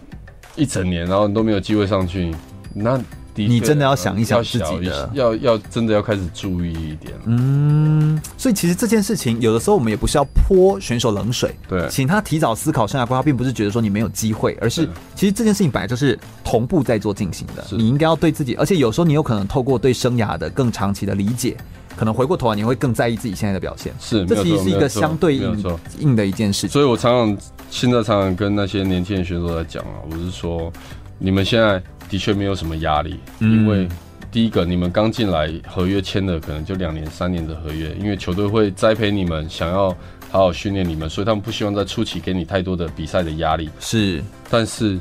[0.56, 2.34] 一整年，然后你都没有机会上去，
[2.74, 3.00] 那
[3.36, 7.14] 你真的要想一想自己的，要要真的要开始注意一点。
[7.26, 17.64] 嗯，所以其实这件事情，有的时候我们也不是要泼选手冷水，对，请他提早思考生涯规划，并不是觉得说你没有机会，而是其实这件事情本来就是同步在做进行的。
[17.70, 21.56] 你应该要对自己，而且有时候你有可能透过对生涯的更长期的理解。
[21.96, 23.92] 可能回过头来，你会更在意自己现在的表现。
[24.00, 25.64] 是，这其实是一个相对应
[25.98, 26.70] 应的一件事情。
[26.70, 27.38] 所以我常常
[27.70, 30.72] 现在常常跟那些年轻的选手在讲啊，我是说，
[31.18, 33.88] 你们现在的确没有什么压力，因为
[34.30, 39.90] 第一个，你们刚进来，合约签的可能就两年、三年的合约，因为球队会栽培你们，想要
[40.30, 43.68] 好好训练你们，所以他们不希望在初期给你太多的比赛的压力。
[43.78, 44.98] 是，但是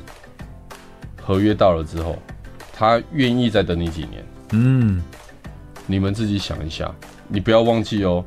[1.22, 2.18] 合约到了之后，
[2.74, 4.26] 他愿意再等你几年？
[4.52, 5.02] 嗯，
[5.88, 6.90] 你们自己想一下，
[7.28, 8.24] 你不要忘记哦。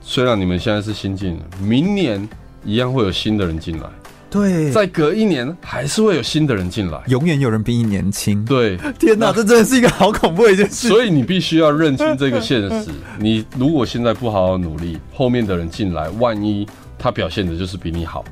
[0.00, 2.28] 虽然你们现在是新进，明年
[2.64, 3.88] 一样会有新的人进来。
[4.28, 8.42] 对，再隔一年还是会有新的人进来，永远有人比你年轻。
[8.46, 10.88] 对， 天哪，这真的是一个好恐怖的一件事。
[10.88, 12.90] 所以你必须要认清这个现实。
[13.20, 16.66] 你如果现在不好好努力，后面的人进来，万一
[16.98, 18.24] 他表现的就是比你好，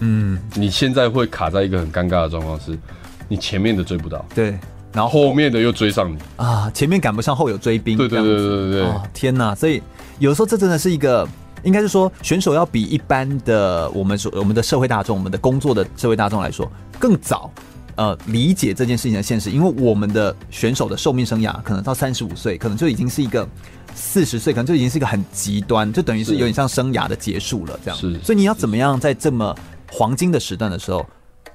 [0.00, 2.78] 嗯，你现在会卡在一个很尴尬的状况，是
[3.26, 4.58] 你前面的追不到，对，
[4.92, 7.96] 然后后面的又追上你啊，前面赶不上，后有追兵。
[7.96, 9.82] 对对对对对对，哦，天哪，所以
[10.18, 11.26] 有时候这真的是一个。
[11.62, 16.66] 应该是说，选手要比一般的我们所我们的社会大众，我们的工作的社会大众来说
[16.98, 17.52] 更早，
[17.96, 19.50] 呃，理解这件事情的现实。
[19.50, 23.46] 因为我们的选手的寿命生涯可能到三十五岁，可能就已经是一个
[23.94, 28.00] 四十岁，可能就已经是一个很极端，就等于是有点像生涯的结束了这样。
[28.00, 29.54] 是，所以你要怎么样在这么
[29.92, 31.04] 黄金的时段的时候，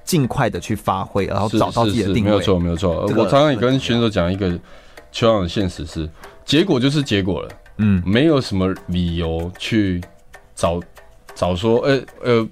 [0.06, 2.30] 尽快的去发挥，然后找到自己的定位。
[2.30, 3.04] 没有错，没有错。
[3.16, 4.48] 我常常也跟选手讲一个
[5.12, 6.08] 球场的现实是，
[6.44, 7.48] 结果就是结果了。
[7.78, 10.00] 嗯，没有什么理由去
[10.54, 10.80] 找
[11.34, 12.48] 找说，哎、欸、呃，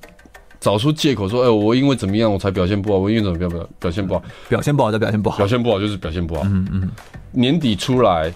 [0.60, 6.42] 找出借口说，哎、欸，我因为怎么样我才表现不好，我因为怎么表表表现不好，表现不好就表现不好，表现不好就是表现不好。
[6.44, 6.90] 嗯嗯，
[7.30, 8.30] 年底出来，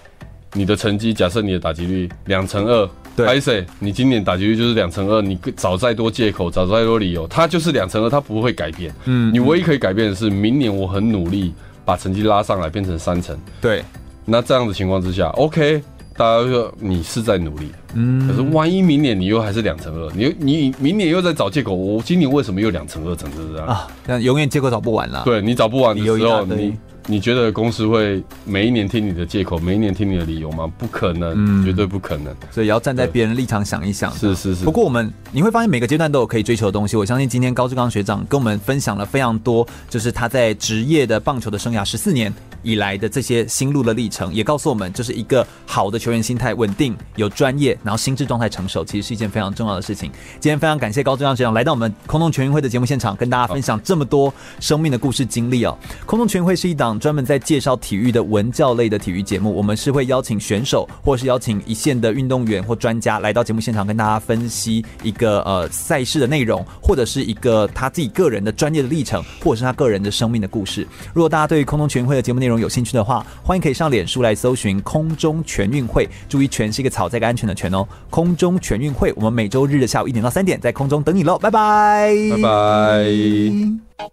[0.53, 2.89] 你的成绩，假设你的打击率两成二，
[3.19, 8.93] 对，还是你今年打击率就是两成二，你找再多借口，找再多理由，它就是两成二，它不会改变。
[9.05, 13.37] 嗯，你唯一可以改变的是，明年我很努力把成绩拉上来，变成三成。
[13.59, 13.83] 对，
[14.23, 15.81] 那这样的情况之下，OK。
[16.17, 23.87] 大家说你是在努力，嗯，可是万一明年你又还是两成二，你你明年又在找借口，我今年为什么又两成二成这样啊？
[24.05, 25.21] 那永远借口找不完了。
[25.23, 26.77] 对，你找不完的时候，你
[27.11, 30.71] 你觉得公司会每一年听你的借口，每一年听你的理由吗？
[30.77, 32.31] 不可能，嗯，绝对不可能。
[32.51, 34.15] 所以要站在别人立场想一想。
[34.15, 34.63] 是是是。
[34.63, 36.95] 不过我们你会发现每个阶段都有可以追求的东西。
[36.95, 42.31] 我相信今天高志刚学长跟我们分享了非常多，就是他在职业的棒球的生涯十四年。
[42.61, 50.11] 以来的这些心路的历程，也告诉我们，就是一个好的球员心态稳定、有专业，然后心智状态成熟，其实是一件非常重要的事情。
[50.41, 55.77] 今天非常感谢高志刚学长来到我们空中全运会的节目现场，跟大家分享这么多生命的故事经历哦。
[56.05, 70.85] 空中全运会是一档专门在介绍体育的文教类的体育节目，我们是会邀请选手，或是邀请一线的运动员或专家来到节目现场，跟大家分析一个呃赛事的内容，或者是一个他自己个人的专业的历程，或者是他个人的生命的故事。
[71.13, 77.87] 如果大家对于空中全运会的节目内容，内容有兴趣的话，欢迎可以上脸书来搜寻“空中全运会”，注意“全”是一个草在一个安全的“全”哦。
[78.09, 84.07] 空中全运会，我们每周日的下午一点到三点在空中等你喽，拜拜，拜拜。